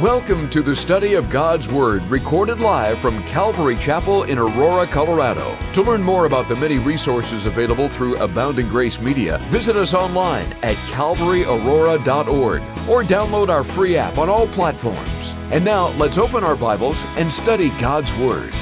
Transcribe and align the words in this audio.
Welcome 0.00 0.50
to 0.50 0.60
the 0.60 0.76
study 0.76 1.14
of 1.14 1.30
God's 1.30 1.68
Word, 1.68 2.02
recorded 2.02 2.60
live 2.60 2.98
from 2.98 3.24
Calvary 3.24 3.76
Chapel 3.76 4.24
in 4.24 4.36
Aurora, 4.36 4.86
Colorado. 4.86 5.56
To 5.72 5.80
learn 5.80 6.02
more 6.02 6.26
about 6.26 6.48
the 6.48 6.56
many 6.56 6.78
resources 6.78 7.46
available 7.46 7.88
through 7.88 8.16
Abounding 8.16 8.68
Grace 8.68 9.00
Media, 9.00 9.38
visit 9.48 9.74
us 9.74 9.94
online 9.94 10.52
at 10.62 10.76
calvaryaurora.org 10.92 12.62
or 12.86 13.04
download 13.04 13.48
our 13.48 13.64
free 13.64 13.96
app 13.96 14.18
on 14.18 14.28
all 14.28 14.46
platforms. 14.48 15.34
And 15.50 15.64
now, 15.64 15.88
let's 15.92 16.18
open 16.18 16.44
our 16.44 16.56
Bibles 16.56 17.02
and 17.16 17.32
study 17.32 17.70
God's 17.78 18.14
Word. 18.18 18.52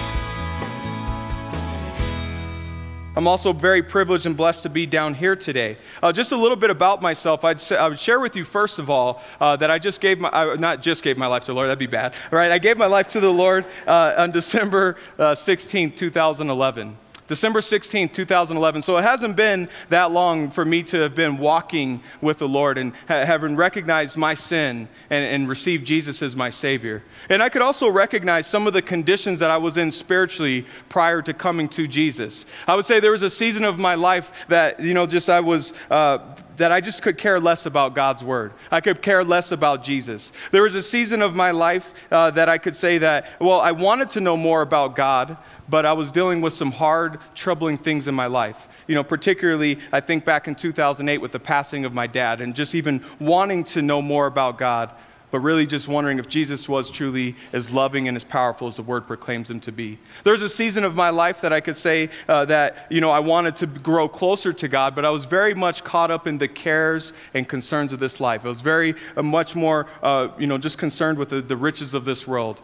I'm 3.16 3.28
also 3.28 3.52
very 3.52 3.82
privileged 3.82 4.26
and 4.26 4.36
blessed 4.36 4.64
to 4.64 4.68
be 4.68 4.86
down 4.86 5.14
here 5.14 5.36
today. 5.36 5.78
Uh, 6.02 6.12
just 6.12 6.32
a 6.32 6.36
little 6.36 6.56
bit 6.56 6.70
about 6.70 7.00
myself. 7.00 7.44
I'd 7.44 7.60
say, 7.60 7.76
I 7.76 7.88
would 7.88 8.00
share 8.00 8.18
with 8.18 8.34
you, 8.34 8.44
first 8.44 8.80
of 8.80 8.90
all, 8.90 9.22
uh, 9.40 9.54
that 9.56 9.70
I 9.70 9.78
just 9.78 10.00
gave 10.00 10.18
my, 10.18 10.30
I, 10.30 10.56
not 10.56 10.82
just 10.82 11.04
gave 11.04 11.16
my 11.16 11.28
life 11.28 11.42
to 11.44 11.52
the 11.52 11.54
Lord, 11.54 11.68
that'd 11.68 11.78
be 11.78 11.86
bad. 11.86 12.14
All 12.32 12.38
right, 12.38 12.50
I 12.50 12.58
gave 12.58 12.76
my 12.76 12.86
life 12.86 13.06
to 13.08 13.20
the 13.20 13.32
Lord 13.32 13.66
uh, 13.86 14.14
on 14.16 14.32
December 14.32 14.96
uh, 15.18 15.34
16, 15.34 15.92
2011. 15.92 16.96
December 17.26 17.62
16, 17.62 18.10
2011. 18.10 18.82
So 18.82 18.98
it 18.98 19.02
hasn't 19.02 19.34
been 19.34 19.68
that 19.88 20.10
long 20.10 20.50
for 20.50 20.64
me 20.64 20.82
to 20.84 21.00
have 21.00 21.14
been 21.14 21.38
walking 21.38 22.02
with 22.20 22.38
the 22.38 22.48
Lord 22.48 22.76
and 22.76 22.92
ha- 23.08 23.24
having 23.24 23.56
recognized 23.56 24.18
my 24.18 24.34
sin 24.34 24.88
and, 25.08 25.24
and 25.24 25.48
received 25.48 25.86
Jesus 25.86 26.20
as 26.20 26.36
my 26.36 26.50
Savior. 26.50 27.02
And 27.30 27.42
I 27.42 27.48
could 27.48 27.62
also 27.62 27.88
recognize 27.88 28.46
some 28.46 28.66
of 28.66 28.74
the 28.74 28.82
conditions 28.82 29.38
that 29.38 29.50
I 29.50 29.56
was 29.56 29.78
in 29.78 29.90
spiritually 29.90 30.66
prior 30.90 31.22
to 31.22 31.32
coming 31.32 31.68
to 31.70 31.88
Jesus. 31.88 32.44
I 32.66 32.76
would 32.76 32.84
say 32.84 33.00
there 33.00 33.12
was 33.12 33.22
a 33.22 33.30
season 33.30 33.64
of 33.64 33.78
my 33.78 33.94
life 33.94 34.30
that, 34.48 34.80
you 34.80 34.92
know, 34.92 35.06
just 35.06 35.30
I 35.30 35.40
was. 35.40 35.72
Uh, 35.90 36.18
that 36.56 36.72
I 36.72 36.80
just 36.80 37.02
could 37.02 37.18
care 37.18 37.40
less 37.40 37.66
about 37.66 37.94
God's 37.94 38.22
word. 38.22 38.52
I 38.70 38.80
could 38.80 39.02
care 39.02 39.24
less 39.24 39.52
about 39.52 39.82
Jesus. 39.82 40.32
There 40.52 40.62
was 40.62 40.74
a 40.74 40.82
season 40.82 41.22
of 41.22 41.34
my 41.34 41.50
life 41.50 41.92
uh, 42.10 42.30
that 42.32 42.48
I 42.48 42.58
could 42.58 42.76
say 42.76 42.98
that, 42.98 43.40
well, 43.40 43.60
I 43.60 43.72
wanted 43.72 44.10
to 44.10 44.20
know 44.20 44.36
more 44.36 44.62
about 44.62 44.94
God, 44.94 45.36
but 45.68 45.86
I 45.86 45.92
was 45.92 46.10
dealing 46.10 46.40
with 46.40 46.52
some 46.52 46.70
hard, 46.70 47.18
troubling 47.34 47.76
things 47.76 48.08
in 48.08 48.14
my 48.14 48.26
life. 48.26 48.68
You 48.86 48.94
know, 48.94 49.04
particularly, 49.04 49.78
I 49.92 50.00
think 50.00 50.24
back 50.24 50.48
in 50.48 50.54
2008 50.54 51.18
with 51.18 51.32
the 51.32 51.40
passing 51.40 51.84
of 51.84 51.92
my 51.92 52.06
dad 52.06 52.40
and 52.40 52.54
just 52.54 52.74
even 52.74 53.02
wanting 53.20 53.64
to 53.64 53.82
know 53.82 54.02
more 54.02 54.26
about 54.26 54.58
God, 54.58 54.90
but 55.30 55.40
really 55.40 55.66
just 55.66 55.88
wondering 55.88 56.20
if 56.20 56.28
Jesus 56.28 56.68
was 56.68 56.88
truly 56.88 57.34
as 57.52 57.68
loving 57.68 58.06
and 58.06 58.16
as 58.16 58.22
powerful 58.22 58.68
as 58.68 58.76
the 58.76 58.82
word 58.82 59.04
proclaims 59.06 59.50
him 59.50 59.58
to 59.58 59.72
be. 59.72 59.98
There's 60.22 60.42
a 60.42 60.48
season 60.48 60.84
of 60.84 60.94
my 60.94 61.10
life 61.10 61.40
that 61.40 61.52
I 61.52 61.60
could 61.60 61.74
say 61.74 62.10
uh, 62.28 62.44
that, 62.44 62.86
you 62.88 63.00
know, 63.00 63.10
I 63.10 63.18
wanted 63.18 63.56
to 63.56 63.66
grow 63.66 64.08
closer 64.08 64.52
to 64.52 64.68
God, 64.68 64.94
but 64.94 65.04
I 65.04 65.10
was 65.10 65.24
very 65.24 65.54
much 65.54 65.82
caught 65.82 66.12
up 66.12 66.28
in 66.28 66.38
the 66.38 66.46
cares 66.46 67.12
and 67.32 67.48
concerns 67.48 67.92
of 67.92 67.98
this 67.98 68.20
life. 68.20 68.44
I 68.44 68.48
was 68.48 68.60
very 68.60 68.94
uh, 69.16 69.22
much 69.22 69.56
more, 69.56 69.88
uh, 70.04 70.28
you 70.38 70.46
know, 70.46 70.56
just 70.56 70.78
concerned 70.78 71.18
with 71.18 71.30
the, 71.30 71.40
the 71.40 71.56
riches 71.56 71.94
of 71.94 72.04
this 72.04 72.28
world. 72.28 72.60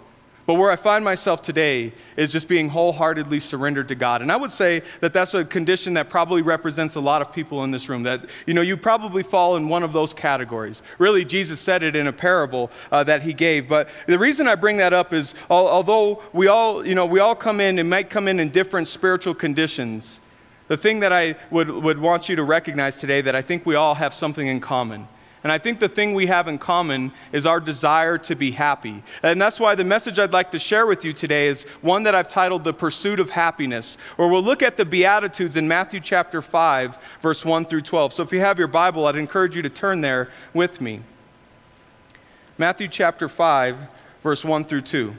But 0.51 0.55
where 0.59 0.73
I 0.73 0.75
find 0.75 1.05
myself 1.05 1.43
today 1.43 1.93
is 2.17 2.33
just 2.33 2.49
being 2.49 2.69
wholeheartedly 2.69 3.39
surrendered 3.39 3.87
to 3.87 3.95
God. 3.95 4.21
And 4.21 4.33
I 4.33 4.37
would 4.37 4.51
say 4.51 4.83
that 4.99 5.13
that's 5.13 5.33
a 5.33 5.45
condition 5.45 5.95
that 5.95 6.09
probably 6.09 6.43
represents 6.43 6.97
a 6.97 7.01
lot 7.01 7.23
of 7.23 7.33
people 7.33 7.63
in 7.63 7.71
this 7.71 7.89
room. 7.89 8.03
That, 8.03 8.29
you 8.47 8.55
know, 8.55 8.61
you 8.61 8.77
probably 8.77 9.23
fall 9.23 9.55
in 9.55 9.69
one 9.69 9.85
of 9.85 9.93
those 9.93 10.13
categories. 10.13 10.83
Really, 10.99 11.25
Jesus 11.25 11.61
said 11.61 11.85
it 11.85 11.95
in 11.95 12.09
a 12.09 12.13
parable 12.13 12.73
uh, 12.91 13.05
that 13.05 13.23
he 13.23 13.33
gave. 13.33 13.69
But 13.69 13.91
the 14.09 14.19
reason 14.19 14.49
I 14.49 14.57
bring 14.57 14.79
that 14.79 14.93
up 14.93 15.13
is 15.13 15.37
although 15.49 16.21
we 16.33 16.49
all, 16.49 16.85
you 16.85 16.97
know, 16.97 17.07
we 17.07 17.21
all 17.21 17.37
come 17.37 17.61
in 17.61 17.79
and 17.79 17.89
might 17.89 18.11
come 18.11 18.27
in 18.27 18.41
in 18.41 18.51
different 18.51 18.89
spiritual 18.89 19.37
conditions, 19.37 20.19
the 20.67 20.77
thing 20.77 20.99
that 20.99 21.13
I 21.13 21.37
would, 21.53 21.71
would 21.71 22.01
want 22.01 22.29
you 22.29 22.35
to 22.35 22.43
recognize 22.43 22.97
today 22.97 23.21
that 23.21 23.37
I 23.37 23.43
think 23.43 23.67
we 23.67 23.77
all 23.77 23.95
have 23.95 24.13
something 24.13 24.49
in 24.49 24.59
common 24.59 25.07
and 25.43 25.51
I 25.51 25.59
think 25.59 25.81
the 25.81 25.89
thing 25.89 26.15
we 26.15 26.27
have 26.27 26.49
in 26.49 26.59
common 26.59 27.13
is 27.33 27.47
our 27.47 27.61
desire 27.61 28.19
to 28.19 28.35
be 28.35 28.51
happy. 28.51 29.03
And 29.23 29.41
that's 29.41 29.59
why 29.59 29.75
the 29.75 29.85
message 29.85 30.19
I'd 30.19 30.35
like 30.35 30.51
to 30.51 30.59
share 30.59 30.87
with 30.87 31.03
you 31.03 31.15
today 31.15 31.49
is 31.49 31.63
one 31.81 32.03
that 32.03 32.15
I've 32.15 32.29
titled 32.29 32.63
The 32.63 32.75
Pursuit 32.75 33.19
of 33.19 33.31
Happiness, 33.31 33.97
where 34.17 34.29
we'll 34.29 34.43
look 34.43 34.63
at 34.63 34.77
the 34.77 34.85
Beatitudes 34.85 35.57
in 35.57 35.67
Matthew 35.67 36.01
chapter 36.01 36.43
5, 36.43 36.99
verse 37.23 37.43
1 37.43 37.65
through 37.65 37.81
12. 37.81 38.13
So 38.13 38.23
if 38.23 38.33
you 38.33 38.41
have 38.41 38.59
your 38.59 38.69
Bible, 38.69 39.07
I'd 39.07 39.17
encourage 39.17 39.57
you 39.57 39.63
to 39.63 39.71
turn 39.71 40.03
there 40.03 40.31
with 40.53 40.83
me. 40.83 41.01
Matthew 42.59 42.89
chapter 42.89 43.27
5, 43.27 43.79
verse 44.23 44.45
1 44.45 44.65
through 44.65 44.83
2. 44.83 45.15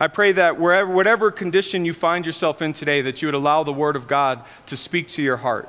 I 0.00 0.08
pray 0.08 0.32
that 0.32 0.58
wherever, 0.58 0.92
whatever 0.92 1.30
condition 1.30 1.84
you 1.84 1.94
find 1.94 2.26
yourself 2.26 2.60
in 2.60 2.72
today, 2.72 3.00
that 3.02 3.22
you 3.22 3.28
would 3.28 3.34
allow 3.34 3.62
the 3.62 3.72
Word 3.72 3.94
of 3.94 4.08
God 4.08 4.44
to 4.66 4.76
speak 4.76 5.06
to 5.08 5.22
your 5.22 5.36
heart. 5.36 5.68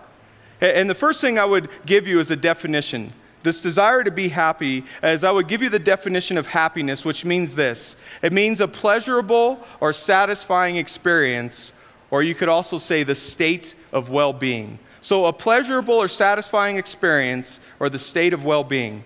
And 0.60 0.90
the 0.90 0.96
first 0.96 1.22
thing 1.22 1.38
I 1.38 1.46
would 1.46 1.70
give 1.86 2.08
you 2.08 2.20
is 2.20 2.32
a 2.32 2.36
definition. 2.36 3.12
This 3.44 3.62
desire 3.62 4.04
to 4.04 4.12
be 4.12 4.28
happy, 4.28 4.84
as 5.02 5.24
I 5.24 5.32
would 5.32 5.48
give 5.48 5.62
you 5.62 5.70
the 5.70 5.80
definition 5.80 6.38
of 6.38 6.48
happiness, 6.48 7.06
which 7.06 7.24
means 7.24 7.54
this 7.56 7.96
it 8.22 8.34
means 8.34 8.60
a 8.60 8.68
pleasurable 8.68 9.64
or 9.80 9.94
satisfying 9.94 10.78
experience, 10.78 11.72
or 12.12 12.24
you 12.24 12.36
could 12.36 12.50
also 12.50 12.78
say 12.78 13.04
the 13.04 13.16
state 13.16 13.76
of 13.94 14.10
well 14.10 14.34
being. 14.34 14.80
So, 15.02 15.26
a 15.26 15.34
pleasurable 15.34 15.94
or 15.94 16.08
satisfying 16.08 16.78
experience, 16.78 17.60
or 17.80 17.90
the 17.90 18.00
state 18.00 18.34
of 18.34 18.44
well 18.44 18.64
being. 18.64 19.04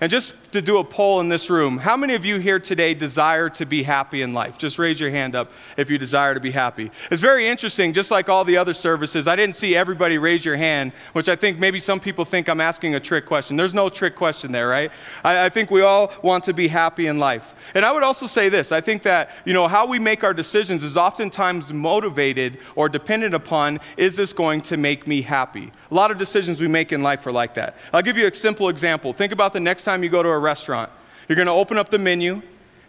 And 0.00 0.10
just 0.10 0.34
to 0.52 0.62
do 0.62 0.78
a 0.78 0.84
poll 0.84 1.20
in 1.20 1.28
this 1.28 1.50
room, 1.50 1.78
how 1.78 1.96
many 1.96 2.14
of 2.14 2.24
you 2.24 2.38
here 2.38 2.58
today 2.58 2.94
desire 2.94 3.48
to 3.50 3.66
be 3.66 3.82
happy 3.82 4.22
in 4.22 4.32
life? 4.32 4.58
Just 4.58 4.78
raise 4.78 5.00
your 5.00 5.10
hand 5.10 5.34
up 5.34 5.50
if 5.76 5.90
you 5.90 5.98
desire 5.98 6.34
to 6.34 6.40
be 6.40 6.50
happy. 6.50 6.90
It's 7.10 7.20
very 7.20 7.48
interesting, 7.48 7.92
just 7.92 8.10
like 8.10 8.28
all 8.28 8.44
the 8.44 8.56
other 8.56 8.74
services, 8.74 9.26
I 9.26 9.36
didn't 9.36 9.56
see 9.56 9.74
everybody 9.74 10.18
raise 10.18 10.44
your 10.44 10.56
hand, 10.56 10.92
which 11.12 11.28
I 11.28 11.36
think 11.36 11.58
maybe 11.58 11.78
some 11.78 12.00
people 12.00 12.24
think 12.24 12.48
I'm 12.48 12.60
asking 12.60 12.94
a 12.94 13.00
trick 13.00 13.26
question. 13.26 13.56
There's 13.56 13.74
no 13.74 13.88
trick 13.88 14.14
question 14.14 14.52
there, 14.52 14.68
right? 14.68 14.90
I, 15.24 15.46
I 15.46 15.48
think 15.48 15.70
we 15.70 15.80
all 15.80 16.12
want 16.22 16.44
to 16.44 16.52
be 16.52 16.68
happy 16.68 17.06
in 17.06 17.18
life. 17.18 17.54
And 17.74 17.84
I 17.84 17.92
would 17.92 18.02
also 18.02 18.26
say 18.26 18.48
this 18.48 18.72
I 18.72 18.80
think 18.80 19.02
that, 19.02 19.30
you 19.44 19.54
know, 19.54 19.68
how 19.68 19.86
we 19.86 19.98
make 19.98 20.22
our 20.24 20.34
decisions 20.34 20.84
is 20.84 20.96
oftentimes 20.96 21.72
motivated 21.72 22.58
or 22.76 22.88
dependent 22.88 23.34
upon 23.34 23.80
is 23.96 24.16
this 24.16 24.32
going 24.32 24.60
to 24.62 24.76
make 24.76 25.06
me 25.06 25.22
happy? 25.22 25.72
A 25.90 25.94
lot 25.94 26.10
of 26.10 26.18
decisions 26.18 26.60
we 26.60 26.68
make 26.68 26.92
in 26.92 27.02
life 27.02 27.26
are 27.26 27.32
like 27.32 27.54
that. 27.54 27.76
I'll 27.92 28.02
give 28.02 28.18
you 28.18 28.26
a 28.26 28.34
simple 28.34 28.68
example. 28.68 29.12
Think 29.12 29.32
about 29.32 29.52
the 29.52 29.60
next 29.60 29.84
time 29.84 30.02
you 30.02 30.10
go 30.10 30.22
to 30.22 30.28
a 30.28 30.38
restaurant. 30.42 30.90
You're 31.28 31.36
going 31.36 31.46
to 31.46 31.52
open 31.52 31.78
up 31.78 31.88
the 31.88 31.98
menu 31.98 32.42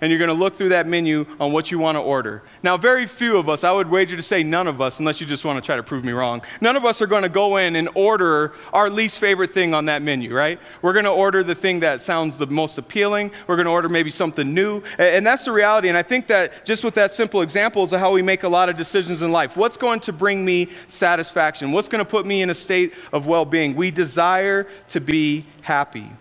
and 0.03 0.11
you're 0.11 0.19
going 0.19 0.27
to 0.27 0.33
look 0.33 0.57
through 0.57 0.67
that 0.67 0.85
menu 0.85 1.25
on 1.39 1.53
what 1.53 1.71
you 1.71 1.79
want 1.79 1.95
to 1.95 2.01
order. 2.01 2.43
Now, 2.61 2.75
very 2.75 3.07
few 3.07 3.37
of 3.37 3.47
us, 3.47 3.63
I 3.63 3.71
would 3.71 3.89
wager 3.89 4.17
to 4.17 4.21
say 4.21 4.43
none 4.43 4.67
of 4.67 4.81
us, 4.81 4.99
unless 4.99 5.21
you 5.21 5.25
just 5.25 5.45
want 5.45 5.63
to 5.63 5.65
try 5.65 5.77
to 5.77 5.83
prove 5.83 6.03
me 6.03 6.11
wrong, 6.11 6.41
none 6.59 6.75
of 6.75 6.83
us 6.83 7.01
are 7.01 7.07
going 7.07 7.23
to 7.23 7.29
go 7.29 7.55
in 7.55 7.77
and 7.77 7.87
order 7.95 8.51
our 8.73 8.89
least 8.89 9.17
favorite 9.17 9.53
thing 9.53 9.73
on 9.73 9.85
that 9.85 10.01
menu, 10.01 10.35
right? 10.35 10.59
We're 10.81 10.91
going 10.91 11.05
to 11.05 11.11
order 11.11 11.41
the 11.41 11.55
thing 11.55 11.79
that 11.79 12.01
sounds 12.01 12.37
the 12.37 12.47
most 12.47 12.77
appealing. 12.77 13.31
We're 13.47 13.55
going 13.55 13.65
to 13.65 13.71
order 13.71 13.87
maybe 13.87 14.09
something 14.09 14.53
new. 14.53 14.83
And 14.97 15.25
that's 15.25 15.45
the 15.45 15.53
reality. 15.53 15.87
And 15.87 15.97
I 15.97 16.03
think 16.03 16.27
that 16.27 16.65
just 16.65 16.83
with 16.83 16.95
that 16.95 17.13
simple 17.13 17.41
example 17.41 17.83
is 17.83 17.91
how 17.91 18.11
we 18.11 18.21
make 18.21 18.43
a 18.43 18.49
lot 18.49 18.67
of 18.67 18.75
decisions 18.75 19.21
in 19.21 19.31
life. 19.31 19.55
What's 19.55 19.77
going 19.77 20.01
to 20.01 20.11
bring 20.11 20.43
me 20.43 20.69
satisfaction? 20.89 21.71
What's 21.71 21.87
going 21.87 22.03
to 22.03 22.11
put 22.11 22.25
me 22.25 22.41
in 22.41 22.49
a 22.49 22.55
state 22.55 22.93
of 23.13 23.25
well 23.25 23.45
being? 23.45 23.73
We 23.73 23.89
desire 23.89 24.67
to 24.89 24.99
be 24.99 25.45
happy. 25.61 26.11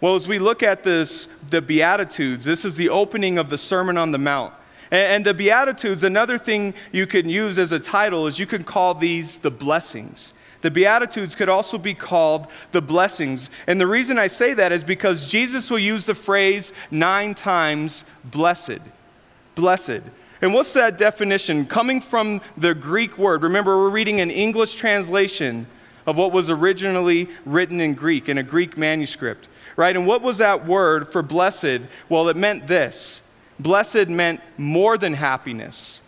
Well, 0.00 0.14
as 0.14 0.26
we 0.26 0.38
look 0.38 0.62
at 0.62 0.82
this, 0.82 1.28
the 1.50 1.60
Beatitudes, 1.60 2.44
this 2.44 2.64
is 2.64 2.76
the 2.76 2.88
opening 2.88 3.36
of 3.36 3.50
the 3.50 3.58
Sermon 3.58 3.98
on 3.98 4.12
the 4.12 4.18
Mount. 4.18 4.54
And, 4.90 5.24
the 5.24 5.34
Beatitudes, 5.34 6.02
another 6.02 6.36
thing 6.36 6.74
you 6.90 7.06
can 7.06 7.28
use 7.28 7.58
as 7.58 7.70
a 7.70 7.78
title 7.78 8.26
is 8.26 8.38
you 8.38 8.46
can 8.46 8.64
call 8.64 8.94
these 8.94 9.38
the 9.38 9.50
blessings. 9.50 10.32
The 10.62 10.70
Beatitudes 10.70 11.36
could 11.36 11.48
also 11.48 11.78
be 11.78 11.94
called 11.94 12.48
the 12.72 12.82
blessings. 12.82 13.50
And 13.66 13.80
the 13.80 13.86
reason 13.86 14.18
I 14.18 14.26
say 14.26 14.52
that 14.54 14.72
is 14.72 14.82
because 14.82 15.26
Jesus 15.26 15.70
will 15.70 15.78
use 15.78 16.06
the 16.06 16.14
phrase 16.14 16.72
nine 16.90 17.34
times 17.34 18.04
blessed. 18.24 18.80
Blessed. 19.54 20.00
And 20.42 20.52
what's 20.52 20.72
that 20.72 20.98
definition? 20.98 21.66
Coming 21.66 22.00
from 22.00 22.40
the 22.56 22.74
Greek 22.74 23.16
word. 23.16 23.42
Remember, 23.42 23.78
we're 23.78 23.90
reading 23.90 24.20
an 24.20 24.30
English 24.30 24.74
translation 24.74 25.66
of 26.06 26.16
what 26.16 26.32
was 26.32 26.50
originally 26.50 27.28
written 27.44 27.80
in 27.80 27.94
Greek, 27.94 28.28
in 28.28 28.38
a 28.38 28.42
Greek 28.42 28.76
manuscript 28.76 29.48
right? 29.76 29.94
And 29.94 30.06
what 30.06 30.22
was 30.22 30.38
that 30.38 30.66
word 30.66 31.08
for 31.08 31.22
blessed? 31.22 31.82
Well, 32.08 32.28
it 32.28 32.36
meant 32.36 32.66
this 32.66 33.22
blessed 33.58 34.08
meant 34.08 34.40
more 34.56 34.96
than 34.96 35.14
happiness, 35.14 36.00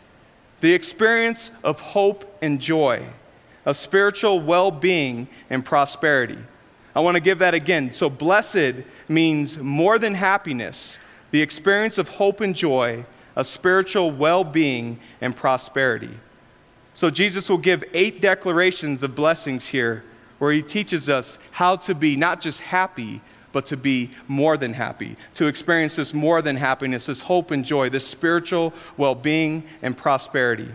the 0.60 0.72
experience 0.72 1.50
of 1.62 1.80
hope 1.80 2.38
and 2.40 2.60
joy, 2.60 3.06
of 3.64 3.76
spiritual 3.76 4.40
well 4.40 4.70
being 4.70 5.28
and 5.50 5.64
prosperity. 5.64 6.38
I 6.94 7.00
want 7.00 7.14
to 7.14 7.20
give 7.20 7.38
that 7.38 7.54
again. 7.54 7.92
So, 7.92 8.10
blessed 8.10 8.84
means 9.08 9.58
more 9.58 9.98
than 9.98 10.14
happiness, 10.14 10.98
the 11.30 11.40
experience 11.40 11.98
of 11.98 12.08
hope 12.08 12.40
and 12.40 12.54
joy, 12.54 13.04
of 13.36 13.46
spiritual 13.46 14.10
well 14.10 14.44
being 14.44 14.98
and 15.20 15.34
prosperity. 15.34 16.18
So, 16.94 17.08
Jesus 17.08 17.48
will 17.48 17.58
give 17.58 17.82
eight 17.94 18.20
declarations 18.20 19.02
of 19.02 19.14
blessings 19.14 19.66
here 19.66 20.04
where 20.38 20.52
he 20.52 20.62
teaches 20.62 21.08
us 21.08 21.38
how 21.52 21.76
to 21.76 21.94
be 21.94 22.16
not 22.16 22.40
just 22.40 22.60
happy, 22.60 23.20
but 23.52 23.66
to 23.66 23.76
be 23.76 24.10
more 24.28 24.56
than 24.56 24.72
happy, 24.72 25.16
to 25.34 25.46
experience 25.46 25.96
this 25.96 26.12
more 26.14 26.42
than 26.42 26.56
happiness, 26.56 27.06
this 27.06 27.20
hope 27.20 27.50
and 27.50 27.64
joy, 27.64 27.88
this 27.88 28.06
spiritual 28.06 28.72
well 28.96 29.14
being 29.14 29.62
and 29.82 29.96
prosperity. 29.96 30.68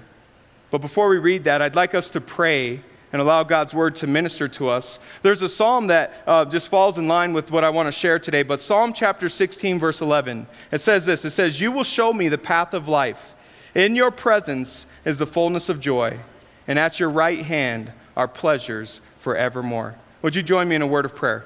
But 0.69 0.79
before 0.79 1.09
we 1.09 1.17
read 1.17 1.45
that, 1.45 1.61
I'd 1.61 1.75
like 1.75 1.95
us 1.95 2.09
to 2.11 2.21
pray 2.21 2.81
and 3.13 3.21
allow 3.21 3.43
God's 3.43 3.73
word 3.73 3.95
to 3.97 4.07
minister 4.07 4.47
to 4.49 4.69
us. 4.69 4.99
There's 5.21 5.41
a 5.41 5.49
psalm 5.49 5.87
that 5.87 6.23
uh, 6.27 6.45
just 6.45 6.67
falls 6.67 6.97
in 6.97 7.07
line 7.07 7.33
with 7.33 7.51
what 7.51 7.63
I 7.63 7.69
want 7.69 7.87
to 7.87 7.91
share 7.91 8.19
today, 8.19 8.43
but 8.43 8.59
Psalm 8.59 8.91
chapter 8.91 9.29
16, 9.29 9.79
verse 9.79 10.01
11, 10.01 10.45
it 10.71 10.81
says 10.81 11.05
this 11.05 11.23
It 11.23 11.31
says, 11.31 11.61
You 11.61 11.71
will 11.71 11.83
show 11.83 12.11
me 12.13 12.27
the 12.27 12.37
path 12.37 12.73
of 12.73 12.87
life. 12.87 13.35
In 13.75 13.95
your 13.95 14.11
presence 14.11 14.85
is 15.05 15.19
the 15.19 15.27
fullness 15.27 15.69
of 15.69 15.79
joy, 15.79 16.19
and 16.67 16.77
at 16.77 16.99
your 16.99 17.09
right 17.09 17.43
hand 17.43 17.91
are 18.17 18.27
pleasures 18.27 18.99
forevermore. 19.19 19.95
Would 20.21 20.35
you 20.35 20.43
join 20.43 20.67
me 20.67 20.75
in 20.75 20.81
a 20.81 20.87
word 20.87 21.05
of 21.05 21.15
prayer? 21.15 21.45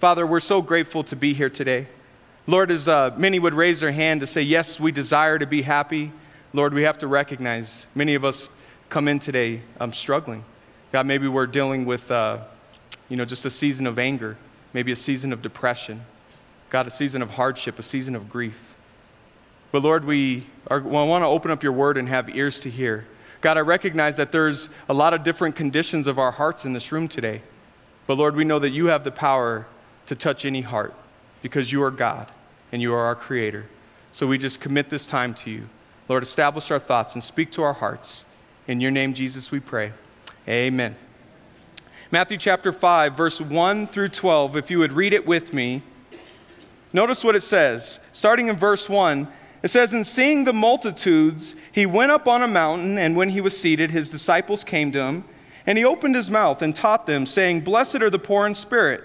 Father, 0.00 0.26
we're 0.26 0.40
so 0.40 0.62
grateful 0.62 1.04
to 1.04 1.14
be 1.14 1.34
here 1.34 1.50
today. 1.50 1.86
Lord, 2.46 2.70
as 2.70 2.88
uh, 2.88 3.14
many 3.18 3.38
would 3.38 3.52
raise 3.52 3.80
their 3.80 3.92
hand 3.92 4.20
to 4.20 4.26
say, 4.26 4.40
Yes, 4.40 4.80
we 4.80 4.92
desire 4.92 5.38
to 5.38 5.46
be 5.46 5.60
happy, 5.60 6.10
Lord, 6.54 6.72
we 6.72 6.84
have 6.84 6.96
to 6.98 7.06
recognize 7.06 7.84
many 7.94 8.14
of 8.14 8.24
us 8.24 8.48
come 8.88 9.08
in 9.08 9.18
today 9.18 9.60
um, 9.78 9.92
struggling. 9.92 10.42
God, 10.90 11.04
maybe 11.04 11.28
we're 11.28 11.46
dealing 11.46 11.84
with, 11.84 12.10
uh, 12.10 12.38
you 13.10 13.18
know, 13.18 13.26
just 13.26 13.44
a 13.44 13.50
season 13.50 13.86
of 13.86 13.98
anger, 13.98 14.38
maybe 14.72 14.90
a 14.90 14.96
season 14.96 15.34
of 15.34 15.42
depression. 15.42 16.02
God, 16.70 16.86
a 16.86 16.90
season 16.90 17.20
of 17.20 17.28
hardship, 17.28 17.78
a 17.78 17.82
season 17.82 18.16
of 18.16 18.30
grief. 18.30 18.74
But 19.70 19.82
Lord, 19.82 20.06
we, 20.06 20.46
are, 20.68 20.80
we 20.80 20.88
want 20.92 21.24
to 21.24 21.28
open 21.28 21.50
up 21.50 21.62
your 21.62 21.72
word 21.72 21.98
and 21.98 22.08
have 22.08 22.34
ears 22.34 22.58
to 22.60 22.70
hear. 22.70 23.06
God, 23.42 23.58
I 23.58 23.60
recognize 23.60 24.16
that 24.16 24.32
there's 24.32 24.70
a 24.88 24.94
lot 24.94 25.12
of 25.12 25.24
different 25.24 25.56
conditions 25.56 26.06
of 26.06 26.18
our 26.18 26.32
hearts 26.32 26.64
in 26.64 26.72
this 26.72 26.90
room 26.90 27.06
today. 27.06 27.42
But 28.06 28.16
Lord, 28.16 28.34
we 28.34 28.44
know 28.44 28.60
that 28.60 28.70
you 28.70 28.86
have 28.86 29.04
the 29.04 29.12
power 29.12 29.66
to 30.10 30.16
touch 30.16 30.44
any 30.44 30.60
heart 30.60 30.92
because 31.40 31.70
you 31.70 31.80
are 31.84 31.90
God 31.92 32.26
and 32.72 32.82
you 32.82 32.92
are 32.92 33.04
our 33.04 33.14
creator. 33.14 33.66
So 34.10 34.26
we 34.26 34.38
just 34.38 34.60
commit 34.60 34.90
this 34.90 35.06
time 35.06 35.34
to 35.34 35.50
you. 35.52 35.68
Lord, 36.08 36.24
establish 36.24 36.72
our 36.72 36.80
thoughts 36.80 37.14
and 37.14 37.22
speak 37.22 37.52
to 37.52 37.62
our 37.62 37.72
hearts. 37.72 38.24
In 38.66 38.80
your 38.80 38.90
name, 38.90 39.14
Jesus, 39.14 39.52
we 39.52 39.60
pray. 39.60 39.92
Amen. 40.48 40.96
Matthew 42.10 42.38
chapter 42.38 42.72
5, 42.72 43.16
verse 43.16 43.40
1 43.40 43.86
through 43.86 44.08
12, 44.08 44.56
if 44.56 44.68
you 44.68 44.80
would 44.80 44.90
read 44.90 45.12
it 45.12 45.24
with 45.24 45.54
me. 45.54 45.80
Notice 46.92 47.22
what 47.22 47.36
it 47.36 47.44
says. 47.44 48.00
Starting 48.12 48.48
in 48.48 48.56
verse 48.56 48.88
1, 48.88 49.28
it 49.62 49.68
says, 49.68 49.92
And 49.92 50.04
seeing 50.04 50.42
the 50.42 50.52
multitudes, 50.52 51.54
he 51.70 51.86
went 51.86 52.10
up 52.10 52.26
on 52.26 52.42
a 52.42 52.48
mountain, 52.48 52.98
and 52.98 53.14
when 53.14 53.28
he 53.28 53.40
was 53.40 53.56
seated, 53.56 53.92
his 53.92 54.08
disciples 54.08 54.64
came 54.64 54.90
to 54.90 54.98
him. 54.98 55.24
And 55.66 55.78
he 55.78 55.84
opened 55.84 56.16
his 56.16 56.30
mouth 56.30 56.62
and 56.62 56.74
taught 56.74 57.06
them, 57.06 57.26
saying, 57.26 57.60
Blessed 57.60 58.02
are 58.02 58.10
the 58.10 58.18
poor 58.18 58.44
in 58.48 58.56
spirit, 58.56 59.04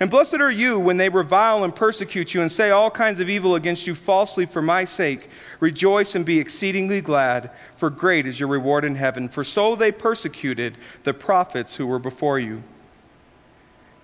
And 0.00 0.10
blessed 0.10 0.36
are 0.36 0.50
you 0.50 0.78
when 0.78 0.96
they 0.96 1.10
revile 1.10 1.62
and 1.62 1.76
persecute 1.76 2.32
you 2.32 2.40
and 2.40 2.50
say 2.50 2.70
all 2.70 2.90
kinds 2.90 3.20
of 3.20 3.28
evil 3.28 3.54
against 3.54 3.86
you 3.86 3.94
falsely 3.94 4.46
for 4.46 4.62
my 4.62 4.82
sake. 4.84 5.28
Rejoice 5.60 6.14
and 6.14 6.24
be 6.24 6.38
exceedingly 6.38 7.02
glad, 7.02 7.50
for 7.76 7.90
great 7.90 8.26
is 8.26 8.40
your 8.40 8.48
reward 8.48 8.86
in 8.86 8.94
heaven. 8.94 9.28
For 9.28 9.44
so 9.44 9.76
they 9.76 9.92
persecuted 9.92 10.78
the 11.04 11.12
prophets 11.12 11.76
who 11.76 11.86
were 11.86 11.98
before 11.98 12.38
you. 12.38 12.62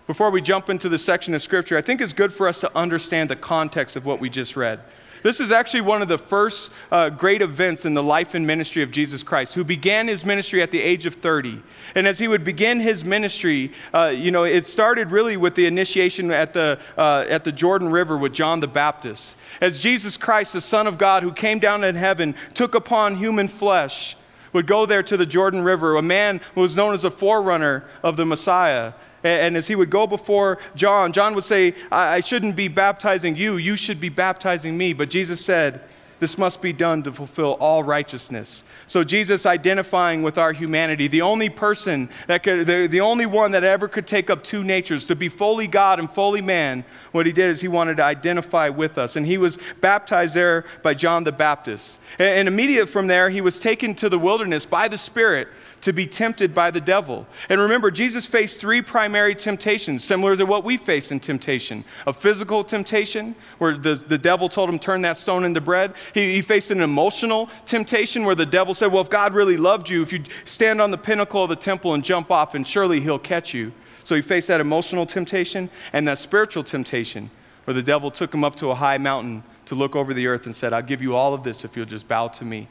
Before 0.07 0.31
we 0.31 0.43
jump 0.43 0.69
into 0.69 0.91
the 0.91 0.99
section 0.99 1.33
of 1.33 1.41
Scripture, 1.41 1.79
I 1.79 1.83
think 1.83 2.03
it's 2.03 2.13
good 2.13 2.33
for 2.33 2.47
us 2.47 2.61
to 2.61 2.77
understand 2.77 3.31
the 3.31 3.37
context 3.37 3.97
of 3.97 4.05
what 4.05 4.21
we 4.21 4.29
just 4.29 4.55
read. 4.55 4.81
This 5.27 5.41
is 5.41 5.51
actually 5.51 5.81
one 5.81 6.03
of 6.03 6.09
the 6.09 6.19
first 6.19 6.71
uh, 6.93 7.09
great 7.09 7.43
events 7.43 7.85
in 7.85 7.95
the 7.95 8.03
life 8.03 8.35
and 8.35 8.47
ministry 8.47 8.85
of 8.85 8.93
Jesus 8.93 9.25
Christ, 9.25 9.55
who 9.55 9.65
began 9.65 10.07
his 10.07 10.25
ministry 10.25 10.63
at 10.63 10.71
the 10.71 10.81
age 10.81 11.05
of 11.05 11.15
30. 11.15 11.61
And 11.97 12.07
as 12.07 12.21
he 12.21 12.29
would 12.29 12.45
begin 12.45 12.79
his 12.79 13.05
ministry, 13.05 13.73
uh, 13.93 14.15
you 14.15 14.31
know, 14.31 14.45
it 14.45 14.69
started 14.69 15.11
really 15.11 15.37
with 15.37 15.57
the 15.57 15.67
initiation 15.67 16.31
at 16.31 16.53
the, 16.53 16.79
uh, 16.97 17.25
at 17.29 17.43
the 17.43 17.51
Jordan 17.51 17.91
River 17.91 18.17
with 18.17 18.35
John 18.35 18.61
the 18.61 18.69
Baptist. 18.69 19.35
As 19.61 19.81
Jesus 19.81 20.17
Christ, 20.17 20.53
the 20.53 20.61
Son 20.61 20.87
of 20.87 20.97
God, 20.97 21.25
who 21.25 21.33
came 21.33 21.59
down 21.59 21.83
in 21.83 21.97
heaven, 21.97 22.37
took 22.55 22.77
upon 22.77 23.17
human 23.17 23.49
flesh, 23.49 24.17
would 24.53 24.69
go 24.69 24.87
there 24.87 25.03
to 25.03 25.17
the 25.17 25.27
Jordan 25.27 25.63
River, 25.63 25.97
a 25.97 26.03
man 26.03 26.41
who 26.55 26.61
was 26.61 26.77
known 26.77 26.95
as 26.95 27.03
a 27.03 27.11
forerunner 27.11 27.83
of 28.05 28.17
the 28.17 28.25
Messiah. 28.25 28.93
And 29.27 29.57
as 29.57 29.67
he 29.67 29.75
would 29.75 29.91
go 29.91 30.07
before 30.07 30.59
John, 30.75 31.13
John 31.13 31.35
would 31.35 31.45
say, 31.45 31.75
I, 31.91 32.21
shouldn't 32.21 32.57
be 32.57 32.69
baptizing 32.69 33.37
you, 33.37 33.57
you 33.57 33.77
should 33.77 34.01
be 34.01 34.09
baptizing 34.09 34.77
me. 34.77 34.93
But 34.93 35.11
Jesus 35.11 35.45
said, 35.45 35.81
This 36.19 36.39
must 36.39 36.63
be 36.63 36.73
done 36.73 37.03
to 37.03 37.13
fulfill 37.13 37.55
all 37.55 37.83
righteousness. 37.83 38.63
So 38.87 39.05
Jesus 39.05 39.45
identifying 39.45 40.23
with 40.23 40.39
our 40.39 40.53
humanity, 40.53 41.09
the 41.09 41.23
only 41.23 41.49
person 41.49 42.09
that 42.27 42.43
could, 42.43 42.67
the, 42.67 42.87
the 42.87 43.01
only 43.01 43.27
one 43.27 43.51
that 43.51 43.65
ever 43.65 43.89
could 43.89 44.07
take 44.07 44.31
up 44.31 44.45
two 44.45 44.63
natures, 44.63 45.05
to 45.07 45.17
be 45.17 45.29
fully 45.29 45.67
God 45.67 45.99
and 45.99 46.11
fully 46.11 46.41
man, 46.41 46.85
what 47.13 47.27
he 47.27 47.33
did 47.33 47.51
is 47.51 47.61
he 47.61 47.69
wanted 47.69 47.97
to 47.97 48.05
identify 48.05 48.69
with 48.69 48.99
us. 48.99 49.17
And 49.17 49.27
he 49.27 49.39
was 49.39 49.59
baptized 49.81 50.35
there 50.35 50.65
by 50.83 50.95
John 50.95 51.25
the 51.25 51.33
Baptist. 51.33 51.99
And, 52.19 52.29
and 52.29 52.49
immediately 52.49 52.91
from 52.91 53.07
there, 53.07 53.29
he 53.29 53.41
was 53.41 53.59
taken 53.59 53.95
to 53.97 54.09
the 54.09 54.19
wilderness 54.19 54.65
by 54.67 54.89
the 54.89 54.99
Spirit 54.99 55.49
to 55.83 55.93
be 55.93 56.07
tempted 56.07 56.55
by 56.55 56.71
the 56.71 56.81
devil. 56.81 57.27
And 57.49 57.61
remember, 57.61 57.91
Jesus 57.91 58.27
faced 58.27 58.59
three 58.61 58.83
primary 58.83 59.35
temptations, 59.35 60.03
similar 60.03 60.37
to 60.37 60.45
what 60.45 60.65
we 60.65 60.77
face 60.77 61.11
in 61.11 61.21
temptation 61.21 61.85
a 62.07 62.13
physical 62.13 62.65
temptation, 62.65 63.35
where 63.59 63.77
the, 63.77 63.95
the 63.95 64.19
devil 64.19 64.49
told 64.49 64.69
him, 64.69 64.79
turn 64.79 65.01
that 65.03 65.17
stone 65.17 65.45
into 65.45 65.61
bread. 65.61 65.95
He, 66.15 66.35
he 66.35 66.43
faced 66.43 66.71
an 66.71 66.81
emotional 66.81 67.49
temptation, 67.67 68.25
where 68.25 68.35
the 68.35 68.47
devil 68.47 68.75
said, 68.75 68.93
Well, 68.93 69.03
if 69.03 69.11
God 69.11 69.35
really 69.35 69.57
loved 69.57 69.89
you, 69.89 70.03
if 70.03 70.13
you 70.13 70.25
stand 70.45 70.81
on 70.81 70.91
the 70.91 70.99
pinnacle 70.99 71.43
of 71.43 71.51
the 71.51 71.57
temple 71.57 71.95
and 71.95 72.05
jump 72.05 72.31
off, 72.31 72.55
and 72.55 72.67
surely 72.67 73.01
he'll 73.01 73.19
catch 73.19 73.55
you. 73.55 73.73
So 74.05 74.15
he 74.15 74.23
faced 74.23 74.49
that 74.49 74.61
emotional 74.61 75.05
temptation 75.05 75.69
and 75.93 76.07
that 76.09 76.19
spiritual 76.19 76.63
temptation, 76.63 77.31
where 77.65 77.75
the 77.75 77.83
devil 77.83 78.11
took 78.11 78.33
him 78.33 78.45
up 78.45 78.57
to 78.57 78.71
a 78.71 78.75
high 78.75 78.99
mountain 78.99 79.43
to 79.67 79.75
look 79.75 79.97
over 79.97 80.15
the 80.15 80.27
earth 80.29 80.47
and 80.47 80.55
said, 80.55 80.73
I'll 80.73 80.83
give 80.83 81.03
you 81.03 81.17
all 81.17 81.35
of 81.35 81.43
this 81.43 81.65
if 81.65 81.77
you'll 81.77 81.87
just 81.87 82.07
bow 82.07 82.29
to 82.29 82.45
me. 82.45 82.69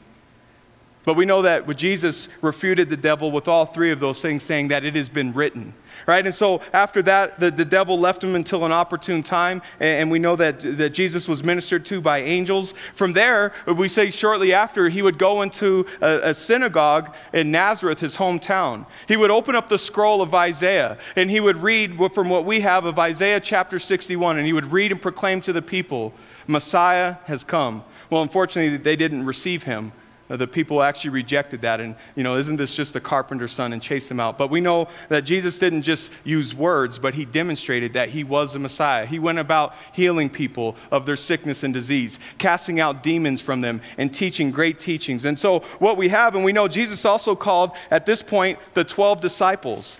But 1.06 1.14
we 1.14 1.24
know 1.24 1.42
that 1.42 1.68
Jesus 1.76 2.28
refuted 2.42 2.90
the 2.90 2.96
devil 2.96 3.30
with 3.30 3.46
all 3.46 3.64
three 3.64 3.92
of 3.92 4.00
those 4.00 4.20
things, 4.20 4.42
saying 4.42 4.68
that 4.68 4.84
it 4.84 4.96
has 4.96 5.08
been 5.08 5.32
written. 5.32 5.72
Right? 6.04 6.24
And 6.24 6.34
so 6.34 6.62
after 6.72 7.00
that, 7.02 7.38
the, 7.38 7.48
the 7.48 7.64
devil 7.64 7.96
left 7.98 8.24
him 8.24 8.34
until 8.34 8.64
an 8.64 8.72
opportune 8.72 9.22
time. 9.22 9.62
And, 9.78 10.00
and 10.00 10.10
we 10.10 10.18
know 10.18 10.34
that, 10.34 10.60
that 10.78 10.90
Jesus 10.90 11.28
was 11.28 11.44
ministered 11.44 11.86
to 11.86 12.00
by 12.00 12.22
angels. 12.22 12.74
From 12.92 13.12
there, 13.12 13.52
we 13.66 13.86
say 13.86 14.10
shortly 14.10 14.52
after, 14.52 14.88
he 14.88 15.00
would 15.00 15.16
go 15.16 15.42
into 15.42 15.86
a, 16.00 16.30
a 16.30 16.34
synagogue 16.34 17.14
in 17.32 17.52
Nazareth, 17.52 18.00
his 18.00 18.16
hometown. 18.16 18.84
He 19.06 19.16
would 19.16 19.30
open 19.30 19.54
up 19.54 19.68
the 19.68 19.78
scroll 19.78 20.22
of 20.22 20.34
Isaiah 20.34 20.98
and 21.14 21.30
he 21.30 21.38
would 21.38 21.62
read 21.62 21.96
from 22.14 22.28
what 22.28 22.44
we 22.44 22.60
have 22.60 22.84
of 22.84 22.98
Isaiah 22.98 23.38
chapter 23.38 23.78
61. 23.78 24.38
And 24.38 24.46
he 24.46 24.52
would 24.52 24.72
read 24.72 24.90
and 24.90 25.00
proclaim 25.00 25.40
to 25.42 25.52
the 25.52 25.62
people, 25.62 26.12
Messiah 26.48 27.16
has 27.26 27.44
come. 27.44 27.84
Well, 28.10 28.22
unfortunately, 28.22 28.76
they 28.76 28.96
didn't 28.96 29.24
receive 29.24 29.62
him. 29.62 29.92
The 30.28 30.46
people 30.46 30.82
actually 30.82 31.10
rejected 31.10 31.60
that. 31.62 31.80
And, 31.80 31.94
you 32.16 32.24
know, 32.24 32.36
isn't 32.36 32.56
this 32.56 32.74
just 32.74 32.92
the 32.92 33.00
carpenter's 33.00 33.52
son 33.52 33.72
and 33.72 33.80
chased 33.80 34.10
him 34.10 34.18
out? 34.18 34.38
But 34.38 34.50
we 34.50 34.60
know 34.60 34.88
that 35.08 35.22
Jesus 35.22 35.58
didn't 35.58 35.82
just 35.82 36.10
use 36.24 36.54
words, 36.54 36.98
but 36.98 37.14
he 37.14 37.24
demonstrated 37.24 37.92
that 37.92 38.08
he 38.08 38.24
was 38.24 38.52
the 38.52 38.58
Messiah. 38.58 39.06
He 39.06 39.20
went 39.20 39.38
about 39.38 39.74
healing 39.92 40.28
people 40.28 40.76
of 40.90 41.06
their 41.06 41.16
sickness 41.16 41.62
and 41.62 41.72
disease, 41.72 42.18
casting 42.38 42.80
out 42.80 43.04
demons 43.04 43.40
from 43.40 43.60
them, 43.60 43.80
and 43.98 44.12
teaching 44.12 44.50
great 44.50 44.80
teachings. 44.80 45.24
And 45.24 45.38
so, 45.38 45.60
what 45.78 45.96
we 45.96 46.08
have, 46.08 46.34
and 46.34 46.44
we 46.44 46.52
know 46.52 46.66
Jesus 46.66 47.04
also 47.04 47.36
called 47.36 47.70
at 47.90 48.04
this 48.04 48.20
point 48.20 48.58
the 48.74 48.82
12 48.84 49.20
disciples 49.20 49.98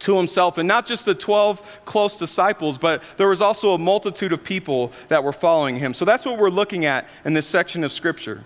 to 0.00 0.16
himself, 0.16 0.58
and 0.58 0.68
not 0.68 0.86
just 0.86 1.04
the 1.04 1.14
12 1.14 1.62
close 1.84 2.16
disciples, 2.16 2.78
but 2.78 3.02
there 3.16 3.28
was 3.28 3.40
also 3.40 3.72
a 3.72 3.78
multitude 3.78 4.32
of 4.32 4.42
people 4.42 4.92
that 5.08 5.22
were 5.22 5.32
following 5.32 5.76
him. 5.76 5.94
So 5.94 6.04
that's 6.04 6.24
what 6.24 6.38
we're 6.38 6.50
looking 6.50 6.84
at 6.84 7.06
in 7.24 7.32
this 7.32 7.46
section 7.46 7.84
of 7.84 7.92
Scripture. 7.92 8.44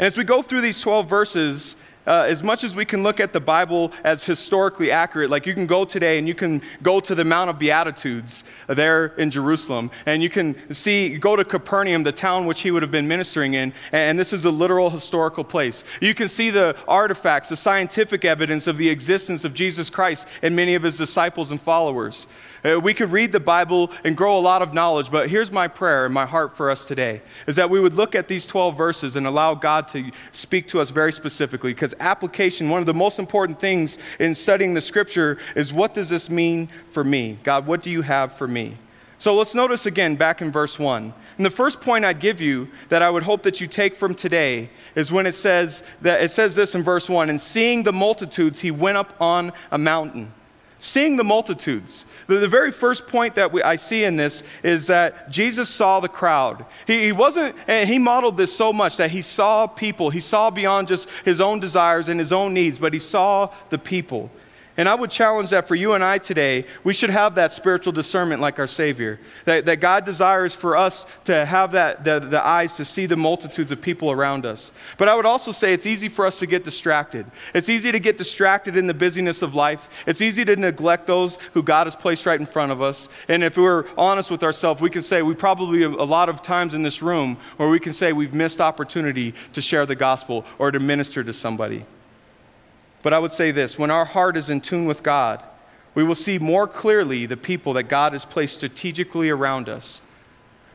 And 0.00 0.06
as 0.06 0.16
we 0.16 0.24
go 0.24 0.40
through 0.40 0.62
these 0.62 0.80
12 0.80 1.10
verses, 1.10 1.76
uh, 2.06 2.24
as 2.26 2.42
much 2.42 2.64
as 2.64 2.74
we 2.74 2.86
can 2.86 3.02
look 3.02 3.20
at 3.20 3.34
the 3.34 3.40
Bible 3.40 3.92
as 4.02 4.24
historically 4.24 4.90
accurate, 4.90 5.28
like 5.28 5.44
you 5.44 5.52
can 5.52 5.66
go 5.66 5.84
today 5.84 6.18
and 6.18 6.26
you 6.26 6.34
can 6.34 6.62
go 6.82 7.00
to 7.00 7.14
the 7.14 7.22
Mount 7.22 7.50
of 7.50 7.58
Beatitudes 7.58 8.44
there 8.66 9.08
in 9.18 9.30
Jerusalem, 9.30 9.90
and 10.06 10.22
you 10.22 10.30
can 10.30 10.72
see, 10.72 11.18
go 11.18 11.36
to 11.36 11.44
Capernaum, 11.44 12.02
the 12.02 12.12
town 12.12 12.46
which 12.46 12.62
he 12.62 12.70
would 12.70 12.80
have 12.80 12.90
been 12.90 13.08
ministering 13.08 13.52
in, 13.52 13.74
and 13.92 14.18
this 14.18 14.32
is 14.32 14.46
a 14.46 14.50
literal 14.50 14.88
historical 14.88 15.44
place. 15.44 15.84
You 16.00 16.14
can 16.14 16.28
see 16.28 16.48
the 16.48 16.74
artifacts, 16.88 17.50
the 17.50 17.56
scientific 17.56 18.24
evidence 18.24 18.66
of 18.66 18.78
the 18.78 18.88
existence 18.88 19.44
of 19.44 19.52
Jesus 19.52 19.90
Christ 19.90 20.26
and 20.40 20.56
many 20.56 20.76
of 20.76 20.82
his 20.82 20.96
disciples 20.96 21.50
and 21.50 21.60
followers. 21.60 22.26
Uh, 22.64 22.78
we 22.78 22.92
could 22.92 23.10
read 23.10 23.32
the 23.32 23.40
Bible 23.40 23.90
and 24.04 24.16
grow 24.16 24.38
a 24.38 24.40
lot 24.40 24.60
of 24.60 24.74
knowledge, 24.74 25.10
but 25.10 25.30
here's 25.30 25.50
my 25.50 25.66
prayer 25.66 26.04
and 26.04 26.12
my 26.12 26.26
heart 26.26 26.56
for 26.56 26.70
us 26.70 26.84
today 26.84 27.22
is 27.46 27.56
that 27.56 27.70
we 27.70 27.80
would 27.80 27.94
look 27.94 28.14
at 28.14 28.28
these 28.28 28.46
12 28.46 28.76
verses 28.76 29.16
and 29.16 29.26
allow 29.26 29.54
God 29.54 29.88
to 29.88 30.10
speak 30.32 30.68
to 30.68 30.80
us 30.80 30.90
very 30.90 31.12
specifically, 31.12 31.72
because 31.72 31.94
application, 32.00 32.68
one 32.68 32.80
of 32.80 32.86
the 32.86 32.94
most 32.94 33.18
important 33.18 33.58
things 33.58 33.96
in 34.18 34.34
studying 34.34 34.74
the 34.74 34.80
scripture 34.80 35.38
is 35.56 35.72
what 35.72 35.94
does 35.94 36.08
this 36.08 36.28
mean 36.28 36.68
for 36.90 37.02
me? 37.02 37.38
God, 37.44 37.66
what 37.66 37.82
do 37.82 37.90
you 37.90 38.02
have 38.02 38.32
for 38.32 38.46
me? 38.46 38.76
So 39.16 39.34
let's 39.34 39.54
notice 39.54 39.84
again 39.84 40.16
back 40.16 40.40
in 40.40 40.50
verse 40.50 40.78
1. 40.78 41.12
And 41.36 41.46
the 41.46 41.50
first 41.50 41.80
point 41.80 42.04
I'd 42.06 42.20
give 42.20 42.40
you 42.40 42.68
that 42.88 43.02
I 43.02 43.10
would 43.10 43.22
hope 43.22 43.42
that 43.42 43.60
you 43.60 43.66
take 43.66 43.94
from 43.94 44.14
today 44.14 44.70
is 44.94 45.12
when 45.12 45.26
it 45.26 45.34
says 45.34 45.82
that 46.00 46.22
it 46.22 46.30
says 46.30 46.54
this 46.54 46.74
in 46.74 46.82
verse 46.82 47.08
1 47.08 47.28
and 47.28 47.40
seeing 47.40 47.82
the 47.82 47.92
multitudes 47.92 48.60
he 48.60 48.70
went 48.70 48.96
up 48.96 49.14
on 49.20 49.52
a 49.70 49.78
mountain 49.78 50.32
seeing 50.80 51.16
the 51.16 51.22
multitudes. 51.22 52.04
The, 52.26 52.38
the 52.38 52.48
very 52.48 52.72
first 52.72 53.06
point 53.06 53.36
that 53.36 53.52
we, 53.52 53.62
I 53.62 53.76
see 53.76 54.02
in 54.02 54.16
this 54.16 54.42
is 54.64 54.88
that 54.88 55.30
Jesus 55.30 55.68
saw 55.68 56.00
the 56.00 56.08
crowd. 56.08 56.64
He, 56.86 57.04
he 57.04 57.12
wasn't, 57.12 57.54
and 57.68 57.88
he 57.88 57.98
modeled 57.98 58.36
this 58.36 58.54
so 58.54 58.72
much 58.72 58.96
that 58.96 59.10
he 59.10 59.22
saw 59.22 59.66
people. 59.68 60.10
He 60.10 60.20
saw 60.20 60.50
beyond 60.50 60.88
just 60.88 61.08
his 61.24 61.40
own 61.40 61.60
desires 61.60 62.08
and 62.08 62.18
his 62.18 62.32
own 62.32 62.54
needs, 62.54 62.78
but 62.78 62.92
he 62.92 62.98
saw 62.98 63.52
the 63.68 63.78
people. 63.78 64.30
And 64.80 64.88
I 64.88 64.94
would 64.94 65.10
challenge 65.10 65.50
that 65.50 65.68
for 65.68 65.74
you 65.74 65.92
and 65.92 66.02
I 66.02 66.16
today, 66.16 66.64
we 66.84 66.94
should 66.94 67.10
have 67.10 67.34
that 67.34 67.52
spiritual 67.52 67.92
discernment 67.92 68.40
like 68.40 68.58
our 68.58 68.66
Savior. 68.66 69.20
That, 69.44 69.66
that 69.66 69.76
God 69.76 70.06
desires 70.06 70.54
for 70.54 70.74
us 70.74 71.04
to 71.24 71.44
have 71.44 71.72
that, 71.72 72.02
the, 72.02 72.18
the 72.18 72.42
eyes 72.42 72.72
to 72.76 72.86
see 72.86 73.04
the 73.04 73.14
multitudes 73.14 73.70
of 73.72 73.82
people 73.82 74.10
around 74.10 74.46
us. 74.46 74.72
But 74.96 75.10
I 75.10 75.14
would 75.14 75.26
also 75.26 75.52
say 75.52 75.74
it's 75.74 75.84
easy 75.84 76.08
for 76.08 76.24
us 76.24 76.38
to 76.38 76.46
get 76.46 76.64
distracted. 76.64 77.26
It's 77.52 77.68
easy 77.68 77.92
to 77.92 78.00
get 78.00 78.16
distracted 78.16 78.74
in 78.74 78.86
the 78.86 78.94
busyness 78.94 79.42
of 79.42 79.54
life. 79.54 79.90
It's 80.06 80.22
easy 80.22 80.46
to 80.46 80.56
neglect 80.56 81.06
those 81.06 81.36
who 81.52 81.62
God 81.62 81.86
has 81.86 81.94
placed 81.94 82.24
right 82.24 82.40
in 82.40 82.46
front 82.46 82.72
of 82.72 82.80
us. 82.80 83.10
And 83.28 83.44
if 83.44 83.58
we're 83.58 83.84
honest 83.98 84.30
with 84.30 84.42
ourselves, 84.42 84.80
we 84.80 84.88
can 84.88 85.02
say 85.02 85.20
we 85.20 85.34
probably, 85.34 85.82
a 85.82 85.90
lot 85.90 86.30
of 86.30 86.40
times 86.40 86.72
in 86.72 86.80
this 86.80 87.02
room, 87.02 87.36
where 87.58 87.68
we 87.68 87.80
can 87.80 87.92
say 87.92 88.14
we've 88.14 88.32
missed 88.32 88.62
opportunity 88.62 89.34
to 89.52 89.60
share 89.60 89.84
the 89.84 89.94
gospel 89.94 90.46
or 90.58 90.70
to 90.70 90.80
minister 90.80 91.22
to 91.22 91.34
somebody. 91.34 91.84
But 93.02 93.12
I 93.12 93.18
would 93.18 93.32
say 93.32 93.50
this 93.50 93.78
when 93.78 93.90
our 93.90 94.04
heart 94.04 94.36
is 94.36 94.50
in 94.50 94.60
tune 94.60 94.86
with 94.86 95.02
God, 95.02 95.42
we 95.94 96.04
will 96.04 96.14
see 96.14 96.38
more 96.38 96.66
clearly 96.66 97.26
the 97.26 97.36
people 97.36 97.72
that 97.74 97.84
God 97.84 98.12
has 98.12 98.24
placed 98.24 98.56
strategically 98.56 99.28
around 99.28 99.68
us. 99.68 100.00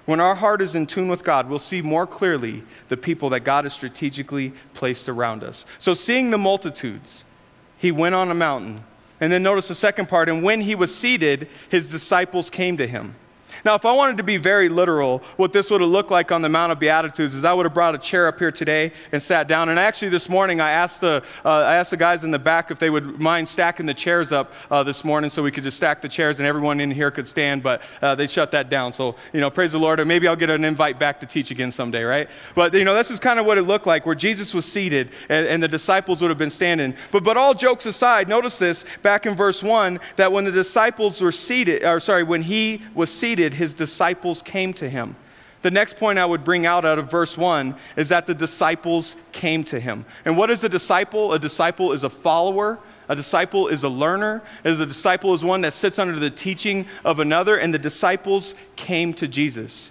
When 0.05 0.20
our 0.20 0.36
heart 0.36 0.62
is 0.62 0.75
in 0.75 0.86
tune 0.86 1.08
with 1.08 1.24
God, 1.24 1.50
we'll 1.50 1.58
see 1.58 1.82
more 1.82 2.05
clearly 2.05 2.63
the 2.89 2.98
people 2.98 3.29
that 3.32 3.39
God 3.39 3.65
has 3.65 3.74
strategically 3.74 4.53
placed 4.74 5.10
around 5.10 5.44
us. 5.44 5.65
So, 5.79 5.94
seeing 5.94 6.29
the 6.29 6.38
multitudes, 6.38 7.24
he 7.77 7.91
went 7.91 8.13
on 8.13 8.29
a 8.29 8.36
mountain. 8.36 8.84
And 9.20 9.32
then 9.32 9.44
notice 9.44 9.67
the 9.67 9.75
second 9.75 10.10
part, 10.10 10.29
and 10.29 10.44
when 10.44 10.62
he 10.62 10.75
was 10.75 10.94
seated, 10.94 11.48
his 11.70 11.89
disciples 11.89 12.50
came 12.50 12.77
to 12.77 12.86
him. 12.86 13.15
Now, 13.65 13.74
if 13.74 13.84
I 13.84 13.91
wanted 13.93 14.17
to 14.17 14.24
be 14.24 14.38
very 14.38 14.69
literal, 14.69 15.24
what 15.38 15.51
this 15.51 15.72
would 15.72 15.81
have 15.81 15.89
looked 15.89 16.12
like 16.12 16.31
on 16.31 16.43
the 16.43 16.50
Mount 16.50 16.72
of 16.72 16.77
Beatitudes 16.77 17.34
is 17.34 17.43
I 17.43 17.51
would 17.51 17.65
have 17.65 17.74
brought 17.74 17.95
a 17.95 17.98
chair 17.98 18.27
up 18.27 18.38
here 18.38 18.51
today 18.51 18.93
and 19.12 19.19
sat 19.19 19.48
down. 19.48 19.69
And 19.69 19.79
actually, 19.79 20.10
this 20.10 20.29
morning, 20.29 20.62
I 20.62 20.69
asked 20.69 21.01
the, 21.01 21.24
uh, 21.43 21.50
I 21.50 21.77
asked 21.77 21.89
the 21.89 21.98
guys 21.98 22.24
in 22.24 22.29
the 22.29 22.38
back 22.38 22.69
if 22.69 22.77
they 22.77 22.91
would 22.91 23.19
mind 23.19 23.50
stacking 23.50 23.88
the 23.88 23.93
chairs 23.95 24.31
up 24.31 24.53
uh, 24.69 24.84
this 24.84 25.03
morning 25.03 25.31
so 25.31 25.41
we 25.41 25.50
could 25.50 25.63
just 25.63 25.77
stack 25.77 26.00
the 26.00 26.07
chairs 26.07 26.38
and 26.39 26.45
everyone 26.48 26.79
in 26.79 26.91
here 26.91 27.10
could 27.10 27.25
stand, 27.25 27.63
but 27.63 27.81
uh, 28.03 28.13
they 28.13 28.27
shut 28.27 28.51
that 28.51 28.69
down. 28.69 28.93
So, 28.93 29.15
you 29.34 29.41
know, 29.41 29.50
praise 29.50 29.72
the 29.72 29.79
Lord. 29.79 30.00
Or 30.00 30.05
maybe 30.05 30.27
I'll 30.27 30.36
get 30.36 30.51
an 30.51 30.63
invite 30.63 31.00
back 31.00 31.19
to 31.22 31.25
teach 31.25 31.50
again 31.50 31.72
someday, 31.72 32.03
right? 32.03 32.29
But, 32.53 32.72
you 32.75 32.84
know, 32.84 32.93
this 32.93 33.10
is 33.10 33.19
kind 33.19 33.39
of 33.39 33.48
what 33.48 33.57
it 33.57 33.63
looked 33.63 33.88
like 33.88 34.05
where 34.05 34.13
Jesus 34.13 34.53
was 34.53 34.72
seated 34.72 35.10
and, 35.27 35.48
and 35.48 35.63
the 35.63 35.67
disciples 35.67 36.22
would 36.22 36.29
have 36.29 36.38
been 36.38 36.51
standing. 36.51 36.93
But, 37.10 37.24
but 37.24 37.36
all 37.36 37.55
jokes 37.55 37.88
aside, 37.88 38.29
notice 38.29 38.60
this 38.60 38.86
back 39.01 39.25
in 39.25 39.34
verse 39.34 39.63
1 39.63 40.00
that 40.17 40.31
when 40.31 40.43
the 40.43 40.51
disciples 40.51 41.19
were 41.19 41.31
seated, 41.31 41.84
or 41.84 42.00
sorry, 42.00 42.22
when 42.22 42.43
he 42.43 42.84
was 42.93 43.12
seated, 43.12 43.54
his 43.55 43.74
disciples 43.74 44.41
came 44.41 44.74
to 44.75 44.89
him. 44.89 45.15
The 45.62 45.71
next 45.71 45.97
point 45.97 46.19
I 46.19 46.25
would 46.25 46.43
bring 46.43 46.67
out 46.67 46.85
out 46.85 47.00
of 47.00 47.09
verse 47.09 47.35
1 47.35 47.75
is 47.97 48.09
that 48.09 48.27
the 48.27 48.35
disciples 48.35 49.15
came 49.31 49.63
to 49.63 49.79
him. 49.79 50.05
And 50.24 50.38
what 50.38 50.51
is 50.51 50.63
a 50.63 50.69
disciple? 50.69 51.33
A 51.33 51.39
disciple 51.39 51.91
is 51.91 52.03
a 52.03 52.09
follower. 52.09 52.77
A 53.09 53.15
disciple 53.15 53.67
is 53.67 53.83
a 53.83 53.89
learner. 53.89 54.43
As 54.63 54.79
a 54.79 54.85
disciple 54.85 55.33
is 55.33 55.43
one 55.43 55.62
that 55.62 55.74
sits 55.74 55.97
under 55.97 56.19
the 56.19 56.29
teaching 56.29 56.85
of 57.03 57.19
another, 57.19 57.57
and 57.57 57.74
the 57.74 57.79
disciples 57.79 58.53
came 58.75 59.12
to 59.15 59.27
Jesus. 59.27 59.89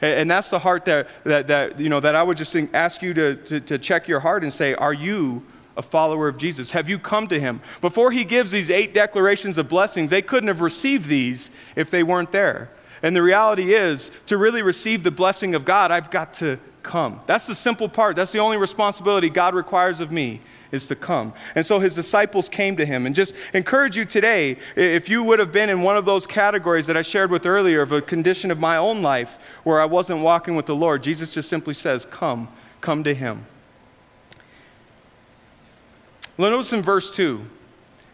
And 0.00 0.28
that's 0.28 0.50
the 0.50 0.58
heart 0.58 0.84
that, 0.86 1.06
that, 1.22 1.46
that, 1.46 1.78
you 1.78 1.88
know, 1.88 2.00
that 2.00 2.16
I 2.16 2.22
would 2.24 2.36
just 2.36 2.56
ask 2.72 3.00
you 3.02 3.14
to, 3.14 3.36
to, 3.36 3.60
to 3.60 3.78
check 3.78 4.08
your 4.08 4.18
heart 4.18 4.42
and 4.42 4.52
say, 4.52 4.74
Are 4.74 4.92
you 4.92 5.46
a 5.76 5.82
follower 5.82 6.26
of 6.26 6.36
Jesus? 6.36 6.72
Have 6.72 6.88
you 6.88 6.98
come 6.98 7.28
to 7.28 7.38
him? 7.38 7.60
Before 7.80 8.10
he 8.10 8.24
gives 8.24 8.50
these 8.50 8.70
eight 8.70 8.92
declarations 8.92 9.58
of 9.58 9.68
blessings, 9.68 10.10
they 10.10 10.22
couldn't 10.22 10.48
have 10.48 10.60
received 10.60 11.06
these 11.06 11.50
if 11.76 11.90
they 11.90 12.02
weren't 12.02 12.32
there. 12.32 12.70
And 13.02 13.16
the 13.16 13.22
reality 13.22 13.74
is, 13.74 14.10
to 14.26 14.36
really 14.36 14.62
receive 14.62 15.02
the 15.02 15.10
blessing 15.10 15.54
of 15.54 15.64
God, 15.64 15.90
I've 15.90 16.10
got 16.10 16.34
to 16.34 16.58
come. 16.82 17.20
That's 17.26 17.46
the 17.46 17.54
simple 17.54 17.88
part. 17.88 18.16
That's 18.16 18.32
the 18.32 18.38
only 18.38 18.56
responsibility 18.56 19.28
God 19.28 19.54
requires 19.54 20.00
of 20.00 20.12
me 20.12 20.40
is 20.70 20.86
to 20.86 20.96
come. 20.96 21.34
And 21.54 21.64
so 21.64 21.78
his 21.78 21.94
disciples 21.94 22.48
came 22.48 22.76
to 22.76 22.86
him. 22.86 23.06
And 23.06 23.14
just 23.14 23.34
encourage 23.52 23.96
you 23.96 24.04
today, 24.04 24.58
if 24.74 25.08
you 25.08 25.22
would 25.22 25.38
have 25.38 25.52
been 25.52 25.68
in 25.68 25.82
one 25.82 25.96
of 25.96 26.04
those 26.04 26.26
categories 26.26 26.86
that 26.86 26.96
I 26.96 27.02
shared 27.02 27.30
with 27.30 27.44
earlier 27.44 27.82
of 27.82 27.92
a 27.92 28.00
condition 28.00 28.50
of 28.50 28.58
my 28.58 28.78
own 28.78 29.02
life 29.02 29.38
where 29.64 29.80
I 29.80 29.84
wasn't 29.84 30.20
walking 30.20 30.56
with 30.56 30.66
the 30.66 30.74
Lord, 30.74 31.02
Jesus 31.02 31.34
just 31.34 31.48
simply 31.48 31.74
says, 31.74 32.06
Come, 32.06 32.48
come 32.80 33.04
to 33.04 33.14
him. 33.14 33.46
Notice 36.38 36.72
in 36.72 36.82
verse 36.82 37.10
2. 37.10 37.44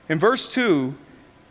In 0.09 0.19
verse 0.19 0.49
2, 0.49 0.95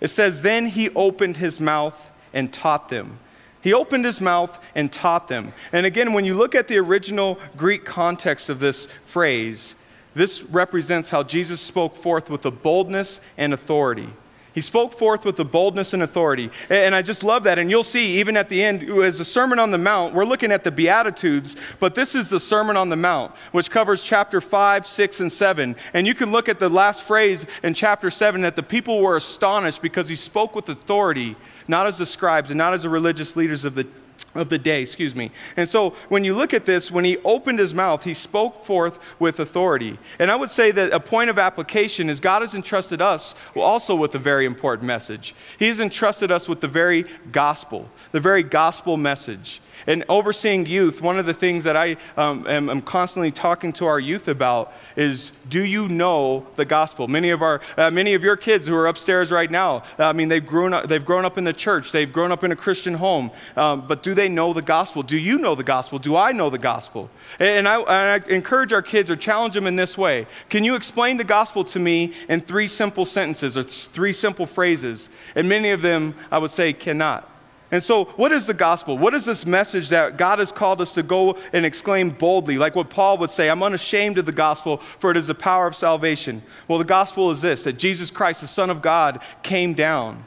it 0.01 0.09
says, 0.09 0.41
Then 0.41 0.67
he 0.67 0.89
opened 0.89 1.37
his 1.37 1.59
mouth 1.59 2.11
and 2.33 2.53
taught 2.53 2.89
them. 2.89 3.19
He 3.67 3.73
opened 3.73 4.05
his 4.05 4.21
mouth 4.21 4.57
and 4.75 4.89
taught 4.89 5.27
them. 5.27 5.51
And 5.73 5.85
again, 5.85 6.13
when 6.13 6.23
you 6.23 6.35
look 6.35 6.55
at 6.55 6.69
the 6.69 6.77
original 6.77 7.37
Greek 7.57 7.83
context 7.83 8.47
of 8.47 8.61
this 8.61 8.87
phrase, 9.03 9.75
this 10.15 10.41
represents 10.41 11.09
how 11.09 11.21
Jesus 11.21 11.59
spoke 11.59 11.93
forth 11.93 12.29
with 12.29 12.45
a 12.45 12.51
boldness 12.51 13.19
and 13.35 13.53
authority. 13.53 14.07
He 14.53 14.61
spoke 14.61 14.97
forth 14.97 15.25
with 15.25 15.35
the 15.35 15.43
boldness 15.43 15.93
and 15.93 16.01
authority. 16.01 16.49
And 16.69 16.95
I 16.95 17.01
just 17.01 17.25
love 17.25 17.43
that. 17.43 17.59
And 17.59 17.69
you'll 17.69 17.83
see, 17.83 18.19
even 18.19 18.37
at 18.37 18.47
the 18.47 18.63
end, 18.63 18.89
as 19.01 19.17
the 19.17 19.25
Sermon 19.25 19.59
on 19.59 19.71
the 19.71 19.77
Mount, 19.77 20.13
we're 20.15 20.23
looking 20.23 20.53
at 20.53 20.63
the 20.63 20.71
Beatitudes, 20.71 21.57
but 21.81 21.93
this 21.93 22.15
is 22.15 22.29
the 22.29 22.39
Sermon 22.39 22.77
on 22.77 22.87
the 22.87 22.95
Mount, 22.95 23.33
which 23.51 23.69
covers 23.69 24.01
chapter 24.01 24.39
5, 24.39 24.87
6, 24.87 25.19
and 25.19 25.31
7. 25.31 25.75
And 25.93 26.07
you 26.07 26.15
can 26.15 26.31
look 26.31 26.47
at 26.47 26.57
the 26.57 26.69
last 26.69 27.03
phrase 27.03 27.45
in 27.63 27.73
chapter 27.73 28.09
7 28.09 28.39
that 28.41 28.55
the 28.55 28.63
people 28.63 29.01
were 29.01 29.17
astonished 29.17 29.81
because 29.81 30.07
he 30.07 30.15
spoke 30.15 30.55
with 30.55 30.69
authority, 30.69 31.35
not 31.67 31.87
as 31.87 31.97
the 31.97 32.05
scribes 32.05 32.49
and 32.49 32.57
not 32.57 32.73
as 32.73 32.83
the 32.83 32.89
religious 32.89 33.35
leaders 33.35 33.65
of 33.65 33.75
the 33.75 33.87
of 34.35 34.49
the 34.49 34.57
day, 34.57 34.81
excuse 34.81 35.15
me. 35.15 35.31
And 35.55 35.67
so 35.67 35.91
when 36.09 36.23
you 36.23 36.35
look 36.35 36.53
at 36.53 36.65
this, 36.65 36.91
when 36.91 37.05
he 37.05 37.17
opened 37.19 37.59
his 37.59 37.73
mouth, 37.73 38.03
he 38.03 38.13
spoke 38.13 38.63
forth 38.63 38.99
with 39.19 39.39
authority. 39.39 39.97
And 40.19 40.29
I 40.29 40.35
would 40.35 40.49
say 40.49 40.71
that 40.71 40.93
a 40.93 40.99
point 40.99 41.29
of 41.29 41.39
application 41.39 42.09
is 42.09 42.19
God 42.19 42.41
has 42.41 42.53
entrusted 42.53 43.01
us 43.01 43.35
also 43.55 43.95
with 43.95 44.13
a 44.15 44.19
very 44.19 44.45
important 44.45 44.85
message. 44.85 45.35
He 45.59 45.67
has 45.67 45.79
entrusted 45.79 46.31
us 46.31 46.47
with 46.47 46.61
the 46.61 46.67
very 46.67 47.05
gospel, 47.31 47.89
the 48.11 48.19
very 48.19 48.43
gospel 48.43 48.97
message. 48.97 49.61
And 49.85 50.03
overseeing 50.09 50.65
youth, 50.65 51.01
one 51.01 51.19
of 51.19 51.25
the 51.25 51.33
things 51.33 51.63
that 51.65 51.77
I 51.77 51.97
um, 52.15 52.47
am, 52.47 52.69
am, 52.69 52.81
constantly 52.81 53.31
talking 53.31 53.71
to 53.73 53.85
our 53.85 53.99
youth 53.99 54.27
about 54.27 54.73
is 54.95 55.33
do 55.49 55.63
you 55.63 55.87
know 55.87 56.47
the 56.55 56.65
gospel? 56.65 57.07
Many 57.07 57.29
of, 57.29 57.41
our, 57.41 57.61
uh, 57.77 57.91
many 57.91 58.13
of 58.13 58.23
your 58.23 58.35
kids 58.35 58.65
who 58.65 58.75
are 58.75 58.87
upstairs 58.87 59.31
right 59.31 59.49
now, 59.49 59.83
I 59.97 60.13
mean, 60.13 60.29
they've 60.29 60.45
grown, 60.45 60.73
up, 60.73 60.87
they've 60.87 61.05
grown 61.05 61.25
up 61.25 61.37
in 61.37 61.43
the 61.43 61.53
church, 61.53 61.91
they've 61.91 62.11
grown 62.11 62.31
up 62.31 62.43
in 62.43 62.51
a 62.51 62.55
Christian 62.55 62.95
home, 62.95 63.31
um, 63.55 63.87
but 63.87 64.03
do 64.07 64.13
they 64.13 64.29
know 64.29 64.53
the 64.53 64.61
gospel? 64.61 65.03
Do 65.03 65.17
you 65.17 65.37
know 65.37 65.53
the 65.53 65.65
gospel? 65.65 65.99
Do 65.99 66.15
I 66.15 66.31
know 66.31 66.49
the 66.49 66.57
gospel? 66.57 67.09
And 67.39 67.67
I, 67.67 67.81
and 67.81 68.23
I 68.23 68.29
encourage 68.29 68.71
our 68.71 68.81
kids 68.81 69.11
or 69.11 69.17
challenge 69.17 69.53
them 69.53 69.67
in 69.67 69.75
this 69.75 69.97
way 69.97 70.27
Can 70.47 70.63
you 70.63 70.75
explain 70.75 71.17
the 71.17 71.25
gospel 71.25 71.65
to 71.65 71.77
me 71.77 72.13
in 72.29 72.39
three 72.39 72.69
simple 72.69 73.03
sentences 73.03 73.57
or 73.57 73.63
three 73.63 74.13
simple 74.13 74.45
phrases? 74.45 75.09
And 75.35 75.49
many 75.49 75.71
of 75.71 75.81
them, 75.81 76.15
I 76.31 76.37
would 76.37 76.51
say, 76.51 76.71
cannot. 76.71 77.29
And 77.69 77.83
so, 77.83 78.05
what 78.15 78.31
is 78.31 78.45
the 78.45 78.53
gospel? 78.53 78.97
What 78.97 79.13
is 79.13 79.25
this 79.25 79.45
message 79.45 79.89
that 79.89 80.15
God 80.15 80.39
has 80.39 80.53
called 80.53 80.79
us 80.79 80.93
to 80.93 81.03
go 81.03 81.37
and 81.51 81.65
exclaim 81.65 82.11
boldly? 82.11 82.57
Like 82.57 82.77
what 82.77 82.89
Paul 82.89 83.17
would 83.17 83.29
say, 83.29 83.49
I'm 83.49 83.61
unashamed 83.61 84.17
of 84.19 84.25
the 84.25 84.31
gospel, 84.31 84.81
for 84.99 85.11
it 85.11 85.17
is 85.17 85.27
the 85.27 85.35
power 85.35 85.67
of 85.67 85.75
salvation. 85.75 86.41
Well, 86.69 86.79
the 86.79 86.85
gospel 86.85 87.29
is 87.29 87.41
this 87.41 87.65
that 87.65 87.77
Jesus 87.77 88.09
Christ, 88.09 88.39
the 88.39 88.47
Son 88.47 88.69
of 88.69 88.81
God, 88.81 89.19
came 89.43 89.73
down 89.73 90.23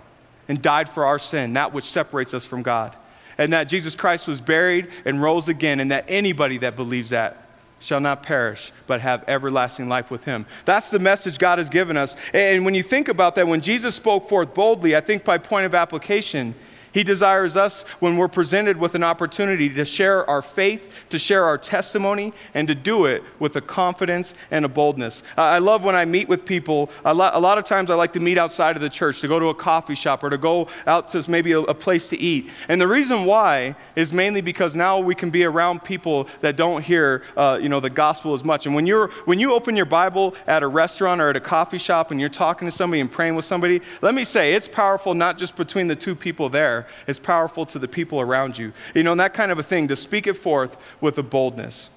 and 0.48 0.60
died 0.60 0.86
for 0.86 1.06
our 1.06 1.18
sin, 1.18 1.54
that 1.54 1.72
which 1.72 1.86
separates 1.86 2.34
us 2.34 2.44
from 2.44 2.60
God. 2.60 2.94
And 3.40 3.52
that 3.54 3.64
Jesus 3.64 3.96
Christ 3.96 4.28
was 4.28 4.40
buried 4.40 4.88
and 5.04 5.20
rose 5.20 5.48
again, 5.48 5.80
and 5.80 5.90
that 5.90 6.04
anybody 6.06 6.58
that 6.58 6.76
believes 6.76 7.10
that 7.10 7.48
shall 7.80 8.00
not 8.00 8.22
perish, 8.22 8.70
but 8.86 9.00
have 9.00 9.24
everlasting 9.26 9.88
life 9.88 10.10
with 10.10 10.24
him. 10.24 10.44
That's 10.66 10.90
the 10.90 10.98
message 10.98 11.38
God 11.38 11.58
has 11.58 11.70
given 11.70 11.96
us. 11.96 12.14
And 12.34 12.66
when 12.66 12.74
you 12.74 12.82
think 12.82 13.08
about 13.08 13.34
that, 13.36 13.48
when 13.48 13.62
Jesus 13.62 13.94
spoke 13.94 14.28
forth 14.28 14.52
boldly, 14.52 14.94
I 14.94 15.00
think 15.00 15.24
by 15.24 15.38
point 15.38 15.64
of 15.64 15.74
application, 15.74 16.54
He 16.92 17.04
desires 17.04 17.56
us 17.56 17.82
when 18.00 18.16
we're 18.16 18.28
presented 18.28 18.76
with 18.76 18.94
an 18.94 19.04
opportunity 19.04 19.68
to 19.70 19.84
share 19.84 20.28
our 20.28 20.42
faith, 20.42 20.98
to 21.10 21.18
share 21.18 21.44
our 21.44 21.56
testimony, 21.56 22.32
and 22.54 22.66
to 22.68 22.74
do 22.74 23.04
it 23.04 23.22
with 23.38 23.56
a 23.56 23.60
confidence 23.60 24.34
and 24.50 24.64
a 24.64 24.68
boldness. 24.68 25.22
I 25.36 25.58
love 25.58 25.84
when 25.84 25.94
I 25.94 26.04
meet 26.04 26.28
with 26.28 26.44
people. 26.44 26.90
A 27.04 27.14
lot, 27.14 27.34
a 27.34 27.38
lot 27.38 27.58
of 27.58 27.64
times 27.64 27.90
I 27.90 27.94
like 27.94 28.12
to 28.14 28.20
meet 28.20 28.38
outside 28.38 28.76
of 28.76 28.82
the 28.82 28.88
church, 28.88 29.20
to 29.20 29.28
go 29.28 29.38
to 29.38 29.46
a 29.46 29.54
coffee 29.54 29.94
shop 29.94 30.24
or 30.24 30.30
to 30.30 30.38
go 30.38 30.68
out 30.86 31.08
to 31.10 31.30
maybe 31.30 31.52
a, 31.52 31.60
a 31.60 31.74
place 31.74 32.08
to 32.08 32.18
eat. 32.18 32.50
And 32.68 32.80
the 32.80 32.88
reason 32.88 33.24
why 33.24 33.76
is 33.94 34.12
mainly 34.12 34.40
because 34.40 34.74
now 34.74 34.98
we 34.98 35.14
can 35.14 35.30
be 35.30 35.44
around 35.44 35.84
people 35.84 36.28
that 36.40 36.56
don't 36.56 36.82
hear 36.82 37.22
uh, 37.36 37.58
you 37.60 37.68
know, 37.68 37.80
the 37.80 37.90
gospel 37.90 38.34
as 38.34 38.44
much. 38.44 38.66
And 38.66 38.74
when, 38.74 38.86
you're, 38.86 39.08
when 39.26 39.38
you 39.38 39.52
open 39.52 39.76
your 39.76 39.86
Bible 39.86 40.34
at 40.46 40.62
a 40.62 40.66
restaurant 40.66 41.20
or 41.20 41.28
at 41.28 41.36
a 41.36 41.40
coffee 41.40 41.78
shop 41.78 42.10
and 42.10 42.18
you're 42.18 42.28
talking 42.28 42.66
to 42.66 42.72
somebody 42.72 43.00
and 43.00 43.10
praying 43.10 43.34
with 43.34 43.44
somebody, 43.44 43.80
let 44.02 44.14
me 44.14 44.24
say 44.24 44.54
it's 44.54 44.68
powerful 44.68 45.14
not 45.14 45.38
just 45.38 45.56
between 45.56 45.86
the 45.86 45.96
two 45.96 46.14
people 46.14 46.48
there 46.48 46.79
it's 47.06 47.18
powerful 47.18 47.66
to 47.66 47.78
the 47.78 47.88
people 47.88 48.20
around 48.20 48.58
you. 48.58 48.72
You 48.94 49.02
know, 49.02 49.12
and 49.12 49.20
that 49.20 49.34
kind 49.34 49.52
of 49.52 49.58
a 49.58 49.62
thing, 49.62 49.88
to 49.88 49.96
speak 49.96 50.26
it 50.26 50.34
forth 50.34 50.76
with 51.00 51.18
a 51.18 51.22
boldness. 51.22 51.90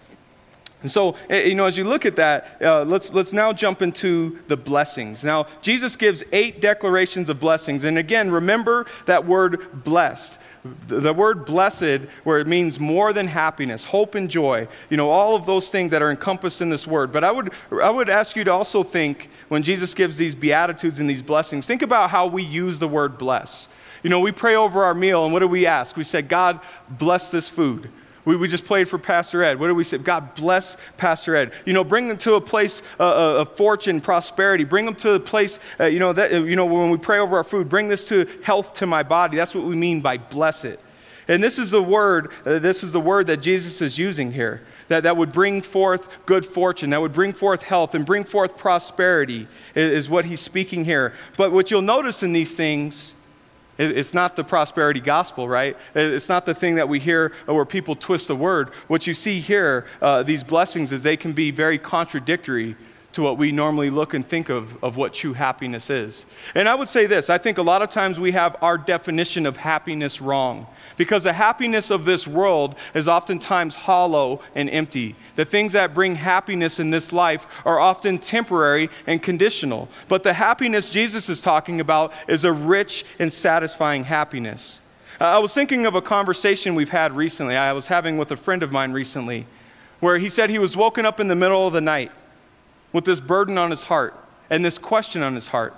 And 0.83 0.91
so, 0.91 1.15
eh, 1.29 1.43
you 1.43 1.55
know, 1.55 1.65
as 1.65 1.77
you 1.77 1.85
look 1.85 2.05
at 2.05 2.17
that, 2.17 2.61
uh, 2.61 2.83
let's, 2.83 3.13
let's 3.13 3.31
now 3.31 3.53
jump 3.53 3.81
into 3.81 4.39
the 4.47 4.57
blessings. 4.57 5.23
Now, 5.23 5.47
Jesus 5.61 5.95
gives 5.95 6.23
eight 6.33 6.59
declarations 6.59 7.29
of 7.29 7.39
blessings. 7.39 7.85
And 7.85 7.97
again, 7.97 8.29
remember 8.29 8.85
that 9.05 9.25
word 9.25 9.83
blessed. 9.85 10.37
The 10.87 11.13
word 11.13 11.45
blessed, 11.45 12.01
where 12.23 12.39
it 12.39 12.47
means 12.47 12.79
more 12.79 13.11
than 13.11 13.27
happiness, 13.27 13.83
hope, 13.83 14.15
and 14.15 14.29
joy, 14.29 14.67
you 14.89 14.95
know, 14.95 15.09
all 15.09 15.35
of 15.35 15.45
those 15.45 15.69
things 15.69 15.91
that 15.91 16.01
are 16.01 16.09
encompassed 16.09 16.61
in 16.61 16.69
this 16.69 16.87
word. 16.87 17.11
But 17.11 17.25
I 17.25 17.31
would, 17.31 17.51
I 17.71 17.89
would 17.89 18.09
ask 18.09 18.35
you 18.37 18.45
to 18.45 18.51
also 18.51 18.81
think, 18.81 19.29
when 19.49 19.61
Jesus 19.61 19.93
gives 19.93 20.15
these 20.15 20.35
beatitudes 20.35 20.99
and 20.99 21.09
these 21.09 21.21
blessings, 21.21 21.65
think 21.65 21.81
about 21.81 22.11
how 22.11 22.27
we 22.27 22.43
use 22.43 22.79
the 22.79 22.87
word 22.87 23.17
bless. 23.17 23.67
You 24.03 24.10
know, 24.10 24.19
we 24.19 24.33
pray 24.33 24.55
over 24.55 24.83
our 24.83 24.93
meal, 24.93 25.24
and 25.24 25.31
what 25.31 25.39
do 25.39 25.48
we 25.48 25.65
ask? 25.65 25.95
We 25.95 26.03
said, 26.03 26.27
God, 26.27 26.60
bless 26.89 27.31
this 27.31 27.48
food. 27.48 27.89
We, 28.25 28.36
we 28.36 28.48
just 28.48 28.65
prayed 28.65 28.88
for 28.88 28.98
Pastor 28.98 29.43
Ed. 29.43 29.60
What 29.60 29.67
do 29.67 29.75
we 29.75 29.83
say? 29.83 29.98
God 29.98 30.36
bless 30.36 30.77
Pastor 30.98 31.36
Ed. 31.36 31.53
You 31.65 31.74
know, 31.74 31.83
bring 31.83 32.07
them 32.07 32.17
to 32.19 32.36
a 32.36 32.41
place 32.41 32.81
uh, 33.00 33.03
uh 33.03 33.41
of 33.41 33.55
fortune, 33.55 34.00
prosperity. 34.00 34.63
Bring 34.63 34.86
them 34.86 34.95
to 34.95 35.13
a 35.13 35.19
place, 35.19 35.60
uh, 35.79 35.86
you 35.86 36.00
know, 36.00 36.13
that, 36.13 36.33
uh, 36.33 36.43
you 36.43 36.55
know, 36.55 36.65
when 36.65 36.89
we 36.89 36.98
pray 36.98 37.19
over 37.19 37.38
our 37.38 37.43
food, 37.43 37.67
bring 37.67 37.88
this 37.88 38.07
to 38.10 38.25
health 38.43 38.74
to 38.75 38.86
my 38.86 39.03
body. 39.03 39.38
That's 39.38 39.55
what 39.55 39.65
we 39.65 39.75
mean 39.75 40.01
by 40.01 40.17
bless 40.17 40.63
it. 40.63 40.79
And 41.27 41.41
this 41.41 41.57
is 41.57 41.72
the 41.72 41.81
word, 41.81 42.31
uh, 42.45 42.60
this 42.60 42.83
is 42.83 42.91
the 42.91 43.00
word 43.00 43.27
that 43.27 43.38
Jesus 43.38 43.81
is 43.81 43.98
using 43.98 44.31
here. 44.31 44.62
That, 44.89 45.03
that 45.03 45.15
would 45.15 45.31
bring 45.31 45.62
forth 45.62 46.10
good 46.25 46.45
fortune, 46.45 46.89
that 46.89 47.00
would 47.00 47.13
bring 47.13 47.31
forth 47.31 47.63
health 47.63 47.95
and 47.95 48.05
bring 48.05 48.25
forth 48.25 48.57
prosperity, 48.57 49.48
is, 49.75 49.91
is 49.91 50.10
what 50.10 50.25
he's 50.25 50.41
speaking 50.41 50.83
here. 50.83 51.13
But 51.38 51.53
what 51.53 51.72
you'll 51.72 51.81
notice 51.81 52.22
in 52.22 52.33
these 52.33 52.53
things 52.53 53.13
it's 53.77 54.13
not 54.13 54.35
the 54.35 54.43
prosperity 54.43 54.99
gospel, 54.99 55.47
right? 55.47 55.75
It's 55.95 56.29
not 56.29 56.45
the 56.45 56.53
thing 56.53 56.75
that 56.75 56.87
we 56.87 56.99
hear 56.99 57.33
where 57.45 57.65
people 57.65 57.95
twist 57.95 58.27
the 58.27 58.35
word. 58.35 58.71
What 58.87 59.07
you 59.07 59.13
see 59.13 59.39
here, 59.39 59.85
uh, 60.01 60.23
these 60.23 60.43
blessings, 60.43 60.91
is 60.91 61.03
they 61.03 61.17
can 61.17 61.33
be 61.33 61.51
very 61.51 61.79
contradictory 61.79 62.75
to 63.13 63.21
what 63.21 63.37
we 63.37 63.51
normally 63.51 63.89
look 63.89 64.13
and 64.13 64.27
think 64.27 64.49
of, 64.49 64.83
of 64.83 64.97
what 64.97 65.13
true 65.13 65.33
happiness 65.33 65.89
is. 65.89 66.25
And 66.55 66.67
I 66.67 66.75
would 66.75 66.87
say 66.87 67.05
this 67.05 67.29
I 67.29 67.37
think 67.37 67.57
a 67.57 67.61
lot 67.61 67.81
of 67.81 67.89
times 67.89 68.19
we 68.19 68.31
have 68.31 68.55
our 68.61 68.77
definition 68.77 69.45
of 69.45 69.57
happiness 69.57 70.21
wrong. 70.21 70.67
Because 70.97 71.23
the 71.23 71.33
happiness 71.33 71.89
of 71.89 72.05
this 72.05 72.27
world 72.27 72.75
is 72.93 73.07
oftentimes 73.07 73.75
hollow 73.75 74.41
and 74.55 74.69
empty. 74.69 75.15
The 75.35 75.45
things 75.45 75.73
that 75.73 75.93
bring 75.93 76.15
happiness 76.15 76.79
in 76.79 76.89
this 76.89 77.12
life 77.12 77.47
are 77.65 77.79
often 77.79 78.17
temporary 78.17 78.89
and 79.07 79.21
conditional. 79.21 79.89
But 80.07 80.23
the 80.23 80.33
happiness 80.33 80.89
Jesus 80.89 81.29
is 81.29 81.41
talking 81.41 81.79
about 81.79 82.13
is 82.27 82.43
a 82.43 82.51
rich 82.51 83.05
and 83.19 83.31
satisfying 83.31 84.03
happiness. 84.03 84.79
I 85.19 85.39
was 85.39 85.53
thinking 85.53 85.85
of 85.85 85.95
a 85.95 86.01
conversation 86.01 86.75
we've 86.75 86.89
had 86.89 87.15
recently, 87.15 87.55
I 87.55 87.71
was 87.71 87.88
having 87.88 88.17
with 88.17 88.31
a 88.31 88.38
friend 88.38 88.63
of 88.63 88.71
mine 88.71 88.91
recently, 88.91 89.45
where 90.00 90.17
he 90.17 90.27
said 90.27 90.50
he 90.50 90.59
was 90.59 90.75
woken 90.75 91.05
up 91.05 91.19
in 91.19 91.27
the 91.27 91.35
middle 91.35 91.65
of 91.65 91.73
the 91.73 91.81
night 91.81 92.12
with 92.91 93.05
this 93.05 93.19
burden 93.19 93.57
on 93.57 93.69
his 93.69 93.83
heart 93.83 94.15
and 94.50 94.63
this 94.63 94.77
question 94.77 95.21
on 95.23 95.33
his 95.33 95.47
heart 95.47 95.75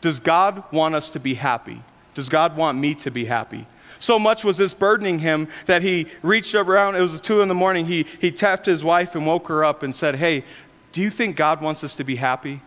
Does 0.00 0.20
God 0.20 0.62
want 0.70 0.94
us 0.94 1.10
to 1.10 1.20
be 1.20 1.34
happy? 1.34 1.82
Does 2.14 2.28
God 2.28 2.56
want 2.56 2.78
me 2.78 2.94
to 2.96 3.10
be 3.10 3.24
happy? 3.24 3.66
So 4.04 4.18
much 4.18 4.44
was 4.44 4.58
this 4.58 4.74
burdening 4.74 5.20
him 5.20 5.48
that 5.64 5.80
he 5.80 6.08
reached 6.20 6.54
around, 6.54 6.94
it 6.94 7.00
was 7.00 7.18
two 7.22 7.40
in 7.40 7.48
the 7.48 7.54
morning, 7.54 7.86
he, 7.86 8.04
he 8.20 8.30
tapped 8.30 8.66
his 8.66 8.84
wife 8.84 9.14
and 9.14 9.26
woke 9.26 9.48
her 9.48 9.64
up 9.64 9.82
and 9.82 9.94
said, 9.94 10.16
Hey, 10.16 10.44
do 10.92 11.00
you 11.00 11.08
think 11.08 11.36
God 11.36 11.62
wants 11.62 11.82
us 11.82 11.94
to 11.94 12.04
be 12.04 12.16
happy? 12.16 12.60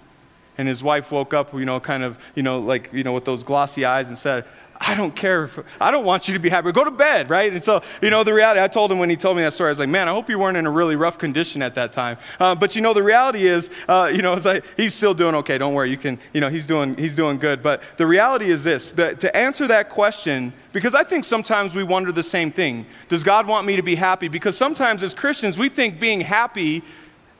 And 0.58 0.68
his 0.68 0.82
wife 0.82 1.12
woke 1.12 1.36
up, 1.36 1.54
you 1.54 1.64
know, 1.64 1.80
kind 1.80 2.02
of, 2.02 2.18
you 2.34 2.42
know, 2.42 2.60
like, 2.60 2.90
you 2.92 3.04
know, 3.04 3.14
with 3.14 3.26
those 3.26 3.44
glossy 3.44 3.86
eyes 3.86 4.08
and 4.08 4.18
said, 4.18 4.46
I 4.80 4.94
don't 4.94 5.16
care. 5.16 5.46
If, 5.46 5.60
I 5.82 5.90
don't 5.92 6.06
want 6.06 6.28
you 6.28 6.34
to 6.36 6.40
be 6.40 6.50
happy. 6.50 6.72
Go 6.72 6.84
to 6.84 6.92
bed, 6.92 7.30
right? 7.30 7.52
And 7.52 7.64
so, 7.64 7.82
you 8.02 8.10
know, 8.10 8.24
the 8.24 8.34
reality, 8.34 8.62
I 8.62 8.68
told 8.68 8.92
him 8.92 9.00
when 9.00 9.10
he 9.10 9.16
told 9.16 9.36
me 9.36 9.44
that 9.44 9.54
story, 9.54 9.70
I 9.70 9.72
was 9.72 9.80
like, 9.80 9.90
man, 9.90 10.08
I 10.08 10.12
hope 10.12 10.30
you 10.30 10.38
weren't 10.38 10.58
in 10.58 10.66
a 10.66 10.72
really 10.72 10.96
rough 10.96 11.18
condition 11.18 11.62
at 11.62 11.76
that 11.76 11.92
time. 11.92 12.18
Uh, 12.40 12.54
but, 12.54 12.76
you 12.76 12.82
know, 12.82 12.94
the 12.94 13.02
reality 13.02 13.48
is, 13.48 13.70
uh, 13.90 14.10
you 14.14 14.22
know, 14.22 14.34
it's 14.34 14.46
like, 14.46 14.64
he's 14.76 14.94
still 14.94 15.14
doing 15.14 15.36
okay. 15.36 15.58
Don't 15.58 15.74
worry. 15.74 15.90
You 15.90 15.98
can, 15.98 16.20
you 16.34 16.42
know, 16.42 16.50
he's 16.50 16.66
doing, 16.66 16.96
he's 16.96 17.16
doing 17.16 17.38
good. 17.40 17.64
But 17.64 17.82
the 17.98 18.06
reality 18.06 18.50
is 18.50 18.64
this 18.64 18.92
that 18.94 19.20
to 19.22 19.36
answer 19.36 19.68
that 19.68 19.90
question, 19.90 20.54
because 20.74 20.94
I 20.94 21.04
think 21.04 21.24
sometimes 21.24 21.74
we 21.74 21.84
wonder 21.84 22.12
the 22.12 22.24
same 22.24 22.52
thing 22.52 22.86
Does 23.10 23.24
God 23.24 23.48
want 23.48 23.66
me 23.66 23.76
to 23.78 23.84
be 23.84 23.96
happy? 23.96 24.28
Because 24.28 24.56
sometimes 24.56 25.02
as 25.02 25.14
Christians, 25.14 25.58
we 25.58 25.70
think 25.70 26.00
being 26.00 26.22
happy, 26.22 26.84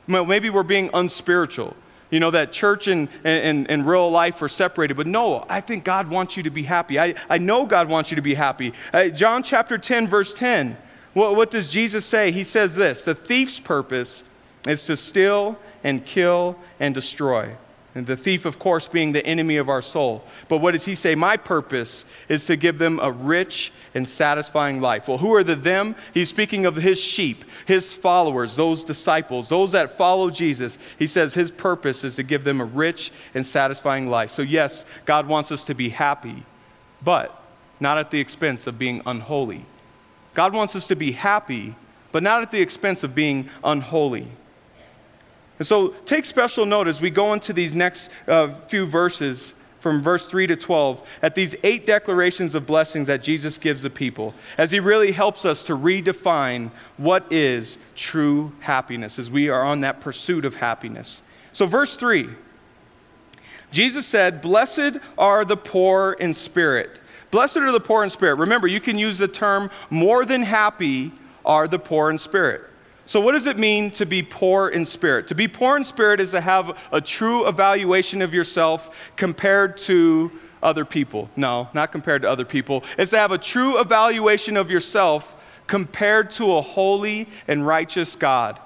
well, 0.08 0.24
maybe 0.24 0.50
we're 0.50 0.62
being 0.62 0.90
unspiritual 0.92 1.76
you 2.10 2.20
know, 2.20 2.30
that 2.30 2.52
church 2.52 2.88
and, 2.88 3.08
and, 3.24 3.70
and 3.70 3.86
real 3.86 4.10
life 4.10 4.40
are 4.42 4.48
separated. 4.48 4.96
But 4.96 5.06
no, 5.06 5.44
I 5.48 5.60
think 5.60 5.84
God 5.84 6.08
wants 6.08 6.36
you 6.36 6.42
to 6.44 6.50
be 6.50 6.62
happy. 6.62 6.98
I, 6.98 7.14
I 7.28 7.38
know 7.38 7.66
God 7.66 7.88
wants 7.88 8.10
you 8.10 8.16
to 8.16 8.22
be 8.22 8.34
happy. 8.34 8.72
Uh, 8.92 9.08
John 9.08 9.42
chapter 9.42 9.78
10, 9.78 10.08
verse 10.08 10.32
10. 10.32 10.76
What, 11.14 11.36
what 11.36 11.50
does 11.50 11.68
Jesus 11.68 12.06
say? 12.06 12.30
He 12.30 12.44
says 12.44 12.74
this 12.74 13.02
The 13.02 13.14
thief's 13.14 13.60
purpose 13.60 14.22
is 14.66 14.84
to 14.84 14.96
steal 14.96 15.58
and 15.84 16.04
kill 16.04 16.56
and 16.80 16.94
destroy. 16.94 17.54
And 17.98 18.06
the 18.06 18.16
thief, 18.16 18.44
of 18.44 18.60
course, 18.60 18.86
being 18.86 19.10
the 19.10 19.26
enemy 19.26 19.56
of 19.56 19.68
our 19.68 19.82
soul. 19.82 20.22
But 20.46 20.58
what 20.58 20.70
does 20.70 20.84
he 20.84 20.94
say? 20.94 21.16
My 21.16 21.36
purpose 21.36 22.04
is 22.28 22.44
to 22.44 22.54
give 22.54 22.78
them 22.78 23.00
a 23.00 23.10
rich 23.10 23.72
and 23.92 24.06
satisfying 24.06 24.80
life. 24.80 25.08
Well, 25.08 25.18
who 25.18 25.34
are 25.34 25.42
the 25.42 25.56
them? 25.56 25.96
He's 26.14 26.28
speaking 26.28 26.64
of 26.64 26.76
his 26.76 27.00
sheep, 27.00 27.44
his 27.66 27.92
followers, 27.92 28.54
those 28.54 28.84
disciples, 28.84 29.48
those 29.48 29.72
that 29.72 29.90
follow 29.90 30.30
Jesus. 30.30 30.78
He 30.96 31.08
says 31.08 31.34
his 31.34 31.50
purpose 31.50 32.04
is 32.04 32.14
to 32.14 32.22
give 32.22 32.44
them 32.44 32.60
a 32.60 32.64
rich 32.64 33.10
and 33.34 33.44
satisfying 33.44 34.06
life. 34.06 34.30
So, 34.30 34.42
yes, 34.42 34.84
God 35.04 35.26
wants 35.26 35.50
us 35.50 35.64
to 35.64 35.74
be 35.74 35.88
happy, 35.88 36.44
but 37.02 37.42
not 37.80 37.98
at 37.98 38.12
the 38.12 38.20
expense 38.20 38.68
of 38.68 38.78
being 38.78 39.02
unholy. 39.06 39.66
God 40.34 40.54
wants 40.54 40.76
us 40.76 40.86
to 40.86 40.94
be 40.94 41.10
happy, 41.10 41.74
but 42.12 42.22
not 42.22 42.42
at 42.42 42.52
the 42.52 42.60
expense 42.60 43.02
of 43.02 43.16
being 43.16 43.50
unholy. 43.64 44.28
And 45.58 45.66
so 45.66 45.88
take 46.04 46.24
special 46.24 46.66
note 46.66 46.88
as 46.88 47.00
we 47.00 47.10
go 47.10 47.32
into 47.32 47.52
these 47.52 47.74
next 47.74 48.10
uh, 48.26 48.48
few 48.48 48.86
verses 48.86 49.52
from 49.80 50.02
verse 50.02 50.26
3 50.26 50.46
to 50.48 50.56
12 50.56 51.02
at 51.22 51.34
these 51.34 51.54
eight 51.62 51.86
declarations 51.86 52.54
of 52.54 52.66
blessings 52.66 53.06
that 53.06 53.22
Jesus 53.22 53.58
gives 53.58 53.82
the 53.82 53.90
people, 53.90 54.34
as 54.56 54.70
he 54.70 54.80
really 54.80 55.12
helps 55.12 55.44
us 55.44 55.64
to 55.64 55.76
redefine 55.76 56.70
what 56.96 57.30
is 57.32 57.78
true 57.94 58.52
happiness 58.60 59.18
as 59.18 59.30
we 59.30 59.48
are 59.48 59.64
on 59.64 59.80
that 59.80 60.00
pursuit 60.00 60.44
of 60.44 60.56
happiness. 60.56 61.22
So, 61.52 61.66
verse 61.66 61.96
3 61.96 62.28
Jesus 63.70 64.06
said, 64.06 64.40
Blessed 64.40 64.98
are 65.18 65.44
the 65.44 65.56
poor 65.56 66.12
in 66.12 66.32
spirit. 66.32 67.00
Blessed 67.30 67.58
are 67.58 67.72
the 67.72 67.80
poor 67.80 68.02
in 68.02 68.10
spirit. 68.10 68.36
Remember, 68.36 68.66
you 68.66 68.80
can 68.80 68.98
use 68.98 69.18
the 69.18 69.28
term 69.28 69.70
more 69.90 70.24
than 70.24 70.42
happy 70.42 71.12
are 71.44 71.68
the 71.68 71.78
poor 71.78 72.10
in 72.10 72.16
spirit. 72.16 72.62
So, 73.08 73.20
what 73.20 73.32
does 73.32 73.46
it 73.46 73.58
mean 73.58 73.90
to 73.92 74.04
be 74.04 74.22
poor 74.22 74.68
in 74.68 74.84
spirit? 74.84 75.28
To 75.28 75.34
be 75.34 75.48
poor 75.48 75.78
in 75.78 75.84
spirit 75.84 76.20
is 76.20 76.30
to 76.32 76.42
have 76.42 76.76
a 76.92 77.00
true 77.00 77.48
evaluation 77.48 78.20
of 78.20 78.34
yourself 78.34 78.94
compared 79.16 79.78
to 79.78 80.30
other 80.62 80.84
people. 80.84 81.30
No, 81.34 81.70
not 81.72 81.90
compared 81.90 82.20
to 82.20 82.30
other 82.30 82.44
people. 82.44 82.84
It's 82.98 83.12
to 83.12 83.18
have 83.18 83.32
a 83.32 83.38
true 83.38 83.80
evaluation 83.80 84.58
of 84.58 84.70
yourself 84.70 85.36
compared 85.66 86.30
to 86.32 86.56
a 86.56 86.60
holy 86.60 87.26
and 87.46 87.66
righteous 87.66 88.14
God. 88.14 88.60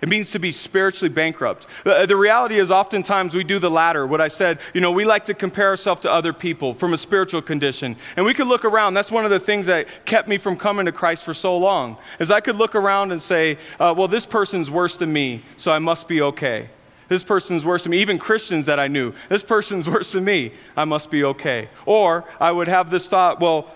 It 0.00 0.08
means 0.08 0.30
to 0.30 0.38
be 0.38 0.52
spiritually 0.52 1.12
bankrupt. 1.12 1.66
The 1.84 2.16
reality 2.16 2.60
is, 2.60 2.70
oftentimes 2.70 3.34
we 3.34 3.42
do 3.42 3.58
the 3.58 3.70
latter. 3.70 4.06
What 4.06 4.20
I 4.20 4.28
said, 4.28 4.60
you 4.72 4.80
know, 4.80 4.92
we 4.92 5.04
like 5.04 5.24
to 5.24 5.34
compare 5.34 5.68
ourselves 5.68 6.02
to 6.02 6.12
other 6.12 6.32
people 6.32 6.74
from 6.74 6.92
a 6.92 6.96
spiritual 6.96 7.42
condition. 7.42 7.96
And 8.16 8.24
we 8.24 8.32
could 8.32 8.46
look 8.46 8.64
around. 8.64 8.94
That's 8.94 9.10
one 9.10 9.24
of 9.24 9.32
the 9.32 9.40
things 9.40 9.66
that 9.66 9.88
kept 10.04 10.28
me 10.28 10.38
from 10.38 10.56
coming 10.56 10.86
to 10.86 10.92
Christ 10.92 11.24
for 11.24 11.34
so 11.34 11.58
long, 11.58 11.96
is 12.20 12.30
I 12.30 12.40
could 12.40 12.54
look 12.54 12.76
around 12.76 13.10
and 13.10 13.20
say, 13.20 13.58
uh, 13.80 13.92
well, 13.96 14.06
this 14.06 14.24
person's 14.24 14.70
worse 14.70 14.98
than 14.98 15.12
me, 15.12 15.42
so 15.56 15.72
I 15.72 15.80
must 15.80 16.06
be 16.06 16.22
okay. 16.22 16.70
This 17.08 17.24
person's 17.24 17.64
worse 17.64 17.82
than 17.82 17.90
me. 17.90 17.98
Even 17.98 18.20
Christians 18.20 18.66
that 18.66 18.78
I 18.78 18.86
knew, 18.86 19.12
this 19.28 19.42
person's 19.42 19.88
worse 19.90 20.12
than 20.12 20.24
me, 20.24 20.52
I 20.76 20.84
must 20.84 21.10
be 21.10 21.24
okay. 21.24 21.70
Or 21.86 22.24
I 22.38 22.52
would 22.52 22.68
have 22.68 22.90
this 22.90 23.08
thought, 23.08 23.40
well, 23.40 23.74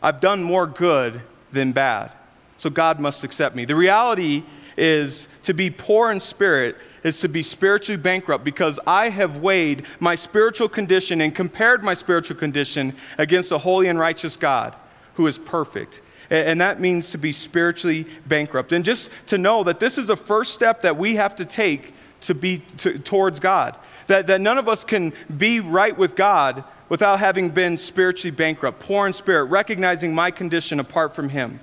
I've 0.00 0.20
done 0.20 0.40
more 0.40 0.68
good 0.68 1.20
than 1.50 1.72
bad, 1.72 2.12
so 2.58 2.70
God 2.70 3.00
must 3.00 3.24
accept 3.24 3.56
me. 3.56 3.64
The 3.64 3.74
reality 3.74 4.44
is 4.78 5.28
to 5.42 5.52
be 5.52 5.70
poor 5.70 6.10
in 6.10 6.20
spirit 6.20 6.76
is 7.02 7.20
to 7.20 7.28
be 7.28 7.42
spiritually 7.42 8.00
bankrupt 8.00 8.44
because 8.44 8.78
I 8.86 9.08
have 9.08 9.36
weighed 9.36 9.86
my 10.00 10.14
spiritual 10.14 10.68
condition 10.68 11.20
and 11.20 11.34
compared 11.34 11.82
my 11.82 11.94
spiritual 11.94 12.36
condition 12.36 12.94
against 13.18 13.52
a 13.52 13.58
holy 13.58 13.88
and 13.88 13.98
righteous 13.98 14.36
God 14.36 14.74
who 15.14 15.26
is 15.26 15.38
perfect. 15.38 16.00
And 16.30 16.60
that 16.60 16.80
means 16.80 17.10
to 17.10 17.18
be 17.18 17.32
spiritually 17.32 18.06
bankrupt. 18.26 18.72
And 18.72 18.84
just 18.84 19.10
to 19.26 19.38
know 19.38 19.64
that 19.64 19.80
this 19.80 19.96
is 19.96 20.10
a 20.10 20.16
first 20.16 20.54
step 20.54 20.82
that 20.82 20.96
we 20.96 21.14
have 21.16 21.34
to 21.36 21.44
take 21.44 21.94
to 22.22 22.34
be 22.34 22.58
to, 22.78 22.98
towards 22.98 23.40
God. 23.40 23.76
That, 24.08 24.26
that 24.26 24.40
none 24.40 24.58
of 24.58 24.68
us 24.68 24.84
can 24.84 25.12
be 25.36 25.60
right 25.60 25.96
with 25.96 26.16
God 26.16 26.64
without 26.88 27.20
having 27.20 27.50
been 27.50 27.76
spiritually 27.76 28.34
bankrupt, 28.34 28.80
poor 28.80 29.06
in 29.06 29.12
spirit, 29.12 29.44
recognizing 29.44 30.14
my 30.14 30.30
condition 30.30 30.80
apart 30.80 31.14
from 31.14 31.28
Him. 31.28 31.60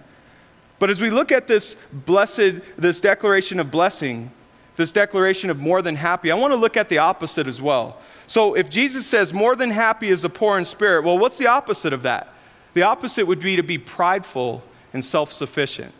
But 0.79 0.89
as 0.89 0.99
we 0.99 1.09
look 1.09 1.31
at 1.31 1.47
this 1.47 1.75
blessed, 1.91 2.61
this 2.77 2.99
declaration 2.99 3.59
of 3.59 3.71
blessing, 3.71 4.31
this 4.75 4.91
declaration 4.91 5.49
of 5.49 5.59
more 5.59 5.81
than 5.81 5.95
happy, 5.95 6.31
I 6.31 6.35
want 6.35 6.51
to 6.51 6.57
look 6.57 6.75
at 6.75 6.89
the 6.89 6.97
opposite 6.97 7.47
as 7.47 7.61
well. 7.61 7.97
So 8.27 8.55
if 8.55 8.69
Jesus 8.69 9.05
says 9.05 9.33
more 9.33 9.55
than 9.55 9.71
happy 9.71 10.09
is 10.09 10.23
the 10.23 10.29
poor 10.29 10.57
in 10.57 10.65
spirit, 10.65 11.03
well, 11.03 11.17
what's 11.17 11.37
the 11.37 11.47
opposite 11.47 11.93
of 11.93 12.03
that? 12.03 12.33
The 12.73 12.83
opposite 12.83 13.25
would 13.25 13.39
be 13.39 13.55
to 13.55 13.63
be 13.63 13.77
prideful 13.77 14.63
and 14.93 15.03
self 15.03 15.31
sufficient. 15.31 15.93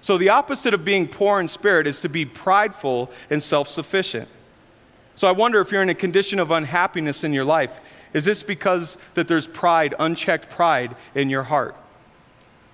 So 0.00 0.16
the 0.16 0.30
opposite 0.30 0.74
of 0.74 0.84
being 0.84 1.06
poor 1.06 1.40
in 1.40 1.46
spirit 1.48 1.86
is 1.86 2.00
to 2.00 2.08
be 2.08 2.24
prideful 2.24 3.10
and 3.28 3.42
self 3.42 3.68
sufficient. 3.68 4.28
So 5.14 5.28
I 5.28 5.32
wonder 5.32 5.60
if 5.60 5.70
you're 5.70 5.82
in 5.82 5.90
a 5.90 5.94
condition 5.94 6.38
of 6.38 6.50
unhappiness 6.50 7.24
in 7.24 7.32
your 7.32 7.44
life. 7.44 7.80
Is 8.12 8.24
this 8.24 8.42
because 8.42 8.96
that 9.14 9.28
there's 9.28 9.46
pride, 9.46 9.94
unchecked 9.98 10.50
pride 10.50 10.96
in 11.14 11.28
your 11.28 11.42
heart? 11.42 11.76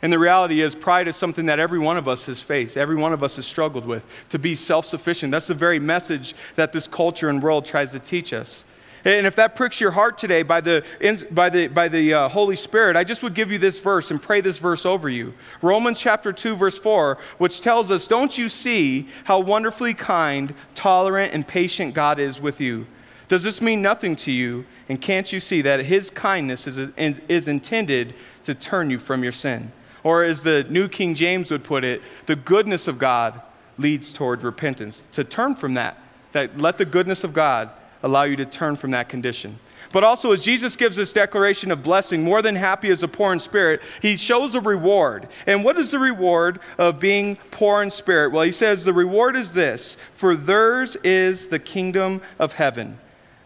And 0.02 0.12
the 0.12 0.18
reality 0.18 0.60
is, 0.60 0.74
pride 0.74 1.08
is 1.08 1.16
something 1.16 1.46
that 1.46 1.58
every 1.58 1.78
one 1.78 1.96
of 1.96 2.06
us 2.06 2.26
has 2.26 2.40
faced, 2.40 2.76
every 2.76 2.96
one 2.96 3.12
of 3.12 3.22
us 3.22 3.36
has 3.36 3.46
struggled 3.46 3.86
with. 3.86 4.04
To 4.30 4.38
be 4.38 4.54
self 4.54 4.84
sufficient. 4.86 5.32
That's 5.32 5.46
the 5.46 5.54
very 5.54 5.78
message 5.78 6.34
that 6.56 6.72
this 6.72 6.86
culture 6.86 7.28
and 7.28 7.42
world 7.42 7.64
tries 7.64 7.92
to 7.92 7.98
teach 7.98 8.32
us. 8.32 8.64
And 9.06 9.24
if 9.24 9.36
that 9.36 9.54
pricks 9.54 9.80
your 9.80 9.92
heart 9.92 10.18
today 10.18 10.42
by 10.42 10.60
the, 10.60 10.84
by 11.30 11.48
the, 11.48 11.68
by 11.68 11.86
the 11.86 12.12
uh, 12.12 12.28
Holy 12.28 12.56
Spirit, 12.56 12.96
I 12.96 13.04
just 13.04 13.22
would 13.22 13.34
give 13.34 13.52
you 13.52 13.58
this 13.58 13.78
verse 13.78 14.10
and 14.10 14.20
pray 14.20 14.40
this 14.40 14.58
verse 14.58 14.84
over 14.84 15.08
you. 15.08 15.32
Romans 15.62 16.00
chapter 16.00 16.32
2, 16.32 16.56
verse 16.56 16.76
4, 16.76 17.16
which 17.38 17.60
tells 17.60 17.92
us, 17.92 18.08
Don't 18.08 18.36
you 18.36 18.48
see 18.48 19.08
how 19.22 19.38
wonderfully 19.38 19.94
kind, 19.94 20.52
tolerant, 20.74 21.32
and 21.32 21.46
patient 21.46 21.94
God 21.94 22.18
is 22.18 22.40
with 22.40 22.60
you? 22.60 22.84
Does 23.28 23.44
this 23.44 23.62
mean 23.62 23.80
nothing 23.80 24.16
to 24.16 24.32
you? 24.32 24.66
And 24.88 25.00
can't 25.00 25.32
you 25.32 25.38
see 25.38 25.62
that 25.62 25.84
His 25.84 26.10
kindness 26.10 26.66
is, 26.66 26.90
is 26.96 27.46
intended 27.46 28.12
to 28.42 28.56
turn 28.56 28.90
you 28.90 28.98
from 28.98 29.22
your 29.22 29.32
sin? 29.32 29.70
Or 30.06 30.22
as 30.22 30.40
the 30.40 30.64
New 30.70 30.86
King 30.86 31.16
James 31.16 31.50
would 31.50 31.64
put 31.64 31.82
it, 31.82 32.00
the 32.26 32.36
goodness 32.36 32.86
of 32.86 32.96
God 32.96 33.42
leads 33.76 34.12
toward 34.12 34.44
repentance. 34.44 35.08
To 35.14 35.24
turn 35.24 35.56
from 35.56 35.74
that, 35.74 35.98
that 36.30 36.58
let 36.58 36.78
the 36.78 36.84
goodness 36.84 37.24
of 37.24 37.34
God 37.34 37.70
allow 38.04 38.22
you 38.22 38.36
to 38.36 38.46
turn 38.46 38.76
from 38.76 38.92
that 38.92 39.08
condition. 39.08 39.58
But 39.90 40.04
also, 40.04 40.30
as 40.30 40.44
Jesus 40.44 40.76
gives 40.76 40.94
this 40.94 41.12
declaration 41.12 41.72
of 41.72 41.82
blessing, 41.82 42.22
more 42.22 42.40
than 42.40 42.54
happy 42.54 42.88
is 42.88 43.02
a 43.02 43.08
poor 43.08 43.32
in 43.32 43.40
spirit, 43.40 43.80
he 44.00 44.14
shows 44.14 44.54
a 44.54 44.60
reward. 44.60 45.26
And 45.44 45.64
what 45.64 45.76
is 45.76 45.90
the 45.90 45.98
reward 45.98 46.60
of 46.78 47.00
being 47.00 47.36
poor 47.50 47.82
in 47.82 47.90
spirit? 47.90 48.30
Well, 48.30 48.44
he 48.44 48.52
says 48.52 48.84
the 48.84 48.92
reward 48.92 49.34
is 49.34 49.54
this 49.54 49.96
for 50.12 50.36
theirs 50.36 50.94
is 51.02 51.48
the 51.48 51.58
kingdom 51.58 52.22
of 52.38 52.52
heaven. 52.52 52.96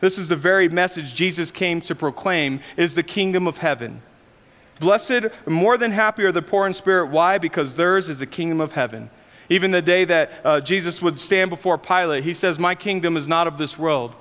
This 0.01 0.19
is 0.19 0.29
the 0.29 0.37
very 0.37 0.69
message 0.69 1.15
Jesus 1.15 1.51
came 1.51 1.81
to 1.81 1.95
proclaim 1.95 2.61
is 2.77 2.95
the 2.95 3.03
kingdom 3.03 3.47
of 3.47 3.57
heaven. 3.57 4.03
Blessed, 4.81 5.27
more 5.47 5.77
than 5.77 5.93
happy 5.93 6.25
are 6.25 6.33
the 6.33 6.43
poor 6.43 6.67
in 6.67 6.73
spirit. 6.73 7.11
Why? 7.11 7.37
Because 7.37 7.77
theirs 7.77 8.09
is 8.09 8.19
the 8.19 8.27
kingdom 8.27 8.61
of 8.63 8.73
heaven. 8.73 9.11
Even 9.51 9.73
the 9.73 9.83
day 9.83 10.07
that 10.07 10.33
uh, 10.43 10.61
Jesus 10.61 11.03
would 11.03 11.19
stand 11.19 11.51
before 11.51 11.77
Pilate, 11.77 12.25
he 12.25 12.33
says, 12.33 12.59
My 12.59 12.75
kingdom 12.75 13.17
is 13.17 13.29
not 13.29 13.47
of 13.47 13.59
this 13.59 13.79
world, 13.79 14.15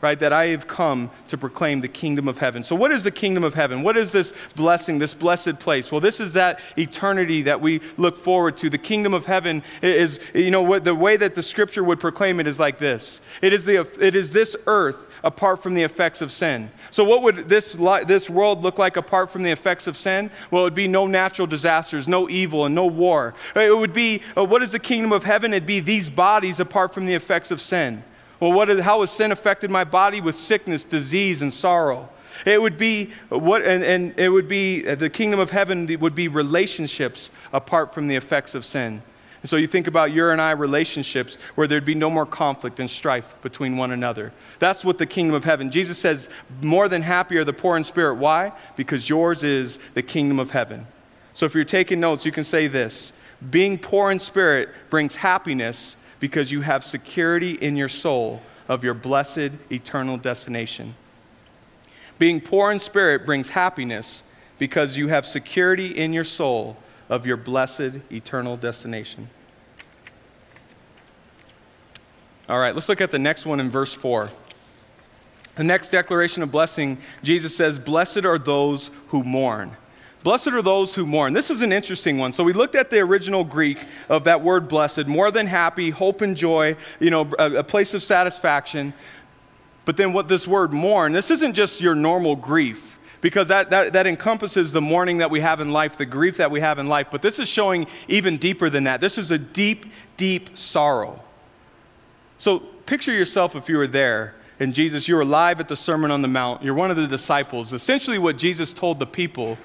right? 0.00 0.18
That 0.20 0.32
I 0.32 0.48
have 0.48 0.68
come 0.68 1.10
to 1.28 1.36
proclaim 1.36 1.80
the 1.80 1.88
kingdom 1.88 2.28
of 2.28 2.38
heaven. 2.38 2.62
So, 2.62 2.76
what 2.76 2.92
is 2.92 3.02
the 3.02 3.10
kingdom 3.10 3.42
of 3.42 3.54
heaven? 3.54 3.82
What 3.82 3.96
is 3.96 4.12
this 4.12 4.32
blessing, 4.54 4.98
this 4.98 5.14
blessed 5.14 5.58
place? 5.58 5.90
Well, 5.90 6.02
this 6.02 6.20
is 6.20 6.34
that 6.34 6.60
eternity 6.76 7.42
that 7.42 7.60
we 7.60 7.80
look 7.96 8.16
forward 8.16 8.56
to. 8.58 8.70
The 8.70 8.78
kingdom 8.78 9.14
of 9.14 9.26
heaven 9.26 9.64
is, 9.82 10.20
you 10.32 10.52
know, 10.52 10.62
what, 10.62 10.84
the 10.84 10.94
way 10.94 11.16
that 11.16 11.34
the 11.34 11.42
scripture 11.42 11.82
would 11.82 11.98
proclaim 11.98 12.38
it 12.38 12.46
is 12.46 12.60
like 12.60 12.78
this 12.78 13.20
it 13.42 13.52
is, 13.52 13.64
the, 13.64 13.80
it 13.98 14.14
is 14.14 14.32
this 14.32 14.54
earth 14.66 15.06
apart 15.24 15.60
from 15.62 15.74
the 15.74 15.82
effects 15.82 16.20
of 16.20 16.30
sin. 16.30 16.70
So, 16.90 17.02
what 17.02 17.22
would 17.22 17.48
this, 17.48 17.76
this 18.06 18.30
world 18.30 18.62
look 18.62 18.78
like 18.78 18.96
apart 18.96 19.30
from 19.30 19.42
the 19.42 19.50
effects 19.50 19.86
of 19.86 19.96
sin? 19.96 20.30
Well, 20.50 20.62
it 20.62 20.66
would 20.66 20.74
be 20.74 20.86
no 20.86 21.06
natural 21.06 21.46
disasters, 21.46 22.06
no 22.06 22.28
evil, 22.28 22.66
and 22.66 22.74
no 22.74 22.86
war. 22.86 23.34
It 23.56 23.76
would 23.76 23.94
be, 23.94 24.22
uh, 24.36 24.44
what 24.44 24.62
is 24.62 24.70
the 24.70 24.78
kingdom 24.78 25.12
of 25.12 25.24
heaven? 25.24 25.52
It'd 25.52 25.66
be 25.66 25.80
these 25.80 26.08
bodies 26.08 26.60
apart 26.60 26.94
from 26.94 27.06
the 27.06 27.14
effects 27.14 27.50
of 27.50 27.60
sin. 27.60 28.04
Well, 28.38 28.52
what 28.52 28.68
is, 28.68 28.80
how 28.82 29.00
has 29.00 29.10
sin 29.10 29.32
affected 29.32 29.70
my 29.70 29.84
body? 29.84 30.20
With 30.20 30.36
sickness, 30.36 30.84
disease, 30.84 31.40
and 31.42 31.52
sorrow. 31.52 32.10
It 32.44 32.60
would 32.60 32.76
be 32.76 33.12
what, 33.30 33.62
and, 33.62 33.82
and 33.82 34.18
it 34.18 34.28
would 34.28 34.48
be 34.48 34.86
uh, 34.86 34.94
the 34.96 35.08
kingdom 35.08 35.40
of 35.40 35.50
heaven 35.50 35.88
would 36.00 36.14
be 36.14 36.28
relationships 36.28 37.30
apart 37.52 37.94
from 37.94 38.08
the 38.08 38.16
effects 38.16 38.54
of 38.54 38.66
sin. 38.66 39.02
And 39.44 39.48
so 39.50 39.56
you 39.56 39.66
think 39.66 39.88
about 39.88 40.10
your 40.10 40.32
and 40.32 40.40
I 40.40 40.52
relationships 40.52 41.36
where 41.54 41.66
there'd 41.66 41.84
be 41.84 41.94
no 41.94 42.08
more 42.08 42.24
conflict 42.24 42.80
and 42.80 42.88
strife 42.88 43.34
between 43.42 43.76
one 43.76 43.90
another. 43.90 44.32
That's 44.58 44.82
what 44.82 44.96
the 44.96 45.04
kingdom 45.04 45.34
of 45.34 45.44
heaven. 45.44 45.70
Jesus 45.70 45.98
says, 45.98 46.30
more 46.62 46.88
than 46.88 47.02
happy 47.02 47.36
are 47.36 47.44
the 47.44 47.52
poor 47.52 47.76
in 47.76 47.84
spirit. 47.84 48.14
Why? 48.14 48.52
Because 48.74 49.06
yours 49.06 49.44
is 49.44 49.78
the 49.92 50.02
kingdom 50.02 50.38
of 50.38 50.50
heaven. 50.50 50.86
So 51.34 51.44
if 51.44 51.54
you're 51.54 51.62
taking 51.62 52.00
notes, 52.00 52.24
you 52.24 52.32
can 52.32 52.42
say 52.42 52.68
this 52.68 53.12
Being 53.50 53.76
poor 53.76 54.10
in 54.10 54.18
spirit 54.18 54.70
brings 54.88 55.14
happiness 55.14 55.96
because 56.20 56.50
you 56.50 56.62
have 56.62 56.82
security 56.82 57.52
in 57.52 57.76
your 57.76 57.90
soul 57.90 58.40
of 58.66 58.82
your 58.82 58.94
blessed 58.94 59.50
eternal 59.70 60.16
destination. 60.16 60.94
Being 62.18 62.40
poor 62.40 62.72
in 62.72 62.78
spirit 62.78 63.26
brings 63.26 63.50
happiness 63.50 64.22
because 64.58 64.96
you 64.96 65.08
have 65.08 65.26
security 65.26 65.88
in 65.88 66.14
your 66.14 66.24
soul 66.24 66.78
of 67.08 67.26
your 67.26 67.36
blessed 67.36 68.00
eternal 68.10 68.56
destination. 68.56 69.28
All 72.48 72.58
right, 72.58 72.74
let's 72.74 72.88
look 72.88 73.00
at 73.00 73.10
the 73.10 73.18
next 73.18 73.46
one 73.46 73.60
in 73.60 73.70
verse 73.70 73.92
4. 73.92 74.30
The 75.56 75.64
next 75.64 75.90
declaration 75.90 76.42
of 76.42 76.50
blessing, 76.50 76.98
Jesus 77.22 77.56
says, 77.56 77.78
Blessed 77.78 78.24
are 78.24 78.38
those 78.38 78.90
who 79.08 79.22
mourn. 79.22 79.76
Blessed 80.22 80.48
are 80.48 80.62
those 80.62 80.94
who 80.94 81.06
mourn. 81.06 81.32
This 81.32 81.50
is 81.50 81.62
an 81.62 81.72
interesting 81.72 82.18
one. 82.18 82.32
So 82.32 82.42
we 82.42 82.52
looked 82.52 82.74
at 82.74 82.90
the 82.90 82.98
original 82.98 83.44
Greek 83.44 83.78
of 84.08 84.24
that 84.24 84.42
word 84.42 84.68
blessed, 84.68 85.06
more 85.06 85.30
than 85.30 85.46
happy, 85.46 85.90
hope 85.90 86.22
and 86.22 86.36
joy, 86.36 86.76
you 86.98 87.10
know, 87.10 87.30
a, 87.38 87.56
a 87.56 87.64
place 87.64 87.94
of 87.94 88.02
satisfaction. 88.02 88.94
But 89.84 89.96
then 89.96 90.12
what 90.12 90.28
this 90.28 90.46
word 90.46 90.72
mourn, 90.72 91.12
this 91.12 91.30
isn't 91.30 91.54
just 91.54 91.80
your 91.80 91.94
normal 91.94 92.36
grief 92.36 92.93
because 93.24 93.48
that, 93.48 93.70
that, 93.70 93.94
that 93.94 94.06
encompasses 94.06 94.70
the 94.70 94.82
mourning 94.82 95.16
that 95.16 95.30
we 95.30 95.40
have 95.40 95.58
in 95.58 95.70
life, 95.70 95.96
the 95.96 96.04
grief 96.04 96.36
that 96.36 96.50
we 96.50 96.60
have 96.60 96.78
in 96.78 96.88
life. 96.88 97.06
But 97.10 97.22
this 97.22 97.38
is 97.38 97.48
showing 97.48 97.86
even 98.06 98.36
deeper 98.36 98.68
than 98.68 98.84
that. 98.84 99.00
This 99.00 99.16
is 99.16 99.30
a 99.30 99.38
deep, 99.38 99.86
deep 100.18 100.58
sorrow. 100.58 101.18
So 102.36 102.58
picture 102.58 103.14
yourself 103.14 103.56
if 103.56 103.66
you 103.66 103.78
were 103.78 103.86
there 103.86 104.34
and 104.60 104.74
Jesus, 104.74 105.08
you 105.08 105.16
were 105.16 105.24
live 105.24 105.58
at 105.58 105.68
the 105.68 105.74
Sermon 105.74 106.10
on 106.10 106.20
the 106.20 106.28
Mount. 106.28 106.62
You're 106.62 106.74
one 106.74 106.90
of 106.90 106.98
the 106.98 107.06
disciples. 107.06 107.72
Essentially, 107.72 108.18
what 108.18 108.36
Jesus 108.36 108.74
told 108.74 108.98
the 108.98 109.06
people 109.06 109.56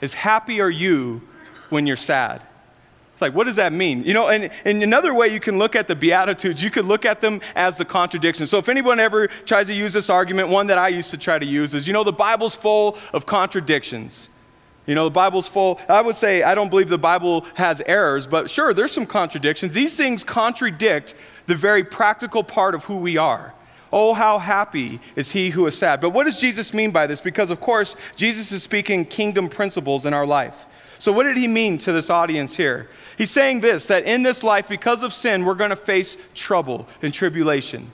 is, 0.00 0.14
Happy 0.14 0.62
are 0.62 0.70
you 0.70 1.20
when 1.68 1.86
you're 1.86 1.96
sad. 1.96 2.40
Like, 3.22 3.34
what 3.34 3.44
does 3.44 3.56
that 3.56 3.72
mean? 3.72 4.04
You 4.04 4.12
know, 4.12 4.28
and, 4.28 4.50
and 4.64 4.82
another 4.82 5.14
way 5.14 5.28
you 5.28 5.40
can 5.40 5.56
look 5.56 5.74
at 5.74 5.88
the 5.88 5.96
Beatitudes, 5.96 6.62
you 6.62 6.70
could 6.70 6.84
look 6.84 7.06
at 7.06 7.20
them 7.22 7.40
as 7.54 7.78
the 7.78 7.84
contradiction. 7.84 8.46
So 8.46 8.58
if 8.58 8.68
anyone 8.68 9.00
ever 9.00 9.28
tries 9.28 9.68
to 9.68 9.74
use 9.74 9.94
this 9.94 10.10
argument, 10.10 10.48
one 10.48 10.66
that 10.66 10.78
I 10.78 10.88
used 10.88 11.10
to 11.12 11.16
try 11.16 11.38
to 11.38 11.46
use 11.46 11.72
is, 11.72 11.86
you 11.86 11.94
know, 11.94 12.04
the 12.04 12.12
Bible's 12.12 12.54
full 12.54 12.98
of 13.14 13.24
contradictions. 13.24 14.28
You 14.86 14.94
know, 14.94 15.04
the 15.04 15.10
Bible's 15.10 15.46
full. 15.46 15.80
I 15.88 16.02
would 16.02 16.16
say 16.16 16.42
I 16.42 16.54
don't 16.54 16.68
believe 16.68 16.88
the 16.88 16.98
Bible 16.98 17.46
has 17.54 17.80
errors, 17.86 18.26
but 18.26 18.50
sure, 18.50 18.74
there's 18.74 18.92
some 18.92 19.06
contradictions. 19.06 19.72
These 19.72 19.96
things 19.96 20.24
contradict 20.24 21.14
the 21.46 21.54
very 21.54 21.84
practical 21.84 22.42
part 22.42 22.74
of 22.74 22.84
who 22.84 22.96
we 22.96 23.16
are. 23.16 23.54
Oh, 23.92 24.14
how 24.14 24.38
happy 24.38 25.00
is 25.16 25.30
he 25.30 25.50
who 25.50 25.66
is 25.66 25.76
sad. 25.76 26.00
But 26.00 26.10
what 26.10 26.24
does 26.24 26.40
Jesus 26.40 26.72
mean 26.72 26.90
by 26.90 27.06
this? 27.06 27.20
Because, 27.20 27.50
of 27.50 27.60
course, 27.60 27.94
Jesus 28.16 28.50
is 28.50 28.62
speaking 28.62 29.04
kingdom 29.04 29.48
principles 29.48 30.06
in 30.06 30.14
our 30.14 30.26
life. 30.26 30.66
So, 30.98 31.12
what 31.12 31.24
did 31.24 31.36
he 31.36 31.46
mean 31.46 31.78
to 31.78 31.92
this 31.92 32.08
audience 32.08 32.56
here? 32.56 32.88
He's 33.22 33.30
saying 33.30 33.60
this 33.60 33.86
that 33.86 34.04
in 34.04 34.24
this 34.24 34.42
life, 34.42 34.68
because 34.68 35.04
of 35.04 35.12
sin, 35.12 35.44
we're 35.44 35.54
going 35.54 35.70
to 35.70 35.76
face 35.76 36.16
trouble 36.34 36.88
and 37.02 37.14
tribulation. 37.14 37.92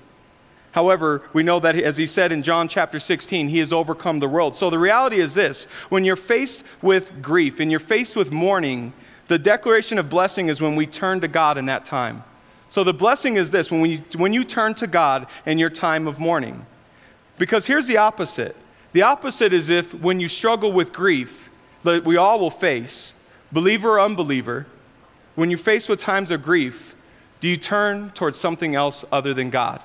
However, 0.72 1.20
we 1.34 1.42
know 1.42 1.60
that, 1.60 1.76
as 1.76 1.98
he 1.98 2.06
said 2.06 2.32
in 2.32 2.42
John 2.42 2.66
chapter 2.66 2.98
16, 2.98 3.46
he 3.50 3.58
has 3.58 3.70
overcome 3.70 4.20
the 4.20 4.26
world. 4.28 4.56
So 4.56 4.70
the 4.70 4.78
reality 4.78 5.20
is 5.20 5.34
this 5.34 5.64
when 5.90 6.02
you're 6.02 6.16
faced 6.16 6.64
with 6.80 7.20
grief 7.20 7.60
and 7.60 7.70
you're 7.70 7.78
faced 7.78 8.16
with 8.16 8.32
mourning, 8.32 8.94
the 9.26 9.38
declaration 9.38 9.98
of 9.98 10.08
blessing 10.08 10.48
is 10.48 10.62
when 10.62 10.76
we 10.76 10.86
turn 10.86 11.20
to 11.20 11.28
God 11.28 11.58
in 11.58 11.66
that 11.66 11.84
time. 11.84 12.24
So 12.70 12.82
the 12.82 12.94
blessing 12.94 13.36
is 13.36 13.50
this 13.50 13.70
when, 13.70 13.82
we, 13.82 13.98
when 14.16 14.32
you 14.32 14.44
turn 14.44 14.72
to 14.76 14.86
God 14.86 15.26
in 15.44 15.58
your 15.58 15.68
time 15.68 16.08
of 16.08 16.18
mourning. 16.18 16.64
Because 17.36 17.66
here's 17.66 17.86
the 17.86 17.98
opposite 17.98 18.56
the 18.94 19.02
opposite 19.02 19.52
is 19.52 19.68
if 19.68 19.92
when 19.92 20.20
you 20.20 20.28
struggle 20.28 20.72
with 20.72 20.90
grief, 20.90 21.50
that 21.84 22.06
we 22.06 22.16
all 22.16 22.40
will 22.40 22.50
face, 22.50 23.12
believer 23.52 23.90
or 23.90 24.00
unbeliever, 24.00 24.66
when 25.38 25.50
you're 25.50 25.58
faced 25.58 25.88
with 25.88 26.00
times 26.00 26.32
of 26.32 26.42
grief, 26.42 26.96
Do 27.40 27.46
you 27.46 27.56
turn 27.56 28.10
towards 28.10 28.36
something 28.36 28.74
else 28.74 29.04
other 29.12 29.32
than 29.32 29.50
God? 29.50 29.80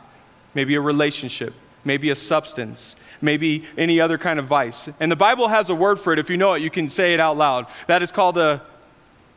Maybe 0.56 0.74
a 0.74 0.82
relationship, 0.82 1.54
maybe 1.86 2.10
a 2.10 2.16
substance, 2.16 2.96
maybe 3.22 3.68
any 3.78 4.02
other 4.02 4.18
kind 4.18 4.40
of 4.40 4.48
vice. 4.48 4.90
And 5.00 5.12
the 5.12 5.16
Bible 5.16 5.48
has 5.48 5.70
a 5.70 5.76
word 5.76 6.00
for 6.00 6.12
it. 6.12 6.18
If 6.18 6.32
you 6.32 6.38
know 6.38 6.54
it, 6.54 6.64
you 6.64 6.72
can 6.72 6.90
say 6.90 7.14
it 7.14 7.20
out 7.20 7.38
loud. 7.38 7.68
That 7.86 8.02
is 8.02 8.12
called 8.12 8.40
a 8.40 8.64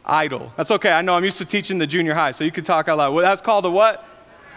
idol. 0.07 0.51
That's 0.57 0.71
okay. 0.71 0.91
I 0.91 1.03
know 1.03 1.15
I'm 1.15 1.25
used 1.25 1.37
to 1.37 1.45
teaching 1.45 1.77
the 1.77 1.87
junior 1.87 2.15
high, 2.15 2.31
so 2.31 2.45
you 2.45 2.53
can 2.53 2.65
talk 2.65 2.89
out 2.89 2.97
loud. 2.97 3.13
Well, 3.13 3.23
that's 3.23 3.43
called 3.43 3.67
a 3.67 3.71
what? 3.71 4.03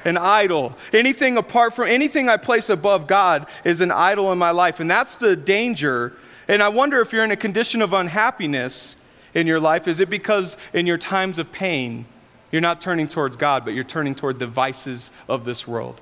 An 0.05 0.15
idol. 0.15 0.77
Anything 0.93 1.35
apart 1.35 1.73
from 1.73 1.89
anything 1.89 2.29
I 2.29 2.37
place 2.37 2.69
above 2.69 3.05
God 3.05 3.47
is 3.65 3.81
an 3.81 3.91
idol 3.91 4.31
in 4.31 4.37
my 4.37 4.51
life. 4.51 4.79
And 4.79 4.89
that's 4.89 5.15
the 5.15 5.35
danger. 5.35 6.13
And 6.47 6.63
I 6.63 6.69
wonder 6.69 7.01
if 7.01 7.11
you're 7.11 7.25
in 7.25 7.31
a 7.31 7.37
condition 7.37 7.81
of 7.81 7.91
unhappiness 7.91 8.95
in 9.33 9.47
your 9.47 9.59
life. 9.59 9.87
Is 9.87 9.99
it 9.99 10.09
because 10.09 10.57
in 10.73 10.85
your 10.85 10.97
times 10.97 11.39
of 11.39 11.51
pain, 11.51 12.05
you're 12.51 12.61
not 12.61 12.81
turning 12.81 13.07
towards 13.07 13.35
God, 13.35 13.63
but 13.63 13.73
you're 13.73 13.83
turning 13.83 14.15
toward 14.15 14.39
the 14.39 14.47
vices 14.47 15.11
of 15.27 15.45
this 15.45 15.67
world? 15.67 16.01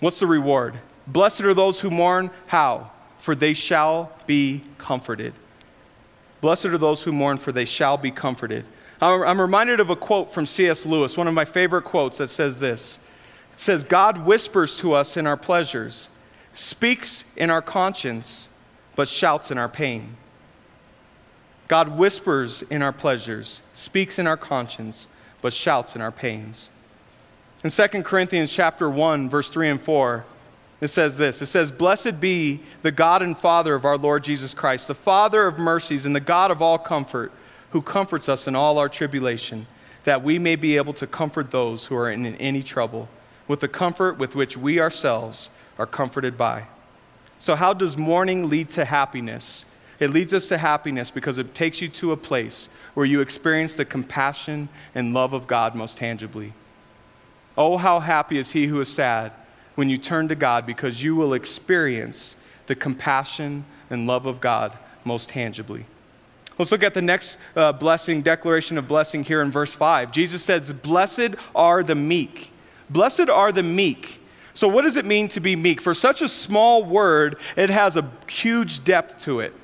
What's 0.00 0.18
the 0.18 0.26
reward? 0.26 0.78
Blessed 1.06 1.42
are 1.42 1.54
those 1.54 1.80
who 1.80 1.90
mourn. 1.90 2.30
How? 2.46 2.90
For 3.18 3.34
they 3.34 3.52
shall 3.52 4.12
be 4.26 4.62
comforted. 4.78 5.34
Blessed 6.40 6.66
are 6.66 6.78
those 6.78 7.02
who 7.02 7.12
mourn, 7.12 7.36
for 7.36 7.52
they 7.52 7.64
shall 7.66 7.96
be 7.96 8.10
comforted. 8.10 8.64
I'm 9.02 9.40
reminded 9.40 9.80
of 9.80 9.90
a 9.90 9.96
quote 9.96 10.32
from 10.32 10.44
C.S. 10.44 10.84
Lewis, 10.84 11.16
one 11.16 11.26
of 11.26 11.34
my 11.34 11.44
favorite 11.44 11.84
quotes 11.84 12.18
that 12.18 12.28
says 12.28 12.58
this 12.58 12.98
It 13.52 13.58
says, 13.58 13.84
God 13.84 14.24
whispers 14.26 14.76
to 14.76 14.92
us 14.92 15.16
in 15.16 15.26
our 15.26 15.36
pleasures, 15.36 16.08
speaks 16.52 17.24
in 17.36 17.50
our 17.50 17.62
conscience, 17.62 18.48
but 18.96 19.08
shouts 19.08 19.50
in 19.50 19.58
our 19.58 19.68
pain. 19.68 20.16
God 21.70 21.96
whispers 21.96 22.62
in 22.62 22.82
our 22.82 22.92
pleasures, 22.92 23.60
speaks 23.74 24.18
in 24.18 24.26
our 24.26 24.36
conscience, 24.36 25.06
but 25.40 25.52
shouts 25.52 25.94
in 25.94 26.02
our 26.02 26.10
pains. 26.10 26.68
In 27.62 27.70
2 27.70 28.02
Corinthians 28.02 28.50
chapter 28.50 28.90
1, 28.90 29.30
verse 29.30 29.50
3 29.50 29.68
and 29.68 29.80
4, 29.80 30.24
it 30.80 30.88
says 30.88 31.16
this. 31.16 31.40
It 31.40 31.46
says, 31.46 31.70
Blessed 31.70 32.18
be 32.18 32.58
the 32.82 32.90
God 32.90 33.22
and 33.22 33.38
Father 33.38 33.76
of 33.76 33.84
our 33.84 33.96
Lord 33.96 34.24
Jesus 34.24 34.52
Christ, 34.52 34.88
the 34.88 34.96
Father 34.96 35.46
of 35.46 35.60
mercies 35.60 36.06
and 36.06 36.16
the 36.16 36.18
God 36.18 36.50
of 36.50 36.60
all 36.60 36.76
comfort, 36.76 37.30
who 37.70 37.82
comforts 37.82 38.28
us 38.28 38.48
in 38.48 38.56
all 38.56 38.76
our 38.76 38.88
tribulation, 38.88 39.68
that 40.02 40.24
we 40.24 40.40
may 40.40 40.56
be 40.56 40.76
able 40.76 40.94
to 40.94 41.06
comfort 41.06 41.52
those 41.52 41.84
who 41.84 41.94
are 41.94 42.10
in 42.10 42.26
any 42.26 42.64
trouble, 42.64 43.08
with 43.46 43.60
the 43.60 43.68
comfort 43.68 44.18
with 44.18 44.34
which 44.34 44.56
we 44.56 44.80
ourselves 44.80 45.50
are 45.78 45.86
comforted 45.86 46.36
by. 46.36 46.66
So, 47.38 47.54
how 47.54 47.74
does 47.74 47.96
mourning 47.96 48.50
lead 48.50 48.70
to 48.70 48.84
happiness? 48.84 49.64
It 50.00 50.10
leads 50.10 50.32
us 50.32 50.48
to 50.48 50.58
happiness 50.58 51.10
because 51.10 51.38
it 51.38 51.54
takes 51.54 51.80
you 51.80 51.88
to 51.88 52.12
a 52.12 52.16
place 52.16 52.68
where 52.94 53.06
you 53.06 53.20
experience 53.20 53.74
the 53.74 53.84
compassion 53.84 54.70
and 54.94 55.12
love 55.12 55.34
of 55.34 55.46
God 55.46 55.74
most 55.74 55.98
tangibly. 55.98 56.54
Oh, 57.56 57.76
how 57.76 58.00
happy 58.00 58.38
is 58.38 58.50
he 58.50 58.66
who 58.66 58.80
is 58.80 58.88
sad 58.88 59.32
when 59.74 59.90
you 59.90 59.98
turn 59.98 60.28
to 60.28 60.34
God 60.34 60.66
because 60.66 61.02
you 61.02 61.14
will 61.14 61.34
experience 61.34 62.34
the 62.66 62.74
compassion 62.74 63.64
and 63.90 64.06
love 64.06 64.24
of 64.24 64.40
God 64.40 64.76
most 65.04 65.28
tangibly. 65.28 65.84
Let's 66.58 66.72
look 66.72 66.82
at 66.82 66.94
the 66.94 67.02
next 67.02 67.38
uh, 67.56 67.72
blessing, 67.72 68.22
declaration 68.22 68.78
of 68.78 68.86
blessing 68.86 69.24
here 69.24 69.42
in 69.42 69.50
verse 69.50 69.72
5. 69.72 70.12
Jesus 70.12 70.42
says, 70.42 70.72
Blessed 70.72 71.34
are 71.54 71.82
the 71.82 71.94
meek. 71.94 72.52
Blessed 72.88 73.28
are 73.28 73.52
the 73.52 73.62
meek. 73.62 74.20
So, 74.52 74.68
what 74.68 74.82
does 74.82 74.96
it 74.96 75.04
mean 75.04 75.28
to 75.30 75.40
be 75.40 75.56
meek? 75.56 75.80
For 75.80 75.94
such 75.94 76.22
a 76.22 76.28
small 76.28 76.84
word, 76.84 77.36
it 77.56 77.70
has 77.70 77.96
a 77.96 78.10
huge 78.28 78.84
depth 78.84 79.22
to 79.24 79.40
it. 79.40 79.54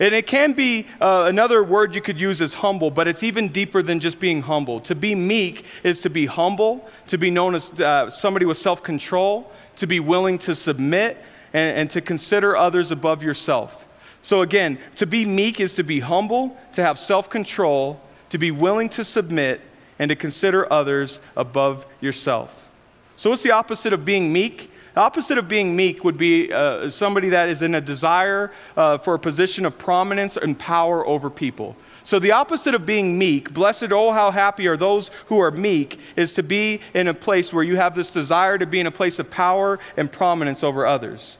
And 0.00 0.14
it 0.14 0.26
can 0.26 0.52
be 0.52 0.86
uh, 1.00 1.24
another 1.28 1.62
word 1.64 1.94
you 1.94 2.00
could 2.00 2.20
use 2.20 2.40
is 2.40 2.54
humble, 2.54 2.90
but 2.90 3.08
it's 3.08 3.22
even 3.22 3.48
deeper 3.48 3.82
than 3.82 3.98
just 3.98 4.20
being 4.20 4.42
humble. 4.42 4.80
To 4.82 4.94
be 4.94 5.14
meek 5.14 5.64
is 5.82 6.00
to 6.02 6.10
be 6.10 6.26
humble, 6.26 6.88
to 7.08 7.18
be 7.18 7.30
known 7.30 7.56
as 7.56 7.68
uh, 7.80 8.08
somebody 8.08 8.46
with 8.46 8.58
self 8.58 8.82
control, 8.82 9.50
to 9.76 9.86
be 9.86 9.98
willing 9.98 10.38
to 10.38 10.54
submit, 10.54 11.18
and, 11.52 11.78
and 11.78 11.90
to 11.90 12.00
consider 12.00 12.56
others 12.56 12.92
above 12.92 13.22
yourself. 13.22 13.86
So, 14.22 14.42
again, 14.42 14.78
to 14.96 15.06
be 15.06 15.24
meek 15.24 15.58
is 15.58 15.74
to 15.76 15.82
be 15.82 16.00
humble, 16.00 16.56
to 16.74 16.82
have 16.82 16.98
self 16.98 17.28
control, 17.28 18.00
to 18.30 18.38
be 18.38 18.50
willing 18.50 18.88
to 18.90 19.04
submit, 19.04 19.60
and 19.98 20.08
to 20.10 20.16
consider 20.16 20.72
others 20.72 21.18
above 21.36 21.86
yourself. 22.00 22.68
So, 23.16 23.30
what's 23.30 23.42
the 23.42 23.50
opposite 23.50 23.92
of 23.92 24.04
being 24.04 24.32
meek? 24.32 24.70
The 24.98 25.04
opposite 25.04 25.38
of 25.38 25.46
being 25.46 25.76
meek 25.76 26.02
would 26.02 26.18
be 26.18 26.52
uh, 26.52 26.90
somebody 26.90 27.28
that 27.28 27.48
is 27.48 27.62
in 27.62 27.76
a 27.76 27.80
desire 27.80 28.50
uh, 28.76 28.98
for 28.98 29.14
a 29.14 29.18
position 29.20 29.64
of 29.64 29.78
prominence 29.78 30.36
and 30.36 30.58
power 30.58 31.06
over 31.06 31.30
people. 31.30 31.76
So, 32.02 32.18
the 32.18 32.32
opposite 32.32 32.74
of 32.74 32.84
being 32.84 33.16
meek, 33.16 33.54
blessed, 33.54 33.92
oh, 33.92 34.10
how 34.10 34.32
happy 34.32 34.66
are 34.66 34.76
those 34.76 35.12
who 35.26 35.38
are 35.38 35.52
meek, 35.52 36.00
is 36.16 36.34
to 36.34 36.42
be 36.42 36.80
in 36.94 37.06
a 37.06 37.14
place 37.14 37.52
where 37.52 37.62
you 37.62 37.76
have 37.76 37.94
this 37.94 38.10
desire 38.10 38.58
to 38.58 38.66
be 38.66 38.80
in 38.80 38.88
a 38.88 38.90
place 38.90 39.20
of 39.20 39.30
power 39.30 39.78
and 39.96 40.10
prominence 40.10 40.64
over 40.64 40.84
others. 40.84 41.38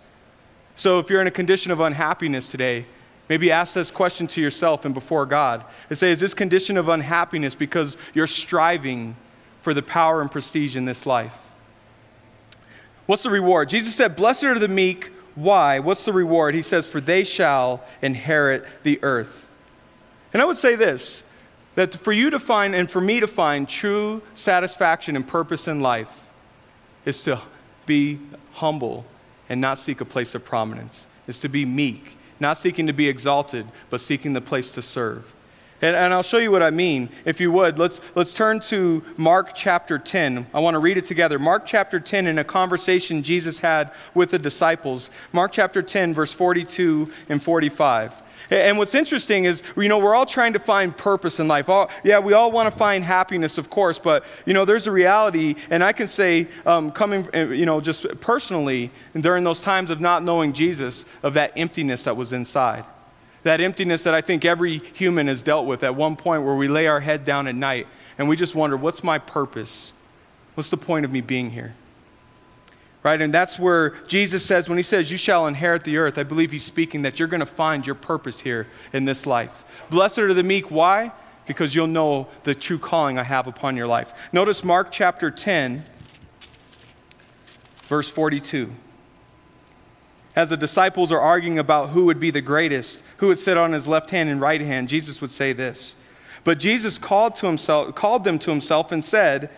So, 0.77 1.01
if 1.01 1.11
you're 1.11 1.21
in 1.21 1.27
a 1.27 1.33
condition 1.33 1.73
of 1.73 1.81
unhappiness 1.81 2.49
today, 2.49 2.87
maybe 3.29 3.51
ask 3.51 3.75
this 3.75 3.91
question 3.91 4.29
to 4.29 4.41
yourself 4.41 4.85
and 4.85 4.95
before 4.95 5.27
God 5.27 5.65
and 5.89 5.99
say, 5.99 6.13
Is 6.13 6.21
this 6.21 6.33
condition 6.33 6.77
of 6.77 6.89
unhappiness 6.89 7.57
because 7.57 7.97
you're 8.15 8.29
striving 8.29 9.17
for 9.63 9.75
the 9.75 9.83
power 9.83 10.23
and 10.23 10.31
prestige 10.31 10.77
in 10.77 10.85
this 10.85 11.07
life? 11.07 11.48
What's 13.09 13.23
the 13.23 13.31
reward? 13.31 13.71
Jesus 13.71 13.95
said, 13.95 14.17
Blessed 14.17 14.45
are 14.45 14.59
the 14.59 14.69
meek. 14.69 15.11
Why? 15.35 15.79
What's 15.79 16.05
the 16.05 16.13
reward? 16.13 16.55
He 16.55 16.61
says, 16.61 16.87
For 16.87 17.01
they 17.01 17.25
shall 17.25 17.83
inherit 18.03 18.67
the 18.83 19.03
earth. 19.03 19.47
And 20.35 20.43
I 20.43 20.45
would 20.45 20.59
say 20.59 20.77
this 20.77 21.23
that 21.75 21.95
for 21.95 22.13
you 22.13 22.29
to 22.29 22.39
find 22.39 22.75
and 22.75 22.91
for 22.91 23.01
me 23.01 23.21
to 23.21 23.27
find 23.27 23.67
true 23.67 24.21
satisfaction 24.35 25.17
and 25.17 25.27
purpose 25.27 25.69
in 25.69 25.81
life 25.81 26.27
is 27.07 27.23
to 27.23 27.41
be 27.87 28.21
humble 28.53 29.07
and 29.49 29.59
not 29.59 29.79
seek 29.79 30.03
a 30.03 30.05
place 30.05 30.35
of 30.35 30.45
prominence, 30.45 31.07
is 31.27 31.39
to 31.39 31.49
be 31.49 31.65
meek, 31.65 32.19
not 32.41 32.59
seeking 32.59 32.89
to 32.89 32.93
be 32.93 33.09
exalted, 33.09 33.67
but 33.89 34.03
seeking 34.03 34.35
the 34.35 34.43
place 34.43 34.71
to 34.73 34.83
serve. 34.83 35.35
And, 35.81 35.95
and, 35.95 36.13
I'll 36.13 36.23
show 36.23 36.39
you 36.39 36.51
what 36.51 36.63
I 36.63 36.71
mean. 36.71 37.09
If 37.25 37.41
you 37.41 37.53
would, 37.53 37.79
let's, 37.79 38.01
let's 38.17 38.35
turn 38.35 38.59
to 38.61 39.05
Mark 39.17 39.55
chapter 39.55 39.99
10. 39.99 40.49
I 40.53 40.59
want 40.59 40.75
to 40.75 40.81
read 40.81 40.97
it 40.97 41.07
together. 41.07 41.39
Mark 41.39 41.67
chapter 41.67 42.01
10 42.01 42.27
in 42.27 42.39
a 42.39 42.45
conversation 42.45 43.23
Jesus 43.23 43.61
had 43.61 43.93
with 44.13 44.31
the 44.31 44.39
disciples. 44.39 45.11
Mark 45.33 45.53
chapter 45.53 45.81
10, 45.81 46.15
verse 46.15 46.33
42 46.33 47.13
and 47.29 47.41
45. 47.41 48.13
And 48.51 48.79
what's 48.79 48.95
interesting 48.95 49.45
is, 49.45 49.63
you 49.77 49.89
know, 49.89 49.99
we're 49.99 50.15
all 50.15 50.27
trying 50.27 50.55
to 50.55 50.59
find 50.59 50.97
purpose 50.97 51.39
in 51.39 51.49
life. 51.49 51.69
All, 51.69 51.91
yeah, 52.03 52.19
we 52.19 52.33
all 52.33 52.51
want 52.51 52.73
to 52.73 52.77
find 52.77 53.05
happiness, 53.05 53.59
of 53.59 53.69
course, 53.69 53.99
but, 53.99 54.25
you 54.47 54.55
know, 54.55 54.65
there's 54.65 54.87
a 54.87 54.91
reality, 54.91 55.55
and 55.71 55.85
I 55.85 55.93
can 55.93 56.07
say, 56.07 56.49
um, 56.65 56.91
coming, 56.91 57.29
uh, 57.35 57.41
you 57.49 57.67
know, 57.67 57.81
just 57.81 58.07
personally, 58.21 58.91
during 59.15 59.45
those 59.45 59.61
times 59.61 59.91
of 59.91 60.01
not 60.01 60.25
knowing 60.25 60.55
Jesus, 60.55 61.05
of 61.23 61.35
that 61.35 61.53
emptiness 61.57 62.05
that 62.05 62.17
was 62.17 62.33
inside. 62.33 62.85
That 63.49 63.63
emptiness 63.63 64.03
that 64.03 64.13
I 64.13 64.21
think 64.21 64.45
every 64.45 64.77
human 64.93 65.27
has 65.27 65.41
dealt 65.41 65.65
with 65.65 65.83
at 65.83 65.95
one 65.95 66.17
point 66.17 66.43
where 66.43 66.55
we 66.55 66.69
lay 66.69 66.87
our 66.87 67.01
head 67.01 67.25
down 67.25 67.47
at 67.47 67.55
night 67.55 67.87
and 68.19 68.29
we 68.29 68.37
just 68.37 68.55
wonder, 68.55 68.77
what's 68.77 69.03
my 69.03 69.19
purpose? 69.19 69.95
What's 70.53 70.69
the 70.69 70.77
point 70.77 71.07
of 71.07 71.13
me 71.13 71.23
being 71.23 71.49
here? 71.51 71.75
Right? 73.03 73.19
And 73.23 73.33
that's 73.33 73.59
where 73.59 73.97
Jesus 74.07 74.45
says, 74.45 74.69
when 74.69 74.77
he 74.77 74.83
says, 74.83 75.11
You 75.11 75.17
shall 75.17 75.47
inherit 75.47 75.85
the 75.85 75.97
earth, 75.97 76.19
I 76.19 76.25
believe 76.25 76.51
he's 76.51 76.63
speaking 76.63 77.01
that 77.01 77.19
you're 77.19 77.27
going 77.27 77.41
to 77.41 77.47
find 77.47 77.87
your 77.87 77.95
purpose 77.95 78.39
here 78.39 78.67
in 78.93 79.07
this 79.07 79.25
life. 79.25 79.65
Blessed 79.89 80.19
are 80.19 80.35
the 80.35 80.43
meek. 80.43 80.71
Why? 80.71 81.11
Because 81.47 81.75
you'll 81.75 81.87
know 81.87 82.29
the 82.45 82.55
true 82.55 82.79
calling 82.79 83.17
I 83.17 83.23
have 83.23 83.47
upon 83.47 83.79
your 83.79 83.87
life. 83.87 84.13
Notice 84.31 84.63
Mark 84.63 84.93
chapter 84.93 85.31
10, 85.31 85.87
verse 87.87 88.11
42 88.11 88.71
as 90.39 90.51
the 90.51 90.57
disciples 90.57 91.11
are 91.11 91.19
arguing 91.19 91.59
about 91.59 91.89
who 91.89 92.05
would 92.05 92.21
be 92.21 92.31
the 92.31 92.41
greatest, 92.41 93.03
who 93.17 93.27
would 93.27 93.39
sit 93.39 93.57
on 93.57 93.73
his 93.73 93.89
left 93.89 94.09
hand 94.11 94.31
and 94.31 94.41
right 94.41 94.61
hand, 94.61 94.89
Jesus 94.89 95.21
would 95.21 95.33
say 95.33 95.53
this. 95.53 95.97
But 96.45 96.61
Jesus 96.61 96.97
called, 96.97 97.35
to 97.37 97.47
himself, 97.47 97.93
called 97.97 98.23
them 98.23 98.39
to 98.39 98.51
himself 98.53 98.93
and 98.93 99.05
said, 99.05 99.51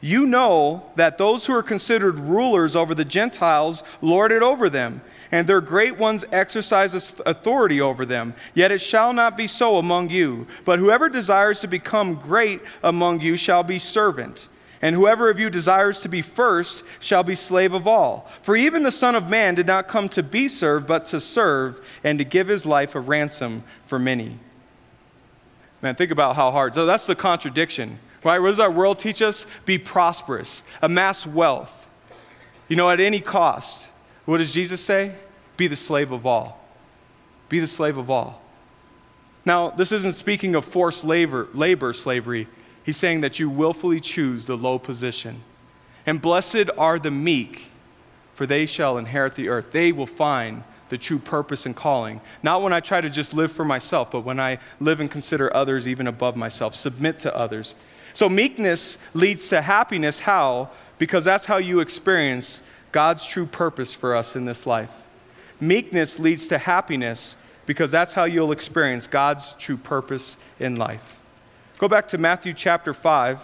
You 0.00 0.26
know 0.26 0.92
that 0.94 1.18
those 1.18 1.44
who 1.44 1.52
are 1.54 1.62
considered 1.64 2.20
rulers 2.20 2.76
over 2.76 2.94
the 2.94 3.04
Gentiles 3.04 3.82
lord 4.00 4.30
it 4.30 4.44
over 4.44 4.70
them, 4.70 5.00
and 5.32 5.44
their 5.44 5.60
great 5.60 5.98
ones 5.98 6.24
exercise 6.30 6.94
authority 7.26 7.80
over 7.80 8.06
them. 8.06 8.32
Yet 8.54 8.70
it 8.70 8.78
shall 8.78 9.12
not 9.12 9.36
be 9.36 9.48
so 9.48 9.76
among 9.76 10.10
you. 10.10 10.46
But 10.64 10.78
whoever 10.78 11.08
desires 11.08 11.58
to 11.62 11.66
become 11.66 12.14
great 12.14 12.60
among 12.84 13.22
you 13.22 13.36
shall 13.36 13.64
be 13.64 13.80
servant. 13.80 14.48
And 14.80 14.94
whoever 14.94 15.28
of 15.28 15.40
you 15.40 15.50
desires 15.50 16.00
to 16.02 16.08
be 16.08 16.22
first 16.22 16.84
shall 17.00 17.24
be 17.24 17.34
slave 17.34 17.72
of 17.74 17.88
all. 17.88 18.30
For 18.42 18.56
even 18.56 18.84
the 18.84 18.92
Son 18.92 19.14
of 19.14 19.28
Man 19.28 19.54
did 19.54 19.66
not 19.66 19.88
come 19.88 20.08
to 20.10 20.22
be 20.22 20.46
served, 20.46 20.86
but 20.86 21.06
to 21.06 21.20
serve 21.20 21.80
and 22.04 22.18
to 22.18 22.24
give 22.24 22.46
his 22.46 22.64
life 22.64 22.94
a 22.94 23.00
ransom 23.00 23.64
for 23.86 23.98
many. 23.98 24.38
Man, 25.82 25.96
think 25.96 26.10
about 26.10 26.36
how 26.36 26.50
hard. 26.50 26.74
So 26.74 26.86
that's 26.86 27.06
the 27.06 27.16
contradiction, 27.16 27.98
right? 28.22 28.40
What 28.40 28.48
does 28.48 28.60
our 28.60 28.70
world 28.70 28.98
teach 28.98 29.20
us? 29.20 29.46
Be 29.64 29.78
prosperous, 29.78 30.62
amass 30.80 31.26
wealth, 31.26 31.86
you 32.68 32.76
know, 32.76 32.90
at 32.90 33.00
any 33.00 33.20
cost. 33.20 33.88
What 34.26 34.38
does 34.38 34.52
Jesus 34.52 34.80
say? 34.80 35.12
Be 35.56 35.66
the 35.66 35.76
slave 35.76 36.12
of 36.12 36.24
all. 36.26 36.64
Be 37.48 37.58
the 37.58 37.66
slave 37.66 37.96
of 37.96 38.10
all. 38.10 38.42
Now, 39.44 39.70
this 39.70 39.92
isn't 39.92 40.12
speaking 40.12 40.54
of 40.54 40.64
forced 40.64 41.04
labor, 41.04 41.48
labor 41.54 41.92
slavery 41.92 42.46
He's 42.88 42.96
saying 42.96 43.20
that 43.20 43.38
you 43.38 43.50
willfully 43.50 44.00
choose 44.00 44.46
the 44.46 44.56
low 44.56 44.78
position. 44.78 45.42
And 46.06 46.22
blessed 46.22 46.70
are 46.78 46.98
the 46.98 47.10
meek, 47.10 47.66
for 48.32 48.46
they 48.46 48.64
shall 48.64 48.96
inherit 48.96 49.34
the 49.34 49.50
earth. 49.50 49.72
They 49.72 49.92
will 49.92 50.06
find 50.06 50.64
the 50.88 50.96
true 50.96 51.18
purpose 51.18 51.66
and 51.66 51.76
calling. 51.76 52.22
Not 52.42 52.62
when 52.62 52.72
I 52.72 52.80
try 52.80 53.02
to 53.02 53.10
just 53.10 53.34
live 53.34 53.52
for 53.52 53.66
myself, 53.66 54.10
but 54.10 54.22
when 54.22 54.40
I 54.40 54.58
live 54.80 55.00
and 55.00 55.10
consider 55.10 55.54
others 55.54 55.86
even 55.86 56.06
above 56.06 56.34
myself, 56.34 56.74
submit 56.74 57.18
to 57.18 57.36
others. 57.36 57.74
So, 58.14 58.26
meekness 58.26 58.96
leads 59.12 59.50
to 59.50 59.60
happiness. 59.60 60.18
How? 60.18 60.70
Because 60.96 61.24
that's 61.24 61.44
how 61.44 61.58
you 61.58 61.80
experience 61.80 62.62
God's 62.90 63.22
true 63.22 63.44
purpose 63.44 63.92
for 63.92 64.16
us 64.16 64.34
in 64.34 64.46
this 64.46 64.64
life. 64.64 64.94
Meekness 65.60 66.18
leads 66.18 66.46
to 66.46 66.56
happiness 66.56 67.36
because 67.66 67.90
that's 67.90 68.14
how 68.14 68.24
you'll 68.24 68.52
experience 68.52 69.06
God's 69.06 69.52
true 69.58 69.76
purpose 69.76 70.38
in 70.58 70.76
life. 70.76 71.17
Go 71.78 71.86
back 71.86 72.08
to 72.08 72.18
Matthew 72.18 72.54
chapter 72.54 72.92
5. 72.92 73.40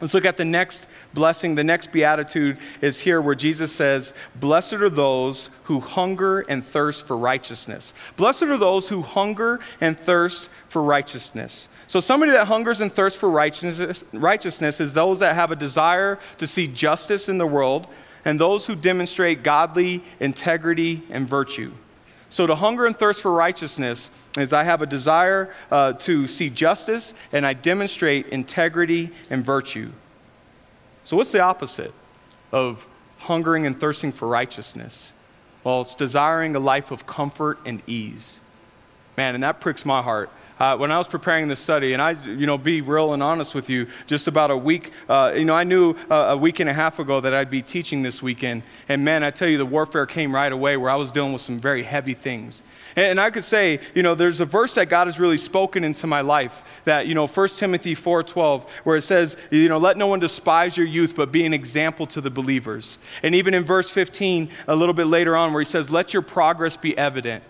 Let's 0.00 0.14
look 0.14 0.24
at 0.24 0.38
the 0.38 0.44
next 0.44 0.86
blessing. 1.12 1.54
The 1.54 1.64
next 1.64 1.92
beatitude 1.92 2.58
is 2.80 2.98
here 2.98 3.20
where 3.20 3.34
Jesus 3.34 3.72
says, 3.72 4.14
Blessed 4.34 4.74
are 4.74 4.90
those 4.90 5.50
who 5.64 5.80
hunger 5.80 6.40
and 6.40 6.64
thirst 6.64 7.06
for 7.06 7.16
righteousness. 7.16 7.92
Blessed 8.16 8.44
are 8.44 8.56
those 8.56 8.88
who 8.88 9.02
hunger 9.02 9.60
and 9.80 9.98
thirst 9.98 10.48
for 10.68 10.82
righteousness. 10.82 11.68
So, 11.88 12.00
somebody 12.00 12.32
that 12.32 12.46
hungers 12.46 12.80
and 12.80 12.90
thirsts 12.90 13.18
for 13.18 13.28
righteousness, 13.30 14.02
righteousness 14.12 14.80
is 14.80 14.92
those 14.92 15.18
that 15.20 15.34
have 15.34 15.50
a 15.50 15.56
desire 15.56 16.18
to 16.38 16.46
see 16.46 16.66
justice 16.66 17.28
in 17.28 17.38
the 17.38 17.46
world 17.46 17.86
and 18.24 18.40
those 18.40 18.66
who 18.66 18.74
demonstrate 18.74 19.42
godly 19.42 20.02
integrity 20.20 21.04
and 21.10 21.28
virtue. 21.28 21.72
So, 22.28 22.46
to 22.46 22.56
hunger 22.56 22.86
and 22.86 22.96
thirst 22.96 23.22
for 23.22 23.30
righteousness 23.30 24.10
is 24.36 24.52
I 24.52 24.64
have 24.64 24.82
a 24.82 24.86
desire 24.86 25.54
uh, 25.70 25.92
to 25.94 26.26
see 26.26 26.50
justice 26.50 27.14
and 27.32 27.46
I 27.46 27.52
demonstrate 27.52 28.26
integrity 28.28 29.12
and 29.30 29.44
virtue. 29.44 29.92
So, 31.04 31.16
what's 31.16 31.30
the 31.30 31.40
opposite 31.40 31.92
of 32.50 32.86
hungering 33.18 33.66
and 33.66 33.78
thirsting 33.78 34.10
for 34.10 34.26
righteousness? 34.26 35.12
Well, 35.62 35.82
it's 35.82 35.94
desiring 35.94 36.56
a 36.56 36.60
life 36.60 36.90
of 36.90 37.06
comfort 37.06 37.58
and 37.64 37.80
ease. 37.86 38.40
Man, 39.16 39.34
and 39.34 39.42
that 39.44 39.60
pricks 39.60 39.84
my 39.84 40.02
heart 40.02 40.30
uh, 40.58 40.76
when 40.76 40.90
I 40.90 40.98
was 40.98 41.06
preparing 41.06 41.48
this 41.48 41.60
study, 41.60 41.92
and 41.92 42.00
I, 42.00 42.12
you 42.24 42.46
know, 42.46 42.56
be 42.56 42.80
real 42.80 43.12
and 43.12 43.22
honest 43.22 43.54
with 43.54 43.68
you, 43.68 43.86
just 44.06 44.26
about 44.26 44.50
a 44.50 44.56
week, 44.56 44.92
uh, 45.08 45.32
you 45.36 45.44
know, 45.44 45.54
I 45.54 45.64
knew 45.64 45.94
uh, 46.10 46.14
a 46.30 46.36
week 46.36 46.60
and 46.60 46.70
a 46.70 46.72
half 46.72 46.98
ago 46.98 47.20
that 47.20 47.34
I'd 47.34 47.50
be 47.50 47.62
teaching 47.62 48.02
this 48.02 48.22
weekend. 48.22 48.62
And 48.88 49.04
man, 49.04 49.22
I 49.22 49.30
tell 49.30 49.48
you, 49.48 49.58
the 49.58 49.66
warfare 49.66 50.06
came 50.06 50.34
right 50.34 50.50
away 50.50 50.76
where 50.76 50.90
I 50.90 50.96
was 50.96 51.12
dealing 51.12 51.32
with 51.32 51.42
some 51.42 51.58
very 51.58 51.82
heavy 51.82 52.14
things. 52.14 52.62
And, 52.96 53.06
and 53.06 53.20
I 53.20 53.30
could 53.30 53.44
say, 53.44 53.80
you 53.94 54.02
know, 54.02 54.14
there's 54.14 54.40
a 54.40 54.46
verse 54.46 54.74
that 54.74 54.88
God 54.88 55.06
has 55.06 55.20
really 55.20 55.36
spoken 55.36 55.84
into 55.84 56.06
my 56.06 56.22
life 56.22 56.62
that, 56.84 57.06
you 57.06 57.14
know, 57.14 57.26
1 57.26 57.48
Timothy 57.50 57.94
4.12, 57.94 58.66
where 58.84 58.96
it 58.96 59.02
says, 59.02 59.36
you 59.50 59.68
know, 59.68 59.78
let 59.78 59.98
no 59.98 60.06
one 60.06 60.20
despise 60.20 60.76
your 60.76 60.86
youth, 60.86 61.14
but 61.14 61.30
be 61.30 61.44
an 61.44 61.52
example 61.52 62.06
to 62.06 62.20
the 62.20 62.30
believers. 62.30 62.98
And 63.22 63.34
even 63.34 63.52
in 63.52 63.62
verse 63.62 63.90
15, 63.90 64.48
a 64.68 64.74
little 64.74 64.94
bit 64.94 65.06
later 65.06 65.36
on, 65.36 65.52
where 65.52 65.60
he 65.60 65.66
says, 65.66 65.90
let 65.90 66.14
your 66.14 66.22
progress 66.22 66.76
be 66.76 66.96
evident. 66.96 67.44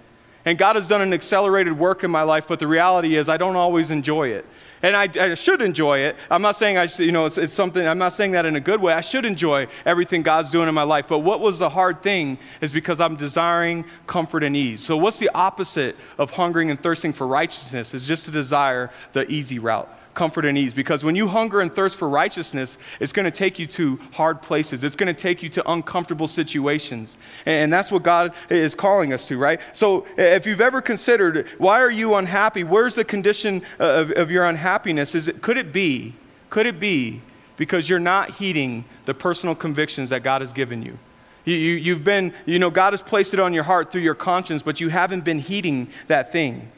And 0.46 0.56
God 0.56 0.76
has 0.76 0.86
done 0.86 1.02
an 1.02 1.12
accelerated 1.12 1.76
work 1.76 2.04
in 2.04 2.10
my 2.10 2.22
life, 2.22 2.46
but 2.46 2.60
the 2.60 2.68
reality 2.68 3.16
is 3.16 3.28
I 3.28 3.36
don't 3.36 3.56
always 3.56 3.90
enjoy 3.90 4.28
it. 4.28 4.46
And 4.80 4.94
I, 4.94 5.08
I 5.18 5.34
should 5.34 5.60
enjoy 5.60 6.00
it. 6.00 6.14
I'm 6.30 6.42
not 6.42 6.54
saying 6.54 6.78
I 6.78 6.86
should, 6.86 7.06
you 7.06 7.10
know, 7.10 7.24
it's, 7.24 7.36
it's 7.36 7.52
something, 7.52 7.84
I'm 7.84 7.98
not 7.98 8.12
saying 8.12 8.32
that 8.32 8.46
in 8.46 8.54
a 8.54 8.60
good 8.60 8.80
way. 8.80 8.92
I 8.92 9.00
should 9.00 9.24
enjoy 9.24 9.66
everything 9.84 10.22
God's 10.22 10.50
doing 10.50 10.68
in 10.68 10.74
my 10.74 10.84
life. 10.84 11.06
But 11.08 11.20
what 11.20 11.40
was 11.40 11.58
the 11.58 11.68
hard 11.68 12.00
thing 12.00 12.38
is 12.60 12.72
because 12.72 13.00
I'm 13.00 13.16
desiring 13.16 13.84
comfort 14.06 14.44
and 14.44 14.54
ease. 14.54 14.82
So, 14.82 14.96
what's 14.96 15.18
the 15.18 15.30
opposite 15.34 15.96
of 16.18 16.30
hungering 16.30 16.70
and 16.70 16.80
thirsting 16.80 17.12
for 17.12 17.26
righteousness? 17.26 17.94
Is 17.94 18.06
just 18.06 18.26
to 18.26 18.30
desire 18.30 18.92
the 19.14 19.28
easy 19.30 19.58
route 19.58 19.90
comfort 20.16 20.44
and 20.44 20.58
ease. 20.58 20.74
Because 20.74 21.04
when 21.04 21.14
you 21.14 21.28
hunger 21.28 21.60
and 21.60 21.72
thirst 21.72 21.96
for 21.96 22.08
righteousness, 22.08 22.78
it's 22.98 23.12
going 23.12 23.24
to 23.24 23.30
take 23.30 23.60
you 23.60 23.66
to 23.68 24.00
hard 24.12 24.42
places, 24.42 24.82
it's 24.82 24.96
going 24.96 25.14
to 25.14 25.20
take 25.20 25.42
you 25.42 25.48
to 25.50 25.70
uncomfortable 25.70 26.26
situations. 26.26 27.16
And 27.44 27.72
that's 27.72 27.92
what 27.92 28.02
God 28.02 28.32
is 28.50 28.74
calling 28.74 29.12
us 29.12 29.24
to, 29.28 29.38
right? 29.38 29.60
So 29.72 30.06
if 30.16 30.46
you've 30.46 30.60
ever 30.60 30.82
considered, 30.82 31.46
why 31.58 31.80
are 31.80 31.90
you 31.90 32.16
unhappy? 32.16 32.64
Where's 32.64 32.96
the 32.96 33.04
condition 33.04 33.62
uh, 33.78 33.84
of, 33.84 34.10
of 34.12 34.30
your 34.32 34.46
unhappiness? 34.46 35.14
Is 35.14 35.28
it, 35.28 35.40
could 35.40 35.58
it 35.58 35.72
be, 35.72 36.14
could 36.50 36.66
it 36.66 36.80
be 36.80 37.20
because 37.56 37.88
you're 37.88 38.00
not 38.00 38.32
heeding 38.32 38.84
the 39.04 39.14
personal 39.14 39.54
convictions 39.54 40.10
that 40.10 40.24
God 40.24 40.40
has 40.40 40.52
given 40.52 40.82
you? 40.82 40.98
You, 41.44 41.54
you, 41.54 41.94
have 41.94 42.02
been, 42.02 42.34
you 42.44 42.58
know, 42.58 42.70
God 42.70 42.92
has 42.92 43.00
placed 43.00 43.32
it 43.32 43.38
on 43.38 43.54
your 43.54 43.62
heart 43.62 43.92
through 43.92 44.00
your 44.00 44.16
conscience, 44.16 44.64
but 44.64 44.80
you 44.80 44.88
haven't 44.88 45.24
been 45.24 45.38
heeding 45.38 45.88
that 46.08 46.32
thing. 46.32 46.72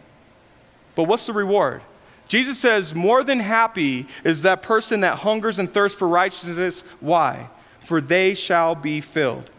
But 0.94 1.05
what's 1.05 1.24
the 1.24 1.33
reward? 1.33 1.81
Jesus 2.28 2.58
says, 2.58 2.94
More 2.94 3.24
than 3.24 3.40
happy 3.40 4.06
is 4.22 4.42
that 4.42 4.62
person 4.62 5.00
that 5.00 5.18
hungers 5.18 5.58
and 5.58 5.70
thirsts 5.70 5.98
for 5.98 6.06
righteousness. 6.06 6.84
Why? 7.00 7.48
For 7.80 8.00
they 8.00 8.34
shall 8.34 8.74
be 8.74 9.00
filled. 9.00 9.50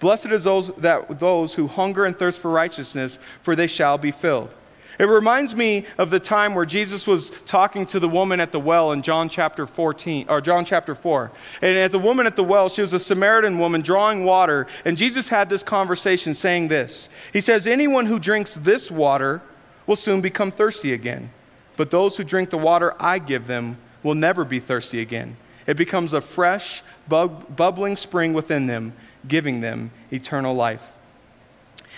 Blessed 0.00 0.26
is 0.26 0.44
those, 0.44 0.68
that, 0.78 1.18
those 1.18 1.54
who 1.54 1.66
hunger 1.66 2.04
and 2.04 2.18
thirst 2.18 2.40
for 2.40 2.50
righteousness, 2.50 3.18
for 3.42 3.54
they 3.54 3.66
shall 3.66 3.96
be 3.98 4.10
filled. 4.10 4.54
It 4.98 5.04
reminds 5.04 5.54
me 5.54 5.84
of 5.98 6.08
the 6.08 6.20
time 6.20 6.54
where 6.54 6.64
Jesus 6.64 7.06
was 7.06 7.30
talking 7.44 7.84
to 7.86 8.00
the 8.00 8.08
woman 8.08 8.40
at 8.40 8.50
the 8.50 8.60
well 8.60 8.92
in 8.92 9.02
John 9.02 9.28
chapter 9.28 9.66
14 9.66 10.26
or 10.30 10.40
John 10.40 10.64
chapter 10.64 10.94
4. 10.94 11.32
And 11.60 11.76
at 11.76 11.90
the 11.90 11.98
woman 11.98 12.26
at 12.26 12.34
the 12.34 12.44
well, 12.44 12.70
she 12.70 12.80
was 12.80 12.94
a 12.94 12.98
Samaritan 12.98 13.58
woman 13.58 13.82
drawing 13.82 14.24
water, 14.24 14.66
and 14.86 14.96
Jesus 14.96 15.28
had 15.28 15.50
this 15.50 15.62
conversation 15.62 16.32
saying 16.32 16.68
this. 16.68 17.10
He 17.32 17.42
says, 17.42 17.66
"Anyone 17.66 18.06
who 18.06 18.18
drinks 18.18 18.54
this 18.54 18.90
water 18.90 19.42
will 19.86 19.96
soon 19.96 20.22
become 20.22 20.50
thirsty 20.50 20.94
again." 20.94 21.30
But 21.76 21.90
those 21.90 22.16
who 22.16 22.24
drink 22.24 22.50
the 22.50 22.58
water 22.58 22.94
I 22.98 23.18
give 23.18 23.46
them 23.46 23.78
will 24.02 24.14
never 24.14 24.44
be 24.44 24.60
thirsty 24.60 25.00
again. 25.00 25.36
It 25.66 25.76
becomes 25.76 26.12
a 26.12 26.20
fresh, 26.20 26.82
bubbling 27.08 27.96
spring 27.96 28.32
within 28.32 28.66
them, 28.66 28.92
giving 29.26 29.60
them 29.60 29.90
eternal 30.12 30.54
life. 30.54 30.92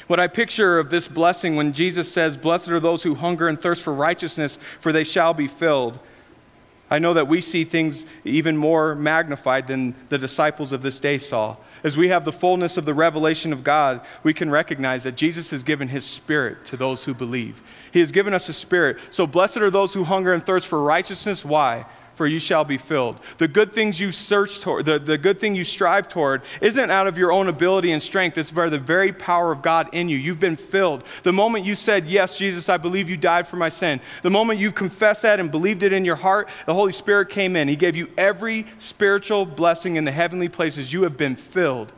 What 0.06 0.18
I 0.18 0.26
picture 0.26 0.78
of 0.78 0.88
this 0.88 1.06
blessing 1.06 1.56
when 1.56 1.74
Jesus 1.74 2.10
says, 2.10 2.36
Blessed 2.36 2.68
are 2.68 2.80
those 2.80 3.02
who 3.02 3.14
hunger 3.14 3.46
and 3.46 3.60
thirst 3.60 3.82
for 3.82 3.92
righteousness, 3.92 4.58
for 4.80 4.90
they 4.90 5.04
shall 5.04 5.34
be 5.34 5.48
filled. 5.48 5.98
I 6.90 6.98
know 6.98 7.12
that 7.14 7.28
we 7.28 7.42
see 7.42 7.64
things 7.64 8.06
even 8.24 8.56
more 8.56 8.94
magnified 8.94 9.66
than 9.66 9.94
the 10.08 10.16
disciples 10.16 10.72
of 10.72 10.80
this 10.80 10.98
day 10.98 11.18
saw. 11.18 11.56
As 11.84 11.96
we 11.96 12.08
have 12.08 12.24
the 12.24 12.32
fullness 12.32 12.78
of 12.78 12.86
the 12.86 12.94
revelation 12.94 13.52
of 13.52 13.62
God, 13.62 14.00
we 14.22 14.32
can 14.32 14.50
recognize 14.50 15.02
that 15.02 15.16
Jesus 15.16 15.50
has 15.50 15.62
given 15.62 15.88
his 15.88 16.06
spirit 16.06 16.64
to 16.66 16.76
those 16.78 17.04
who 17.04 17.12
believe. 17.12 17.60
He 17.92 18.00
has 18.00 18.12
given 18.12 18.34
us 18.34 18.48
a 18.48 18.52
spirit. 18.52 18.98
So 19.10 19.26
blessed 19.26 19.58
are 19.58 19.70
those 19.70 19.94
who 19.94 20.04
hunger 20.04 20.32
and 20.32 20.44
thirst 20.44 20.66
for 20.66 20.82
righteousness. 20.82 21.44
Why? 21.44 21.86
For 22.14 22.26
you 22.26 22.40
shall 22.40 22.64
be 22.64 22.78
filled. 22.78 23.20
The 23.38 23.46
good 23.46 23.72
things 23.72 24.00
you 24.00 24.10
search 24.10 24.58
toward, 24.58 24.86
the, 24.86 24.98
the 24.98 25.16
good 25.16 25.38
thing 25.38 25.54
you 25.54 25.62
strive 25.62 26.08
toward, 26.08 26.42
isn't 26.60 26.90
out 26.90 27.06
of 27.06 27.16
your 27.16 27.30
own 27.30 27.46
ability 27.46 27.92
and 27.92 28.02
strength. 28.02 28.36
It's 28.36 28.50
by 28.50 28.68
the 28.68 28.78
very 28.78 29.12
power 29.12 29.52
of 29.52 29.62
God 29.62 29.90
in 29.92 30.08
you. 30.08 30.18
You've 30.18 30.40
been 30.40 30.56
filled. 30.56 31.04
The 31.22 31.32
moment 31.32 31.64
you 31.64 31.76
said, 31.76 32.08
Yes, 32.08 32.36
Jesus, 32.36 32.68
I 32.68 32.76
believe 32.76 33.08
you 33.08 33.16
died 33.16 33.46
for 33.46 33.54
my 33.54 33.68
sin, 33.68 34.00
the 34.22 34.30
moment 34.30 34.58
you 34.58 34.72
confessed 34.72 35.22
that 35.22 35.38
and 35.38 35.48
believed 35.48 35.84
it 35.84 35.92
in 35.92 36.04
your 36.04 36.16
heart, 36.16 36.48
the 36.66 36.74
Holy 36.74 36.90
Spirit 36.90 37.28
came 37.28 37.54
in. 37.54 37.68
He 37.68 37.76
gave 37.76 37.94
you 37.94 38.10
every 38.18 38.66
spiritual 38.78 39.46
blessing 39.46 39.94
in 39.94 40.04
the 40.04 40.10
heavenly 40.10 40.48
places. 40.48 40.92
You 40.92 41.04
have 41.04 41.16
been 41.16 41.36
filled. 41.36 41.92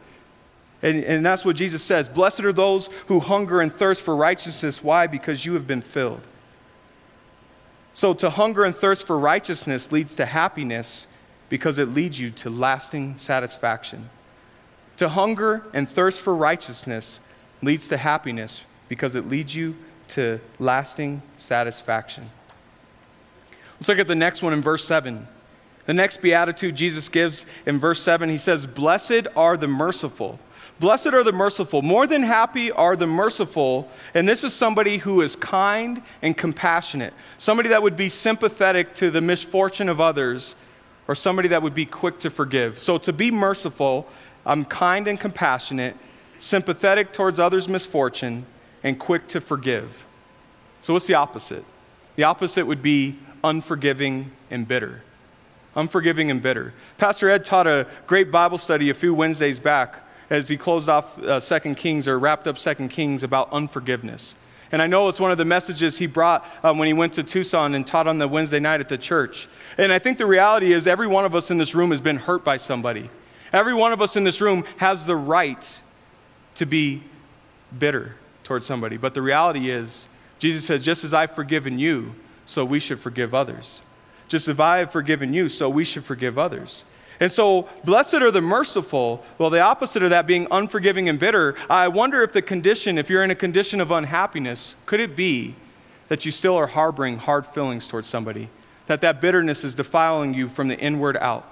And, 0.83 1.05
and 1.05 1.25
that's 1.25 1.45
what 1.45 1.57
Jesus 1.57 1.83
says 1.83 2.09
Blessed 2.09 2.40
are 2.40 2.53
those 2.53 2.88
who 3.07 3.21
hunger 3.21 3.61
and 3.61 3.73
thirst 3.73 4.03
for 4.03 4.16
righteousness. 4.16 4.83
Why? 4.83 5.07
Because 5.07 5.45
you 5.45 5.55
have 5.55 5.66
been 5.66 5.83
filled. 5.83 6.23
So, 7.93 8.14
to 8.14 8.31
hunger 8.31 8.64
and 8.64 8.75
thirst 8.75 9.07
for 9.07 9.19
righteousness 9.19 9.93
leads 9.93 10.14
to 10.16 10.27
happiness 10.27 11.07
because 11.49 11.79
it 11.79 11.93
leads 11.93 12.19
you 12.19 12.31
to 12.31 12.51
lasting 12.51 13.19
satisfaction. 13.19 14.09
To 14.99 15.09
hunger 15.09 15.64
and 15.73 15.88
thirst 15.88 16.21
for 16.21 16.35
righteousness 16.35 17.21
leads 17.62 17.88
to 17.88 17.97
happiness 17.97 18.62
because 18.88 19.14
it 19.14 19.29
leads 19.29 19.55
you 19.55 19.77
to 20.09 20.40
lasting 20.59 21.23
satisfaction. 21.37 22.31
Let's 23.75 23.88
look 23.88 23.99
at 23.99 24.09
the 24.09 24.14
next 24.14 24.43
one 24.43 24.53
in 24.53 24.61
verse 24.61 24.85
7. 24.85 25.27
The 25.87 25.95
next 25.95 26.21
beatitude 26.21 26.77
Jesus 26.77 27.09
gives 27.09 27.47
in 27.66 27.79
verse 27.79 28.01
7, 28.03 28.29
he 28.29 28.38
says, 28.38 28.66
Blessed 28.66 29.27
are 29.35 29.57
the 29.57 29.66
merciful 29.66 30.38
Blessed 30.81 31.09
are 31.09 31.23
the 31.23 31.33
merciful. 31.33 31.83
More 31.83 32.07
than 32.07 32.23
happy 32.23 32.73
are 32.73 32.97
the 32.97 33.07
merciful. 33.07 33.87
And 34.14 34.27
this 34.27 34.45
is 34.45 34.55
somebody 34.55 34.97
who 34.97 35.21
is 35.21 35.37
kind 35.37 36.01
and 36.23 36.35
compassionate, 36.35 37.12
somebody 37.37 37.69
that 37.69 37.83
would 37.83 37.97
be 37.97 38.09
sympathetic 38.09 38.95
to 38.95 39.11
the 39.11 39.21
misfortune 39.21 39.90
of 39.90 40.01
others, 40.01 40.55
or 41.07 41.14
somebody 41.14 41.49
that 41.49 41.62
would 41.62 41.75
be 41.75 41.85
quick 41.85 42.19
to 42.21 42.31
forgive. 42.31 42.81
So 42.81 42.97
to 42.97 43.12
be 43.12 43.31
merciful, 43.31 44.09
I'm 44.47 44.64
kind 44.64 45.07
and 45.07 45.21
compassionate, 45.21 45.97
sympathetic 46.38 47.12
towards 47.12 47.38
others' 47.38 47.69
misfortune, 47.69 48.47
and 48.83 48.99
quick 48.99 49.29
to 49.29 49.40
forgive. 49.43 50.07
So 50.81 50.95
what's 50.95 51.07
the 51.07 51.14
opposite? 51.14 51.64
The 52.16 52.23
opposite 52.23 52.66
would 52.66 52.81
be 52.81 53.19
unforgiving 53.45 54.31
and 54.51 54.66
bitter. 54.66 55.03
Unforgiving 55.77 56.31
and 56.31 56.40
bitter. 56.40 56.73
Pastor 56.97 57.29
Ed 57.29 57.45
taught 57.45 57.66
a 57.66 57.87
great 58.07 58.31
Bible 58.31 58.57
study 58.57 58.89
a 58.89 58.95
few 58.95 59.12
Wednesdays 59.12 59.61
back 59.61 60.07
as 60.31 60.49
he 60.49 60.57
closed 60.57 60.89
off 60.89 61.18
uh, 61.18 61.41
Second 61.41 61.76
Kings 61.76 62.09
or 62.09 62.18
wrapped 62.18 62.47
up 62.47 62.57
Second 62.57 62.89
Kings 62.89 63.22
about 63.22 63.53
unforgiveness. 63.53 64.37
And 64.72 64.81
I 64.81 64.87
know 64.87 65.09
it's 65.09 65.18
one 65.18 65.33
of 65.33 65.39
the 65.39 65.45
messages 65.45 65.99
he 65.99 66.07
brought 66.07 66.47
um, 66.62 66.78
when 66.78 66.87
he 66.87 66.95
went 66.95 67.12
to 67.14 67.24
Tucson 67.24 67.74
and 67.74 67.85
taught 67.85 68.07
on 68.07 68.18
the 68.18 68.28
Wednesday 68.28 68.61
night 68.61 68.81
at 68.81 68.89
the 68.89 68.97
church. 68.97 69.49
And 69.76 69.93
I 69.93 69.99
think 69.99 70.16
the 70.16 70.26
reality 70.26 70.72
is 70.72 70.87
every 70.87 71.09
one 71.09 71.24
of 71.24 71.35
us 71.35 71.51
in 71.51 71.59
this 71.59 71.74
room 71.74 71.91
has 71.91 72.01
been 72.01 72.16
hurt 72.16 72.45
by 72.45 72.57
somebody. 72.57 73.11
Every 73.53 73.74
one 73.74 73.93
of 73.93 74.01
us 74.01 74.14
in 74.14 74.22
this 74.22 74.41
room 74.41 74.64
has 74.76 75.07
the 75.07 75.16
right 75.16 75.81
to 76.55 76.66
be 76.66 77.03
bitter 77.76 78.14
towards 78.45 78.64
somebody. 78.64 78.97
But 78.97 79.14
the 79.14 79.22
reality 79.22 79.70
is, 79.70 80.07
Jesus 80.39 80.64
says, 80.64 80.85
just 80.85 81.03
as 81.03 81.12
I've 81.12 81.35
forgiven 81.35 81.78
you, 81.78 82.14
so 82.47 82.64
we 82.64 82.78
should 82.78 83.01
forgive 83.01 83.35
others. 83.35 83.83
Just 84.28 84.47
as 84.47 84.61
I 84.61 84.78
have 84.78 84.93
forgiven 84.93 85.35
you, 85.35 85.49
so 85.49 85.68
we 85.68 85.85
should 85.85 86.05
forgive 86.05 86.39
others. 86.39 86.85
And 87.21 87.31
so, 87.31 87.68
blessed 87.85 88.14
are 88.14 88.31
the 88.31 88.41
merciful. 88.41 89.23
Well, 89.37 89.51
the 89.51 89.61
opposite 89.61 90.03
of 90.03 90.09
that 90.09 90.27
being 90.27 90.49
unforgiving 90.51 91.11
and 91.11 91.18
bitter. 91.18 91.55
I 91.68 91.87
wonder 91.89 92.23
if 92.23 92.33
the 92.33 92.41
condition, 92.41 92.97
if 92.97 93.11
you're 93.11 93.23
in 93.23 93.31
a 93.31 93.35
condition 93.35 93.79
of 93.81 93.91
unhappiness, 93.91 94.75
could 94.87 95.01
it 95.01 95.14
be 95.14 95.55
that 96.09 96.25
you 96.25 96.33
still 96.33 96.57
are 96.57 96.66
harboring 96.66 97.18
hard 97.18 97.47
feelings 97.47 97.87
towards 97.87 98.09
somebody? 98.09 98.49
That 98.87 99.03
that 99.03 99.21
bitterness 99.21 99.64
is 99.64 99.75
defiling 99.75 100.33
you 100.33 100.49
from 100.49 100.68
the 100.68 100.79
inward 100.79 101.18
out? 101.18 101.47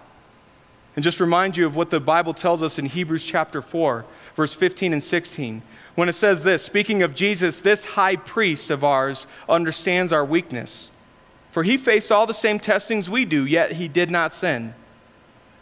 And 0.97 1.03
just 1.05 1.21
remind 1.21 1.57
you 1.57 1.67
of 1.67 1.77
what 1.77 1.91
the 1.91 2.01
Bible 2.01 2.33
tells 2.33 2.63
us 2.63 2.79
in 2.79 2.87
Hebrews 2.87 3.23
chapter 3.23 3.61
4, 3.61 4.07
verse 4.35 4.55
15 4.55 4.95
and 4.95 5.03
16, 5.03 5.63
when 5.95 6.09
it 6.09 6.15
says 6.15 6.43
this 6.43 6.65
speaking 6.65 7.03
of 7.03 7.15
Jesus, 7.15 7.61
this 7.61 7.85
high 7.85 8.17
priest 8.17 8.71
of 8.71 8.83
ours 8.83 9.27
understands 9.49 10.13
our 10.13 10.25
weakness. 10.25 10.91
For 11.51 11.63
he 11.63 11.77
faced 11.77 12.11
all 12.11 12.27
the 12.27 12.35
same 12.35 12.59
testings 12.59 13.11
we 13.11 13.27
do, 13.27 13.45
yet 13.45 13.73
he 13.73 13.87
did 13.87 14.11
not 14.11 14.33
sin. 14.33 14.75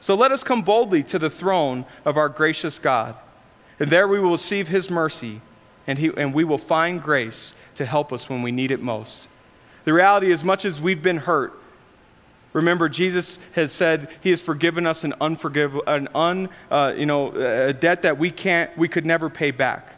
So 0.07 0.15
let 0.15 0.31
us 0.31 0.45
come 0.45 0.63
boldly 0.63 1.03
to 1.03 1.19
the 1.19 1.29
throne 1.29 1.85
of 2.05 2.17
our 2.17 2.29
gracious 2.29 2.79
God, 2.79 3.17
and 3.81 3.91
there 3.91 4.07
we 4.07 4.21
will 4.21 4.31
receive 4.31 4.69
his 4.69 4.89
mercy, 4.89 5.41
and, 5.89 5.99
he, 5.99 6.13
and 6.17 6.33
we 6.33 6.45
will 6.45 6.59
find 6.59 7.03
grace 7.03 7.55
to 7.75 7.85
help 7.85 8.13
us 8.13 8.31
when 8.31 8.41
we 8.41 8.53
need 8.53 8.71
it 8.71 8.81
most. 8.81 9.27
The 9.85 9.93
reality, 9.93 10.31
as 10.31 10.45
much 10.45 10.65
as 10.65 10.81
we've 10.81 11.03
been 11.03 11.17
hurt, 11.17 11.61
Remember, 12.53 12.89
Jesus 12.89 13.41
has 13.53 13.73
said 13.73 14.09
He 14.23 14.31
has 14.31 14.41
forgiven 14.41 14.87
us 14.87 15.03
an 15.03 15.13
unforgive, 15.21 15.79
an 15.89 16.09
un, 16.15 16.49
uh, 16.71 16.95
you 16.97 17.05
know, 17.05 17.33
a 17.33 17.73
debt 17.73 18.03
that 18.03 18.17
we 18.17 18.31
can't, 18.31 18.75
we 18.79 18.89
could 18.89 19.05
never 19.05 19.29
pay 19.29 19.51
back, 19.51 19.93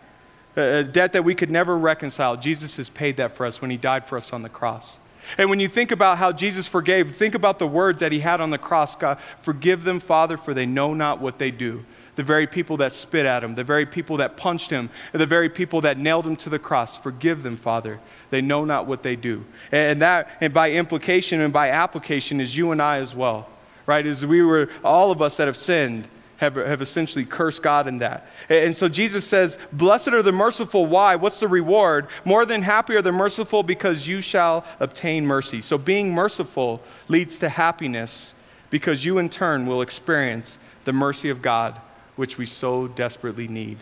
a 0.57 0.83
debt 0.83 1.13
that 1.13 1.23
we 1.23 1.35
could 1.37 1.51
never 1.51 1.79
reconcile. 1.79 2.37
Jesus 2.37 2.79
has 2.79 2.89
paid 2.89 3.19
that 3.19 3.37
for 3.37 3.47
us 3.47 3.61
when 3.61 3.71
He 3.71 3.77
died 3.77 4.07
for 4.07 4.17
us 4.17 4.33
on 4.33 4.43
the 4.43 4.49
cross. 4.49 4.99
And 5.37 5.51
when 5.51 5.61
you 5.61 5.69
think 5.69 5.91
about 5.91 6.19
how 6.19 6.33
Jesus 6.33 6.67
forgave, 6.67 7.15
think 7.15 7.35
about 7.35 7.59
the 7.59 7.67
words 7.67 8.01
that 8.01 8.13
He 8.13 8.21
had 8.21 8.41
on 8.41 8.51
the 8.51 8.59
cross 8.59 8.97
God, 8.97 9.19
forgive 9.41 9.85
them, 9.85 10.01
Father, 10.01 10.37
for 10.37 10.55
they 10.55 10.67
know 10.67 10.95
not 10.95 11.21
what 11.21 11.39
they 11.39 11.51
do 11.51 11.85
the 12.19 12.25
very 12.25 12.49
people 12.49 12.79
that 12.79 12.93
spit 12.93 13.25
at 13.25 13.45
him, 13.45 13.55
the 13.55 13.63
very 13.63 13.87
people 13.87 14.17
that 14.17 14.37
punched 14.37 14.71
him, 14.71 14.91
the 15.13 15.25
very 15.25 15.49
people 15.49 15.83
that 15.83 15.99
nailed 15.99 16.27
him 16.27 16.35
to 16.35 16.51
the 16.51 16.59
cross. 16.59 16.99
Forgive 16.99 17.45
them, 17.45 17.57
Father. 17.57 18.01
They 18.31 18.41
know 18.41 18.65
not 18.65 18.89
what 18.89 19.05
they 19.05 19.15
do. 19.15 19.45
And 19.71 20.03
that, 20.03 20.29
and 20.41 20.53
by 20.53 20.73
implication 20.73 21.41
and 21.41 21.53
by 21.53 21.71
application, 21.71 22.41
is 22.41 22.57
you 22.57 22.73
and 22.73 22.83
I 22.83 22.97
as 22.97 23.15
well, 23.15 23.49
right? 23.87 24.05
As 24.05 24.27
we 24.27 24.43
were, 24.43 24.69
all 24.83 25.13
of 25.13 25.23
us 25.23 25.37
that 25.37 25.47
have 25.47 25.57
sinned 25.57 26.09
have, 26.39 26.57
have 26.57 26.81
essentially 26.81 27.25
cursed 27.25 27.63
God 27.63 27.87
in 27.87 27.99
that. 27.99 28.27
And 28.49 28.77
so 28.77 28.89
Jesus 28.89 29.25
says, 29.25 29.59
Blessed 29.73 30.09
are 30.09 30.23
the 30.23 30.33
merciful. 30.33 30.87
Why? 30.87 31.17
What's 31.17 31.41
the 31.41 31.49
reward? 31.49 32.09
More 32.25 32.47
than 32.47 32.63
happy 32.63 32.97
are 32.97 33.03
the 33.03 33.13
merciful 33.13 33.63
because 33.63 34.09
you 34.09 34.21
shall 34.21 34.65
obtain 34.81 35.27
mercy. 35.27 35.61
So 35.61 35.79
being 35.79 36.13
merciful 36.13 36.83
leads 37.09 37.39
to 37.41 37.49
happiness 37.49 38.35
because 38.71 39.05
you 39.05 39.19
in 39.19 39.29
turn 39.29 39.67
will 39.67 39.83
experience 39.83 40.59
the 40.85 40.93
mercy 40.93 41.29
of 41.31 41.43
God 41.43 41.81
which 42.19 42.37
we 42.37 42.45
so 42.45 42.89
desperately 42.89 43.47
need. 43.47 43.79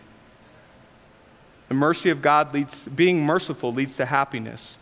The 1.69 1.73
mercy 1.73 2.11
of 2.11 2.21
God 2.21 2.53
leads, 2.53 2.87
being 2.87 3.25
merciful 3.25 3.73
leads 3.73 3.95
to 3.95 4.05
happiness 4.05 4.77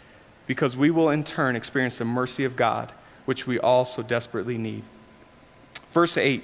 because 0.45 0.75
we 0.75 0.91
will 0.91 1.09
in 1.09 1.23
turn 1.23 1.55
experience 1.55 1.97
the 1.97 2.05
mercy 2.05 2.43
of 2.43 2.57
God, 2.57 2.91
which 3.23 3.47
we 3.47 3.57
all 3.57 3.85
so 3.85 4.03
desperately 4.03 4.57
need. 4.57 4.83
Verse 5.93 6.17
8, 6.17 6.43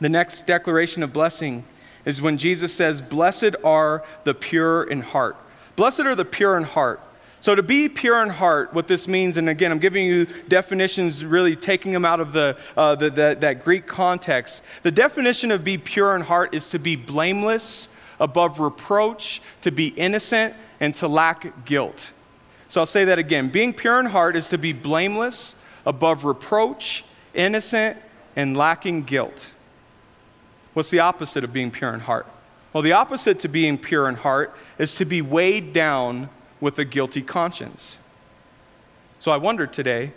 the 0.00 0.08
next 0.08 0.46
declaration 0.46 1.02
of 1.02 1.12
blessing 1.12 1.64
is 2.04 2.20
when 2.20 2.38
Jesus 2.38 2.72
says, 2.72 3.00
Blessed 3.00 3.56
are 3.64 4.04
the 4.24 4.34
pure 4.34 4.84
in 4.84 5.00
heart. 5.00 5.36
Blessed 5.76 6.00
are 6.00 6.14
the 6.14 6.24
pure 6.24 6.56
in 6.56 6.64
heart. 6.64 7.00
So, 7.40 7.54
to 7.54 7.62
be 7.62 7.90
pure 7.90 8.22
in 8.22 8.30
heart, 8.30 8.72
what 8.72 8.88
this 8.88 9.06
means, 9.06 9.36
and 9.36 9.50
again, 9.50 9.70
I'm 9.70 9.78
giving 9.78 10.06
you 10.06 10.26
definitions, 10.48 11.24
really 11.24 11.54
taking 11.54 11.92
them 11.92 12.04
out 12.04 12.18
of 12.18 12.32
the, 12.32 12.56
uh, 12.74 12.94
the, 12.94 13.10
the, 13.10 13.36
that 13.40 13.62
Greek 13.64 13.86
context. 13.86 14.62
The 14.82 14.90
definition 14.90 15.50
of 15.50 15.62
be 15.62 15.76
pure 15.76 16.16
in 16.16 16.22
heart 16.22 16.54
is 16.54 16.70
to 16.70 16.78
be 16.78 16.96
blameless, 16.96 17.88
above 18.18 18.60
reproach, 18.60 19.42
to 19.60 19.70
be 19.70 19.88
innocent, 19.88 20.54
and 20.80 20.94
to 20.96 21.06
lack 21.06 21.66
guilt. 21.66 22.12
So, 22.70 22.80
I'll 22.80 22.86
say 22.86 23.04
that 23.04 23.18
again. 23.18 23.50
Being 23.50 23.74
pure 23.74 24.00
in 24.00 24.06
heart 24.06 24.36
is 24.36 24.48
to 24.48 24.56
be 24.56 24.72
blameless, 24.72 25.54
above 25.84 26.24
reproach, 26.24 27.04
innocent, 27.34 27.98
and 28.36 28.56
lacking 28.56 29.02
guilt. 29.02 29.53
What's 30.74 30.90
the 30.90 31.00
opposite 31.00 31.44
of 31.44 31.52
being 31.52 31.70
pure 31.70 31.94
in 31.94 32.00
heart? 32.00 32.26
Well, 32.72 32.82
the 32.82 32.92
opposite 32.92 33.38
to 33.40 33.48
being 33.48 33.78
pure 33.78 34.08
in 34.08 34.16
heart 34.16 34.54
is 34.78 34.94
to 34.96 35.04
be 35.04 35.22
weighed 35.22 35.72
down 35.72 36.28
with 36.60 36.78
a 36.78 36.84
guilty 36.84 37.22
conscience. 37.22 37.98
So 39.20 39.30
I 39.30 39.36
wonder 39.36 39.66
today 39.66 40.12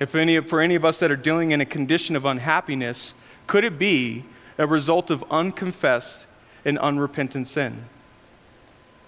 if 0.00 0.14
any, 0.14 0.40
for 0.40 0.60
any 0.60 0.74
of 0.74 0.84
us 0.84 0.98
that 0.98 1.10
are 1.10 1.16
dealing 1.16 1.50
in 1.50 1.60
a 1.60 1.66
condition 1.66 2.16
of 2.16 2.24
unhappiness, 2.24 3.14
could 3.46 3.64
it 3.64 3.78
be 3.78 4.24
a 4.56 4.66
result 4.66 5.10
of 5.10 5.24
unconfessed 5.30 6.26
and 6.64 6.78
unrepentant 6.78 7.46
sin? 7.46 7.84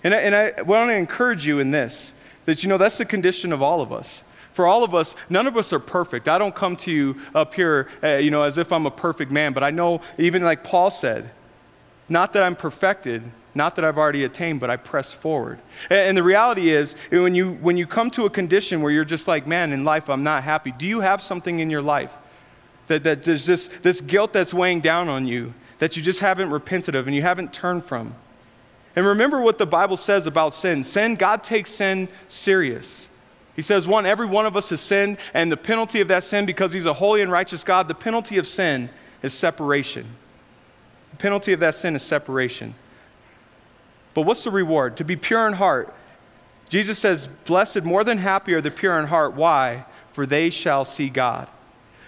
And 0.03 0.15
I, 0.15 0.19
and 0.19 0.35
I 0.35 0.63
want 0.63 0.91
to 0.91 0.95
encourage 0.95 1.47
you 1.47 1.61
in 1.61 1.71
this 1.71 2.13
that 2.45 2.63
you 2.63 2.69
know 2.69 2.79
that's 2.79 2.99
the 2.99 3.05
condition 3.05 3.53
of 3.53 3.63
all 3.63 3.81
of 3.81 3.93
us. 3.93 4.23
For 4.53 4.67
all 4.67 4.83
of 4.83 4.95
us, 4.95 5.15
none 5.29 5.47
of 5.47 5.57
us 5.57 5.73
are 5.73 5.79
perfect. 5.79 6.29
I 6.29 6.39
don't 6.39 6.55
come 6.55 6.77
to 6.77 6.91
you 6.91 7.17
up 7.35 7.55
here, 7.55 7.89
uh, 8.03 8.17
you 8.17 8.31
know, 8.31 8.43
as 8.43 8.59
if 8.59 8.73
I'm 8.73 8.87
a 8.87 8.91
perfect 8.91 9.31
man, 9.31 9.53
but 9.53 9.63
I 9.63 9.71
know, 9.71 10.01
even 10.19 10.43
like 10.43 10.65
Paul 10.65 10.91
said, 10.91 11.31
not 12.09 12.33
that 12.33 12.43
I'm 12.43 12.57
perfected, 12.57 13.23
not 13.55 13.77
that 13.77 13.85
I've 13.85 13.99
already 13.99 14.25
attained, 14.25 14.61
but 14.61 14.71
I 14.71 14.77
press 14.77 15.13
forward. 15.13 15.61
And 15.89 16.17
the 16.17 16.23
reality 16.23 16.71
is, 16.71 16.95
when 17.11 17.35
you, 17.35 17.53
when 17.55 17.77
you 17.77 17.87
come 17.87 18.11
to 18.13 18.27
a 18.27 18.31
condition 18.31 18.83
where 18.83 18.93
you're 18.93 19.05
just 19.05 19.29
like, 19.29 19.47
man, 19.47 19.73
in 19.73 19.85
life 19.85 20.09
I'm 20.09 20.25
not 20.25 20.43
happy, 20.43 20.73
do 20.73 20.87
you 20.87 21.01
have 21.01 21.23
something 21.23 21.61
in 21.61 21.71
your 21.71 21.83
life 21.83 22.15
that, 22.89 23.05
that 23.05 23.23
there's 23.23 23.47
this, 23.47 23.69
this 23.83 24.01
guilt 24.01 24.33
that's 24.33 24.53
weighing 24.53 24.81
down 24.81 25.09
on 25.09 25.27
you 25.27 25.55
that 25.79 25.97
you 25.97 26.03
just 26.03 26.21
haven't 26.21 26.51
repented 26.51 26.95
of 26.95 27.07
and 27.07 27.15
you 27.15 27.23
haven't 27.23 27.53
turned 27.53 27.85
from? 27.85 28.15
And 28.97 29.07
remember 29.07 29.41
what 29.41 29.59
the 29.59 29.67
Bible 29.67 29.97
says 29.97 30.27
about 30.27 30.53
sin. 30.53 30.83
Sin, 30.83 31.15
God 31.15 31.45
takes 31.45 31.71
sin 31.71 32.09
serious. 32.27 33.09
He 33.57 33.63
says, 33.63 33.87
one, 33.87 34.07
every 34.07 34.27
one 34.27 34.47
of 34.47 34.57
us 34.57 34.71
has 34.71 34.81
sinned, 34.81 35.19
and 35.35 35.51
the 35.51 35.57
penalty 35.57 36.01
of 36.01 36.09
that 36.09 36.25
sin, 36.25 36.47
because 36.47 36.73
He's 36.73 36.87
a 36.87 36.95
holy 36.95 37.21
and 37.21 37.31
righteous 37.31 37.65
God, 37.65 37.89
the 37.89 37.95
penalty 37.95 38.39
of 38.39 38.47
sin 38.47 38.91
is 39.23 39.35
separation. 39.35 40.07
The 41.11 41.17
penalty 41.17 41.53
of 41.53 41.61
that 41.61 41.75
sin 41.75 41.97
is 41.97 42.03
separation. 42.03 42.75
But 44.15 44.23
what's 44.23 44.45
the 44.45 44.51
reward? 44.51 44.97
To 44.99 45.05
be 45.05 45.17
pure 45.17 45.47
in 45.47 45.55
heart. 45.55 45.95
Jesus 46.69 46.99
says, 46.99 47.29
Blessed, 47.45 47.83
more 47.83 48.05
than 48.05 48.19
happy 48.19 48.55
are 48.55 48.61
the 48.61 48.71
pure 48.71 48.99
in 48.99 49.07
heart. 49.07 49.35
Why? 49.35 49.85
For 50.13 50.27
they 50.27 50.51
shall 50.51 50.85
see 50.85 51.09
God. 51.09 51.49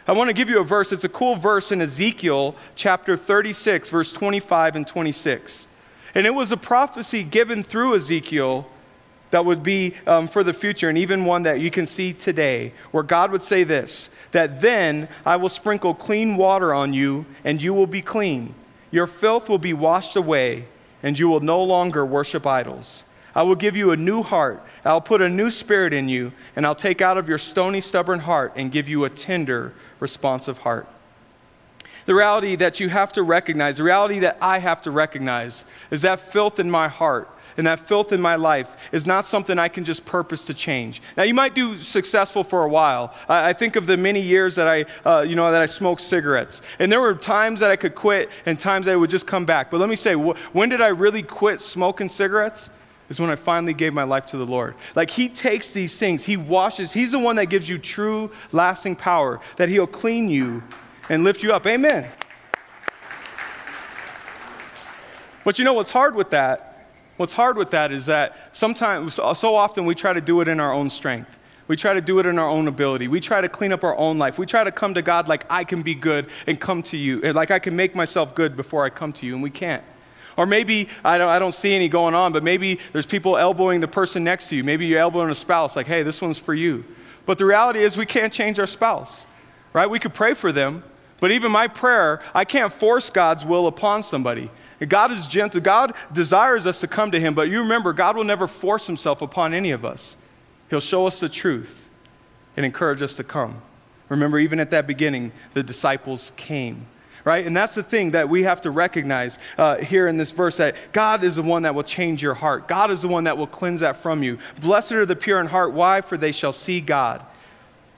I 0.06 0.12
want 0.12 0.28
to 0.28 0.34
give 0.34 0.48
you 0.48 0.60
a 0.60 0.64
verse. 0.64 0.92
It's 0.92 1.04
a 1.04 1.08
cool 1.08 1.36
verse 1.36 1.70
in 1.70 1.80
Ezekiel 1.80 2.56
chapter 2.74 3.16
36, 3.16 3.88
verse 3.88 4.12
25 4.12 4.76
and 4.76 4.86
26. 4.86 5.66
And 6.14 6.26
it 6.26 6.34
was 6.34 6.50
a 6.50 6.56
prophecy 6.56 7.22
given 7.22 7.62
through 7.62 7.94
Ezekiel 7.94 8.66
that 9.32 9.44
would 9.44 9.62
be 9.62 9.94
um, 10.06 10.28
for 10.28 10.44
the 10.44 10.52
future, 10.52 10.88
and 10.88 10.96
even 10.96 11.24
one 11.24 11.42
that 11.42 11.58
you 11.58 11.70
can 11.70 11.86
see 11.86 12.12
today, 12.12 12.72
where 12.92 13.02
God 13.02 13.32
would 13.32 13.42
say 13.42 13.64
this 13.64 14.08
that 14.30 14.62
then 14.62 15.08
I 15.26 15.36
will 15.36 15.48
sprinkle 15.48 15.94
clean 15.94 16.36
water 16.36 16.72
on 16.72 16.94
you, 16.94 17.26
and 17.44 17.60
you 17.60 17.74
will 17.74 17.86
be 17.86 18.00
clean. 18.00 18.54
Your 18.90 19.06
filth 19.06 19.48
will 19.48 19.58
be 19.58 19.72
washed 19.72 20.16
away 20.16 20.66
and 21.02 21.18
you 21.18 21.28
will 21.28 21.40
no 21.40 21.62
longer 21.62 22.06
worship 22.06 22.46
idols. 22.46 23.04
I 23.34 23.42
will 23.42 23.54
give 23.54 23.76
you 23.76 23.92
a 23.92 23.96
new 23.96 24.22
heart. 24.22 24.62
I'll 24.84 25.00
put 25.00 25.22
a 25.22 25.28
new 25.28 25.50
spirit 25.50 25.92
in 25.92 26.08
you, 26.08 26.32
and 26.54 26.66
I'll 26.66 26.74
take 26.74 27.00
out 27.00 27.16
of 27.16 27.28
your 27.28 27.38
stony, 27.38 27.80
stubborn 27.80 28.20
heart 28.20 28.52
and 28.56 28.70
give 28.70 28.88
you 28.88 29.04
a 29.04 29.10
tender, 29.10 29.72
responsive 30.00 30.58
heart. 30.58 30.86
The 32.04 32.14
reality 32.14 32.56
that 32.56 32.78
you 32.80 32.88
have 32.88 33.12
to 33.14 33.22
recognize, 33.22 33.78
the 33.78 33.84
reality 33.84 34.18
that 34.20 34.36
I 34.40 34.58
have 34.58 34.82
to 34.82 34.90
recognize, 34.90 35.64
is 35.90 36.02
that 36.02 36.20
filth 36.20 36.58
in 36.58 36.70
my 36.70 36.88
heart 36.88 37.30
and 37.56 37.66
that 37.66 37.80
filth 37.80 38.12
in 38.12 38.20
my 38.20 38.36
life 38.36 38.76
is 38.92 39.06
not 39.06 39.24
something 39.24 39.58
I 39.58 39.68
can 39.68 39.84
just 39.84 40.04
purpose 40.04 40.44
to 40.44 40.54
change. 40.54 41.02
Now, 41.16 41.22
you 41.24 41.34
might 41.34 41.54
do 41.54 41.76
successful 41.76 42.44
for 42.44 42.64
a 42.64 42.68
while. 42.68 43.14
I, 43.28 43.50
I 43.50 43.52
think 43.52 43.76
of 43.76 43.86
the 43.86 43.96
many 43.96 44.20
years 44.20 44.54
that 44.54 44.68
I, 44.68 44.84
uh, 45.04 45.22
you 45.22 45.34
know, 45.34 45.50
that 45.50 45.62
I 45.62 45.66
smoked 45.66 46.00
cigarettes, 46.00 46.62
and 46.78 46.90
there 46.90 47.00
were 47.00 47.14
times 47.14 47.60
that 47.60 47.70
I 47.70 47.76
could 47.76 47.94
quit 47.94 48.30
and 48.46 48.58
times 48.58 48.86
that 48.86 48.92
I 48.92 48.96
would 48.96 49.10
just 49.10 49.26
come 49.26 49.44
back. 49.44 49.70
But 49.70 49.80
let 49.80 49.88
me 49.88 49.96
say, 49.96 50.14
wh- 50.14 50.36
when 50.54 50.68
did 50.68 50.80
I 50.80 50.88
really 50.88 51.22
quit 51.22 51.60
smoking 51.60 52.08
cigarettes? 52.08 52.70
Is 53.08 53.20
when 53.20 53.28
I 53.28 53.36
finally 53.36 53.74
gave 53.74 53.92
my 53.92 54.04
life 54.04 54.24
to 54.26 54.38
the 54.38 54.46
Lord. 54.46 54.74
Like 54.94 55.10
He 55.10 55.28
takes 55.28 55.72
these 55.72 55.98
things, 55.98 56.24
He 56.24 56.38
washes. 56.38 56.92
He's 56.92 57.12
the 57.12 57.18
one 57.18 57.36
that 57.36 57.46
gives 57.46 57.68
you 57.68 57.78
true, 57.78 58.30
lasting 58.52 58.96
power. 58.96 59.40
That 59.56 59.68
He'll 59.68 59.86
clean 59.86 60.30
you 60.30 60.62
and 61.10 61.22
lift 61.22 61.42
you 61.42 61.52
up. 61.52 61.66
Amen. 61.66 62.08
But 65.44 65.58
you 65.58 65.64
know 65.64 65.74
what's 65.74 65.90
hard 65.90 66.14
with 66.14 66.30
that 66.30 66.71
What's 67.16 67.32
hard 67.32 67.56
with 67.56 67.70
that 67.70 67.92
is 67.92 68.06
that 68.06 68.36
sometimes, 68.52 69.14
so 69.14 69.54
often, 69.54 69.84
we 69.84 69.94
try 69.94 70.12
to 70.12 70.20
do 70.20 70.40
it 70.40 70.48
in 70.48 70.60
our 70.60 70.72
own 70.72 70.88
strength. 70.88 71.30
We 71.68 71.76
try 71.76 71.94
to 71.94 72.00
do 72.00 72.18
it 72.18 72.26
in 72.26 72.38
our 72.38 72.48
own 72.48 72.68
ability. 72.68 73.08
We 73.08 73.20
try 73.20 73.40
to 73.40 73.48
clean 73.48 73.72
up 73.72 73.84
our 73.84 73.96
own 73.96 74.18
life. 74.18 74.38
We 74.38 74.46
try 74.46 74.64
to 74.64 74.72
come 74.72 74.94
to 74.94 75.02
God 75.02 75.28
like 75.28 75.46
I 75.48 75.64
can 75.64 75.82
be 75.82 75.94
good 75.94 76.26
and 76.46 76.60
come 76.60 76.82
to 76.84 76.96
you, 76.96 77.20
like 77.32 77.50
I 77.50 77.58
can 77.58 77.76
make 77.76 77.94
myself 77.94 78.34
good 78.34 78.56
before 78.56 78.84
I 78.84 78.90
come 78.90 79.12
to 79.14 79.26
you, 79.26 79.34
and 79.34 79.42
we 79.42 79.50
can't. 79.50 79.84
Or 80.36 80.46
maybe, 80.46 80.88
I 81.04 81.18
don't, 81.18 81.28
I 81.28 81.38
don't 81.38 81.52
see 81.52 81.74
any 81.74 81.88
going 81.88 82.14
on, 82.14 82.32
but 82.32 82.42
maybe 82.42 82.80
there's 82.92 83.06
people 83.06 83.36
elbowing 83.36 83.80
the 83.80 83.88
person 83.88 84.24
next 84.24 84.48
to 84.48 84.56
you. 84.56 84.64
Maybe 84.64 84.86
you're 84.86 84.98
elbowing 84.98 85.30
a 85.30 85.34
spouse, 85.34 85.76
like, 85.76 85.86
hey, 85.86 86.02
this 86.02 86.20
one's 86.20 86.38
for 86.38 86.54
you. 86.54 86.84
But 87.26 87.38
the 87.38 87.44
reality 87.44 87.80
is, 87.80 87.96
we 87.96 88.06
can't 88.06 88.32
change 88.32 88.58
our 88.58 88.66
spouse, 88.66 89.24
right? 89.72 89.88
We 89.88 89.98
could 89.98 90.14
pray 90.14 90.34
for 90.34 90.50
them, 90.50 90.82
but 91.20 91.30
even 91.30 91.52
my 91.52 91.68
prayer, 91.68 92.22
I 92.34 92.44
can't 92.44 92.72
force 92.72 93.10
God's 93.10 93.44
will 93.44 93.66
upon 93.66 94.02
somebody. 94.02 94.50
God 94.88 95.12
is 95.12 95.26
gentle. 95.26 95.60
God 95.60 95.94
desires 96.12 96.66
us 96.66 96.80
to 96.80 96.86
come 96.86 97.10
to 97.12 97.20
Him, 97.20 97.34
but 97.34 97.48
you 97.48 97.60
remember, 97.60 97.92
God 97.92 98.16
will 98.16 98.24
never 98.24 98.46
force 98.46 98.86
Himself 98.86 99.22
upon 99.22 99.54
any 99.54 99.70
of 99.70 99.84
us. 99.84 100.16
He'll 100.70 100.80
show 100.80 101.06
us 101.06 101.20
the 101.20 101.28
truth 101.28 101.88
and 102.56 102.66
encourage 102.66 103.02
us 103.02 103.14
to 103.16 103.24
come. 103.24 103.60
Remember, 104.08 104.38
even 104.38 104.60
at 104.60 104.70
that 104.70 104.86
beginning, 104.86 105.32
the 105.54 105.62
disciples 105.62 106.32
came 106.36 106.86
right? 107.24 107.46
And 107.46 107.56
that's 107.56 107.74
the 107.74 107.82
thing 107.82 108.10
that 108.10 108.28
we 108.28 108.42
have 108.42 108.60
to 108.62 108.70
recognize 108.70 109.38
uh, 109.58 109.76
here 109.76 110.08
in 110.08 110.16
this 110.16 110.30
verse 110.30 110.56
that 110.56 110.76
God 110.92 111.24
is 111.24 111.36
the 111.36 111.42
one 111.42 111.62
that 111.62 111.74
will 111.74 111.82
change 111.82 112.22
your 112.22 112.34
heart. 112.34 112.66
God 112.66 112.90
is 112.90 113.02
the 113.02 113.08
one 113.08 113.24
that 113.24 113.36
will 113.36 113.46
cleanse 113.46 113.80
that 113.80 113.96
from 113.96 114.22
you. 114.22 114.38
Blessed 114.60 114.92
are 114.92 115.06
the 115.06 115.16
pure 115.16 115.40
in 115.40 115.46
heart. 115.46 115.72
Why? 115.72 116.00
For 116.00 116.16
they 116.16 116.32
shall 116.32 116.52
see 116.52 116.80
God. 116.80 117.24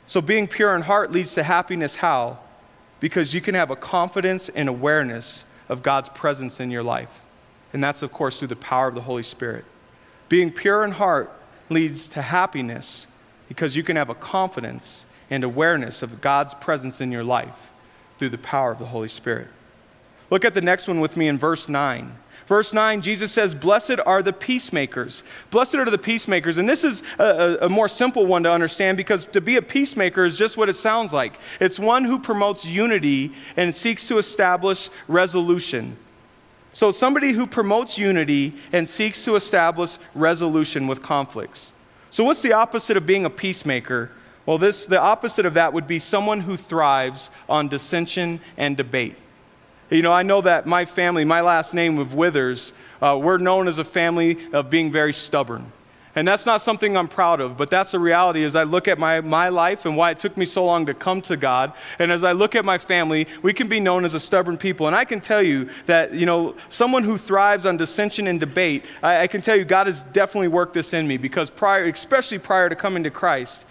So 0.07 0.21
being 0.21 0.47
pure 0.47 0.75
in 0.77 0.83
heart 0.83 1.13
leads 1.13 1.35
to 1.35 1.43
happiness. 1.43 1.95
How? 1.95 2.39
Because 3.01 3.33
you 3.33 3.41
can 3.41 3.55
have 3.55 3.71
a 3.71 3.77
confidence 3.77 4.51
and 4.51 4.69
awareness 4.69 5.45
of 5.75 5.83
God's 5.83 6.09
presence 6.09 6.61
in 6.61 6.71
your 6.71 6.83
life. 6.83 7.21
And 7.75 7.85
that's, 7.85 8.03
of 8.03 8.13
course, 8.13 8.39
through 8.39 8.49
the 8.49 8.57
power 8.57 8.89
of 8.89 8.95
the 8.95 9.03
Holy 9.03 9.25
Spirit. 9.25 9.67
Being 10.31 10.51
pure 10.51 10.85
in 10.85 10.93
heart 10.93 11.31
leads 11.69 12.09
to 12.09 12.23
happiness 12.23 13.07
because 13.49 13.77
you 13.77 13.83
can 13.83 13.97
have 13.97 14.09
a 14.09 14.15
confidence 14.15 15.05
and 15.29 15.45
awareness 15.45 16.03
of 16.03 16.21
God's 16.21 16.55
presence 16.55 17.01
in 17.01 17.13
your 17.13 17.25
life 17.25 17.71
through 18.19 18.31
the 18.31 18.39
power 18.39 18.71
of 18.71 18.79
the 18.79 18.87
Holy 18.87 19.09
Spirit. 19.09 19.49
Look 20.31 20.45
at 20.45 20.55
the 20.55 20.61
next 20.61 20.89
one 20.89 21.01
with 21.01 21.17
me 21.17 21.29
in 21.29 21.37
verse 21.37 21.69
9. 21.69 22.17
Verse 22.47 22.75
9, 22.75 23.01
Jesus 23.01 23.33
says, 23.33 23.55
Blessed 23.55 23.97
are 24.05 24.23
the 24.23 24.33
peacemakers. 24.33 25.23
Blessed 25.51 25.77
are 25.77 25.91
the 25.91 25.97
peacemakers. 25.97 26.59
And 26.59 26.69
this 26.69 26.85
is 26.85 27.03
a, 27.19 27.59
a, 27.63 27.69
more 27.69 27.89
simple 27.89 28.27
one 28.27 28.43
to 28.43 28.51
understand 28.51 28.99
because 28.99 29.25
to 29.27 29.41
be 29.41 29.57
a 29.57 29.63
peacemaker 29.63 30.25
is 30.25 30.37
just 30.37 30.57
what 30.57 30.69
it 30.69 30.75
sounds 30.75 31.13
like 31.13 31.39
it's 31.59 31.79
one 31.79 32.05
who 32.05 32.19
promotes 32.19 32.65
unity 32.65 33.33
and 33.57 33.75
seeks 33.75 34.07
to 34.09 34.19
establish 34.19 34.91
resolution. 35.09 35.97
So, 36.75 36.91
somebody 36.91 37.33
who 37.33 37.47
promotes 37.47 37.97
unity 37.97 38.55
and 38.73 38.87
seeks 38.87 39.25
to 39.25 39.37
establish 39.37 39.97
resolution 40.15 40.87
with 40.87 41.01
conflicts. 41.01 41.73
So, 42.11 42.25
what's 42.25 42.43
the 42.43 42.53
opposite 42.53 42.97
of 42.97 43.07
being 43.07 43.25
a 43.25 43.31
peacemaker? 43.31 44.11
Well, 44.45 44.59
this, 44.59 44.85
the 44.85 45.01
opposite 45.01 45.47
of 45.47 45.55
that 45.55 45.73
would 45.73 45.87
be 45.87 45.99
someone 45.99 46.41
who 46.41 46.57
thrives 46.57 47.31
on 47.49 47.69
dissension 47.69 48.41
and 48.57 48.77
debate. 48.77 49.17
You 49.91 50.03
know, 50.03 50.13
I 50.13 50.23
know 50.23 50.41
that 50.41 50.67
my 50.67 50.85
family, 50.85 51.25
my 51.25 51.41
last 51.41 51.75
name 51.75 51.99
of 51.99 52.15
Withers, 52.15 52.73
uh, 53.03 53.19
we're 53.23 53.39
known 53.39 53.69
as 53.69 53.79
a 53.79 53.85
family 53.85 54.39
of 54.53 54.71
being 54.71 54.91
very 54.91 55.13
stubborn. 55.13 55.71
And 56.17 56.29
that's 56.29 56.47
not 56.47 56.63
something 56.63 56.97
I'm 56.97 57.09
proud 57.09 57.41
of, 57.41 57.57
but 57.57 57.71
that's 57.71 57.91
the 57.91 57.99
reality 57.99 58.45
as 58.45 58.55
I 58.55 58.63
look 58.63 58.87
at 58.87 58.99
my, 58.99 59.21
my 59.21 59.49
life 59.49 59.85
and 59.85 59.97
why 59.97 60.13
it 60.13 60.21
took 60.21 60.37
me 60.37 60.45
so 60.45 60.65
long 60.65 60.87
to 60.87 60.95
come 60.95 61.21
to 61.23 61.37
God. 61.37 61.73
And 61.99 62.13
as 62.13 62.23
I 62.23 62.33
look 62.33 62.55
at 62.55 62.65
my 62.65 62.79
family, 62.79 63.27
we 63.43 63.53
can 63.53 63.69
be 63.69 63.81
known 63.81 64.05
as 64.05 64.15
a 64.15 64.21
stubborn 64.21 64.57
people. 64.57 64.87
And 64.87 64.95
I 64.95 65.05
can 65.05 65.21
tell 65.21 65.43
you 65.43 65.69
that, 65.87 66.15
you 66.15 66.25
know, 66.25 66.55
someone 66.69 67.03
who 67.03 67.19
thrives 67.19 67.67
on 67.67 67.77
dissension 67.77 68.29
and 68.29 68.39
debate, 68.39 68.85
I, 69.03 69.23
I 69.23 69.27
can 69.27 69.43
tell 69.43 69.57
you 69.57 69.65
God 69.65 69.89
has 69.89 70.05
definitely 70.13 70.49
worked 70.49 70.75
this 70.75 70.95
in 70.95 71.07
me 71.09 71.17
because 71.17 71.51
prior, 71.51 71.85
especially 71.85 72.39
prior 72.39 72.69
to 72.69 72.77
coming 72.77 73.03
to 73.03 73.11
Christ, 73.11 73.65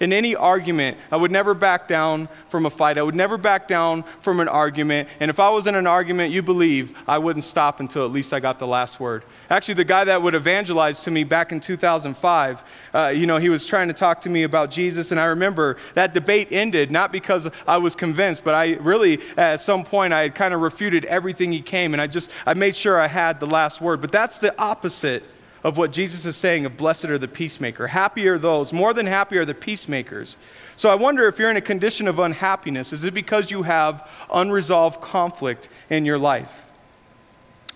in 0.00 0.14
any 0.14 0.34
argument. 0.34 0.96
I 1.12 1.16
would 1.16 1.30
never 1.30 1.54
back 1.54 1.86
down 1.86 2.28
from 2.48 2.66
a 2.66 2.70
fight. 2.70 2.98
I 2.98 3.02
would 3.02 3.14
never 3.14 3.36
back 3.36 3.68
down 3.68 4.04
from 4.20 4.40
an 4.40 4.48
argument. 4.48 5.08
And 5.20 5.30
if 5.30 5.38
I 5.38 5.50
was 5.50 5.66
in 5.66 5.74
an 5.74 5.86
argument, 5.86 6.32
you 6.32 6.42
believe 6.42 6.96
I 7.06 7.18
wouldn't 7.18 7.44
stop 7.44 7.80
until 7.80 8.04
at 8.04 8.10
least 8.10 8.32
I 8.32 8.40
got 8.40 8.58
the 8.58 8.66
last 8.66 8.98
word. 8.98 9.24
Actually, 9.50 9.74
the 9.74 9.84
guy 9.84 10.04
that 10.04 10.22
would 10.22 10.34
evangelize 10.34 11.02
to 11.02 11.10
me 11.10 11.22
back 11.22 11.52
in 11.52 11.60
2005, 11.60 12.64
uh, 12.94 13.08
you 13.08 13.26
know, 13.26 13.36
he 13.36 13.50
was 13.50 13.66
trying 13.66 13.88
to 13.88 13.94
talk 13.94 14.22
to 14.22 14.30
me 14.30 14.44
about 14.44 14.70
Jesus. 14.70 15.10
And 15.10 15.20
I 15.20 15.24
remember 15.24 15.76
that 15.94 16.14
debate 16.14 16.48
ended 16.50 16.90
not 16.90 17.12
because 17.12 17.46
I 17.66 17.76
was 17.76 17.94
convinced, 17.94 18.42
but 18.42 18.54
I 18.54 18.72
really, 18.74 19.20
at 19.36 19.60
some 19.60 19.84
point, 19.84 20.14
I 20.14 20.22
had 20.22 20.34
kind 20.34 20.54
of 20.54 20.60
refuted 20.60 21.04
everything 21.04 21.52
he 21.52 21.60
came. 21.60 21.92
And 21.92 22.00
I 22.00 22.06
just, 22.06 22.30
I 22.46 22.54
made 22.54 22.74
sure 22.74 22.98
I 22.98 23.06
had 23.06 23.38
the 23.38 23.46
last 23.46 23.80
word. 23.80 24.00
But 24.00 24.12
that's 24.12 24.38
the 24.38 24.58
opposite 24.58 25.24
of 25.62 25.76
what 25.76 25.92
Jesus 25.92 26.24
is 26.24 26.36
saying 26.36 26.64
of 26.64 26.76
blessed 26.76 27.06
are 27.06 27.18
the 27.18 27.28
peacemaker. 27.28 27.86
Happy 27.86 28.26
are 28.28 28.38
those, 28.38 28.72
more 28.72 28.94
than 28.94 29.06
happy 29.06 29.36
are 29.38 29.44
the 29.44 29.54
peacemakers. 29.54 30.36
So 30.76 30.88
I 30.88 30.94
wonder 30.94 31.28
if 31.28 31.38
you're 31.38 31.50
in 31.50 31.56
a 31.56 31.62
condition 31.62 32.08
of 32.08 32.18
unhappiness, 32.18 32.92
is 32.92 33.04
it 33.04 33.12
because 33.12 33.50
you 33.50 33.62
have 33.62 34.08
unresolved 34.32 35.00
conflict 35.00 35.68
in 35.90 36.04
your 36.04 36.18
life? 36.18 36.64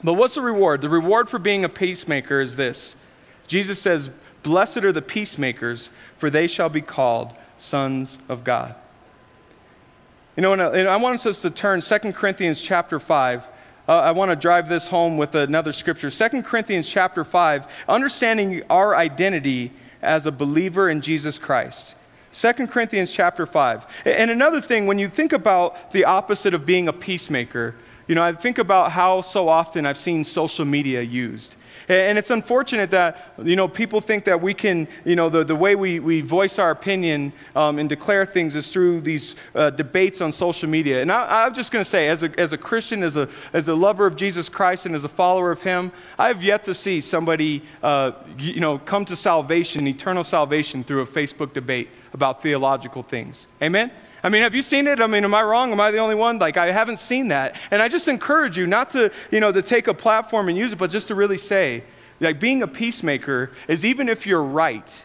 But 0.03 0.15
what's 0.15 0.35
the 0.35 0.43
reward? 0.43 0.81
The 0.81 0.89
reward 0.89 1.29
for 1.29 1.39
being 1.39 1.65
a 1.65 1.69
peacemaker 1.69 2.41
is 2.41 2.57
this 2.57 2.97
Jesus 3.47 3.81
says, 3.81 4.11
Blessed 4.43 4.79
are 4.79 4.93
the 4.93 5.03
peacemakers, 5.03 5.91
for 6.19 6.29
they 6.31 6.47
shall 6.47 6.69
be 6.69 6.83
called 6.83 7.35
sons 7.57 8.19
of 8.29 8.45
God. 8.45 8.75
You 10.37 10.43
know, 10.43 10.53
and 10.53 10.89
I 10.89 10.97
want 10.97 11.25
us 11.25 11.41
to 11.43 11.51
turn 11.51 11.81
2 11.81 11.99
Corinthians 12.13 12.61
chapter 12.61 12.99
5 12.99 13.47
uh, 13.89 13.93
I 13.93 14.13
want 14.13 14.31
to 14.31 14.37
drive 14.37 14.69
this 14.69 14.87
home 14.87 15.19
with 15.19 15.35
another 15.35 15.73
scripture. 15.73 16.11
2 16.11 16.43
Corinthians 16.43 16.89
chapter 16.89 17.25
5, 17.25 17.67
understanding 17.89 18.63
our 18.71 18.97
identity 18.97 19.73
as 20.01 20.27
a 20.27 20.33
believer 20.33 20.89
in 20.89 21.01
Jesus 21.01 21.39
Christ. 21.39 21.95
2 22.33 22.67
Corinthians 22.67 23.13
chapter 23.13 23.47
5. 23.47 23.87
And 24.07 24.31
another 24.31 24.61
thing, 24.61 24.87
when 24.87 24.99
you 24.99 25.09
think 25.09 25.33
about 25.33 25.93
the 25.93 26.05
opposite 26.05 26.55
of 26.55 26.67
being 26.67 26.89
a 26.89 26.93
peacemaker, 26.93 27.75
you 28.09 28.15
know, 28.15 28.23
I 28.23 28.33
think 28.33 28.59
about 28.59 28.93
how 28.93 29.21
so 29.21 29.49
often 29.49 29.87
I've 29.87 29.99
seen 29.99 30.25
social 30.25 30.65
media 30.65 31.01
used. 31.01 31.57
And 31.89 32.17
it's 32.17 32.31
unfortunate 32.31 32.91
that, 32.93 33.35
you 33.43 33.57
know, 33.57 33.69
people 33.69 34.01
think 34.01 34.25
that 34.25 34.41
we 34.41 34.55
can, 34.55 34.89
you 35.05 35.17
know, 35.17 35.29
the, 35.29 35.45
the 35.45 35.55
way 35.55 35.75
we, 35.75 36.01
we 36.01 36.23
voice 36.23 36.59
our 36.59 36.71
opinion 36.71 37.33
um, 37.55 37.79
and 37.79 37.89
declare 37.89 38.25
things 38.25 38.57
is 38.57 38.71
through 38.73 39.03
these 39.03 39.37
uh, 39.55 39.71
debates 39.71 40.21
on 40.21 40.33
social 40.33 40.69
media. 40.69 41.03
And 41.03 41.13
I, 41.13 41.47
am 41.47 41.53
just 41.55 41.73
going 41.73 41.85
to 41.85 41.89
say, 41.89 42.09
as 42.09 42.23
a, 42.23 42.41
as 42.41 42.53
a 42.53 42.59
Christian, 42.59 43.03
as 43.03 43.17
a, 43.17 43.29
as 43.53 43.69
a 43.69 43.75
lover 43.75 44.07
of 44.07 44.17
Jesus 44.17 44.49
Christ, 44.49 44.87
and 44.87 44.95
as 44.95 45.05
a 45.05 45.09
follower 45.09 45.51
of 45.51 45.63
Him, 45.63 45.93
I've 46.19 46.43
yet 46.43 46.65
to 46.65 46.75
see 46.75 47.01
somebody, 47.01 47.63
uh, 47.83 48.13
you 48.39 48.61
know, 48.61 48.79
come 48.79 49.05
to 49.07 49.17
salvation, 49.17 49.87
eternal 49.87 50.25
salvation, 50.25 50.85
through 50.85 51.03
a 51.03 51.07
Facebook 51.07 51.53
debate 51.53 51.89
about 52.13 52.43
theological 52.43 53.03
things. 53.03 53.47
Amen? 53.63 53.91
I 54.25 54.31
mean, 54.31 54.41
have 54.41 54.55
you 54.55 54.63
seen 54.63 54.87
it? 54.87 55.03
I 55.03 55.07
mean, 55.07 55.23
am 55.23 55.35
I 55.35 55.43
wrong? 55.43 55.71
Am 55.71 55.81
I 55.81 55.91
the 55.91 55.99
only 55.99 56.15
one? 56.15 56.39
Like, 56.39 56.57
I 56.57 56.73
haven't 56.73 56.97
seen 56.97 57.29
that. 57.29 57.57
And 57.71 57.83
I 57.83 57.89
just 57.89 58.09
encourage 58.09 58.57
you 58.57 58.67
not 58.67 58.91
to, 58.93 59.13
you 59.31 59.39
know, 59.39 59.53
to 59.53 59.61
take 59.61 59.87
a 59.87 59.93
platform 59.93 60.49
and 60.49 60.57
use 60.57 60.73
it, 60.73 60.77
but 60.77 60.91
just 60.91 61.09
to 61.09 61.15
really 61.15 61.37
say, 61.37 61.85
like, 62.21 62.41
being 62.41 62.63
a 62.63 62.67
peacemaker 62.67 63.51
is 63.69 63.85
even 63.85 64.09
if 64.09 64.27
you're 64.27 64.43
right, 64.43 65.05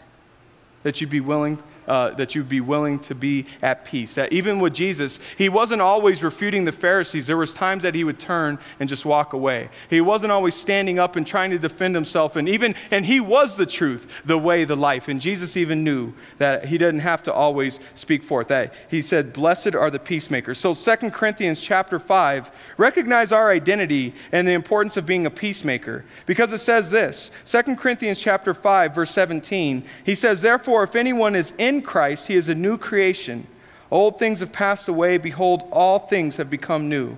that 0.83 1.01
you'd 1.01 1.09
be 1.09 1.19
willing 1.19 1.61
uh, 1.89 2.11
that 2.11 2.35
you'd 2.35 2.47
be 2.47 2.61
willing 2.61 2.99
to 2.99 3.15
be 3.15 3.45
at 3.63 3.83
peace. 3.83 4.13
That 4.13 4.31
even 4.31 4.59
with 4.59 4.75
Jesus, 4.75 5.19
he 5.37 5.49
wasn't 5.49 5.81
always 5.81 6.23
refuting 6.23 6.63
the 6.63 6.71
Pharisees. 6.71 7.25
There 7.25 7.35
was 7.35 7.51
times 7.51 7.81
that 7.81 7.95
he 7.95 8.03
would 8.03 8.19
turn 8.19 8.59
and 8.79 8.87
just 8.87 9.05
walk 9.05 9.33
away. 9.33 9.69
He 9.89 9.99
wasn't 9.99 10.31
always 10.31 10.53
standing 10.53 10.99
up 10.99 11.15
and 11.15 11.25
trying 11.25 11.49
to 11.49 11.57
defend 11.57 11.95
himself. 11.95 12.35
And 12.35 12.47
even 12.47 12.75
and 12.91 13.05
he 13.05 13.19
was 13.19 13.55
the 13.55 13.65
truth, 13.65 14.07
the 14.23 14.37
way, 14.37 14.65
the 14.65 14.75
life. 14.75 15.07
And 15.07 15.19
Jesus 15.19 15.57
even 15.57 15.83
knew 15.83 16.13
that 16.37 16.65
he 16.65 16.77
didn't 16.77 16.99
have 16.99 17.23
to 17.23 17.33
always 17.33 17.79
speak 17.95 18.21
forth. 18.21 18.49
That 18.49 18.73
he 18.87 19.01
said, 19.01 19.33
"Blessed 19.33 19.73
are 19.73 19.89
the 19.89 19.99
peacemakers." 19.99 20.59
So 20.59 20.75
2 20.75 21.11
Corinthians 21.11 21.59
chapter 21.59 21.97
5 21.97 22.51
recognize 22.77 23.31
our 23.31 23.49
identity 23.49 24.13
and 24.31 24.47
the 24.47 24.53
importance 24.53 24.95
of 24.95 25.07
being 25.07 25.25
a 25.25 25.31
peacemaker 25.31 26.05
because 26.27 26.53
it 26.53 26.59
says 26.59 26.91
this. 26.91 27.31
2 27.45 27.75
Corinthians 27.77 28.19
chapter 28.19 28.53
5 28.53 28.93
verse 28.93 29.09
17. 29.09 29.83
He 30.03 30.13
says, 30.13 30.41
"Therefore 30.41 30.83
if 30.83 30.95
anyone 30.95 31.35
is 31.35 31.51
in 31.57 31.78
Christ, 31.81 32.27
he 32.27 32.35
is 32.35 32.49
a 32.49 32.55
new 32.55 32.77
creation. 32.77 33.47
Old 33.91 34.19
things 34.19 34.39
have 34.39 34.51
passed 34.51 34.87
away. 34.87 35.17
Behold, 35.17 35.63
all 35.71 35.99
things 35.99 36.37
have 36.37 36.49
become 36.49 36.89
new. 36.89 37.17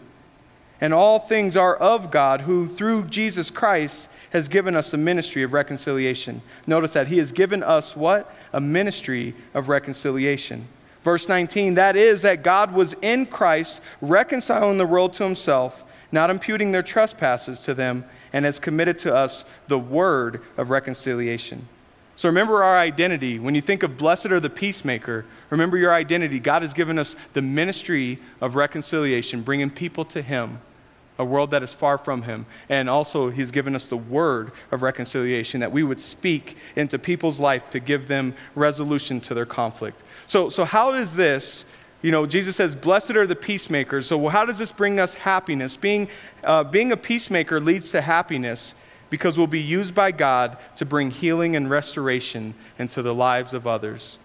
And 0.79 0.93
all 0.93 1.19
things 1.19 1.55
are 1.55 1.75
of 1.75 2.09
God, 2.09 2.41
who 2.41 2.67
through 2.67 3.05
Jesus 3.05 3.51
Christ 3.51 4.07
has 4.31 4.47
given 4.47 4.75
us 4.75 4.93
a 4.93 4.97
ministry 4.97 5.43
of 5.43 5.53
reconciliation. 5.53 6.41
Notice 6.65 6.93
that 6.93 7.07
he 7.07 7.17
has 7.17 7.31
given 7.31 7.61
us 7.61 7.95
what? 7.95 8.33
A 8.53 8.61
ministry 8.61 9.35
of 9.53 9.69
reconciliation. 9.69 10.67
Verse 11.03 11.27
19, 11.27 11.75
that 11.75 11.95
is, 11.95 12.21
that 12.21 12.43
God 12.43 12.73
was 12.73 12.95
in 13.01 13.25
Christ 13.25 13.81
reconciling 14.01 14.77
the 14.77 14.85
world 14.85 15.13
to 15.13 15.23
himself, 15.23 15.83
not 16.11 16.29
imputing 16.29 16.71
their 16.71 16.83
trespasses 16.83 17.59
to 17.61 17.73
them, 17.73 18.05
and 18.33 18.45
has 18.45 18.59
committed 18.59 18.97
to 18.99 19.13
us 19.13 19.43
the 19.67 19.79
word 19.79 20.41
of 20.57 20.69
reconciliation. 20.69 21.67
So 22.15 22.29
remember 22.29 22.63
our 22.63 22.77
identity. 22.77 23.39
When 23.39 23.55
you 23.55 23.61
think 23.61 23.83
of 23.83 23.97
blessed 23.97 24.27
are 24.27 24.39
the 24.39 24.49
peacemaker, 24.49 25.25
remember 25.49 25.77
your 25.77 25.93
identity. 25.93 26.39
God 26.39 26.61
has 26.61 26.73
given 26.73 26.99
us 26.99 27.15
the 27.33 27.41
ministry 27.41 28.19
of 28.41 28.55
reconciliation, 28.55 29.41
bringing 29.41 29.69
people 29.69 30.05
to 30.05 30.21
Him 30.21 30.59
a 31.21 31.25
world 31.25 31.51
that 31.51 31.63
is 31.63 31.73
far 31.73 31.97
from 31.97 32.23
Him. 32.23 32.45
And 32.67 32.89
also, 32.89 33.29
He's 33.29 33.51
given 33.51 33.75
us 33.75 33.85
the 33.85 33.97
word 33.97 34.51
of 34.71 34.81
reconciliation 34.81 35.59
that 35.61 35.71
we 35.71 35.83
would 35.83 35.99
speak 35.99 36.57
into 36.75 36.99
people's 36.99 37.39
life 37.39 37.69
to 37.69 37.79
give 37.79 38.07
them 38.07 38.33
resolution 38.55 39.21
to 39.21 39.33
their 39.33 39.45
conflict. 39.45 40.01
So, 40.27 40.49
so 40.49 40.65
how 40.65 40.93
is 40.93 41.13
this? 41.13 41.63
You 42.01 42.11
know, 42.11 42.25
Jesus 42.25 42.55
says, 42.55 42.75
Blessed 42.75 43.11
are 43.11 43.27
the 43.27 43.35
peacemakers. 43.35 44.07
So, 44.07 44.27
how 44.27 44.45
does 44.45 44.57
this 44.57 44.71
bring 44.71 44.99
us 44.99 45.13
happiness? 45.13 45.77
Being, 45.77 46.09
uh, 46.43 46.63
being 46.63 46.91
a 46.91 46.97
peacemaker 46.97 47.61
leads 47.61 47.91
to 47.91 48.01
happiness 48.01 48.73
because 49.11 49.37
we'll 49.37 49.45
be 49.45 49.59
used 49.59 49.93
by 49.93 50.09
God 50.09 50.57
to 50.77 50.85
bring 50.85 51.11
healing 51.11 51.55
and 51.55 51.69
restoration 51.69 52.55
into 52.79 53.03
the 53.03 53.13
lives 53.13 53.53
of 53.53 53.67
others. 53.67 54.17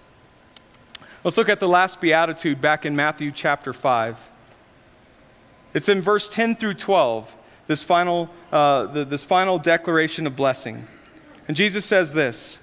Let's 1.24 1.36
look 1.36 1.48
at 1.48 1.58
the 1.60 1.68
last 1.68 2.00
beatitude 2.00 2.60
back 2.60 2.86
in 2.86 2.94
Matthew 2.94 3.32
chapter 3.32 3.72
5. 3.72 4.16
It's 5.74 5.88
in 5.88 6.00
verse 6.00 6.28
10 6.28 6.54
through 6.54 6.74
12, 6.74 7.34
this 7.66 7.82
final, 7.82 8.30
uh, 8.52 8.86
the, 8.86 9.04
this 9.04 9.24
final 9.24 9.58
declaration 9.58 10.24
of 10.24 10.36
blessing. 10.36 10.86
And 11.48 11.56
Jesus 11.56 11.84
says 11.84 12.12
this 12.12 12.58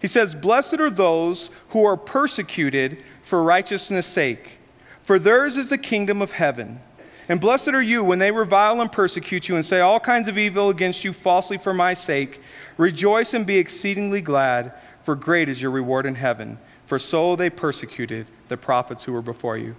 He 0.00 0.06
says, 0.06 0.36
Blessed 0.36 0.74
are 0.74 0.90
those 0.90 1.50
who 1.70 1.84
are 1.84 1.96
persecuted 1.96 3.02
for 3.22 3.42
righteousness' 3.42 4.06
sake, 4.06 4.60
for 5.02 5.18
theirs 5.18 5.56
is 5.56 5.70
the 5.70 5.76
kingdom 5.76 6.22
of 6.22 6.30
heaven. 6.30 6.80
And 7.28 7.40
blessed 7.40 7.68
are 7.68 7.82
you 7.82 8.02
when 8.02 8.18
they 8.18 8.30
revile 8.30 8.80
and 8.80 8.90
persecute 8.90 9.48
you 9.48 9.56
and 9.56 9.64
say 9.64 9.80
all 9.80 10.00
kinds 10.00 10.28
of 10.28 10.38
evil 10.38 10.70
against 10.70 11.04
you 11.04 11.12
falsely 11.12 11.58
for 11.58 11.74
my 11.74 11.94
sake. 11.94 12.40
Rejoice 12.76 13.34
and 13.34 13.44
be 13.44 13.58
exceedingly 13.58 14.20
glad, 14.20 14.72
for 15.02 15.14
great 15.14 15.48
is 15.48 15.60
your 15.60 15.70
reward 15.70 16.06
in 16.06 16.14
heaven 16.14 16.58
for 16.88 16.98
so 16.98 17.36
they 17.36 17.50
persecuted 17.50 18.26
the 18.48 18.56
prophets 18.56 19.02
who 19.02 19.12
were 19.12 19.20
before 19.20 19.58
you. 19.58 19.76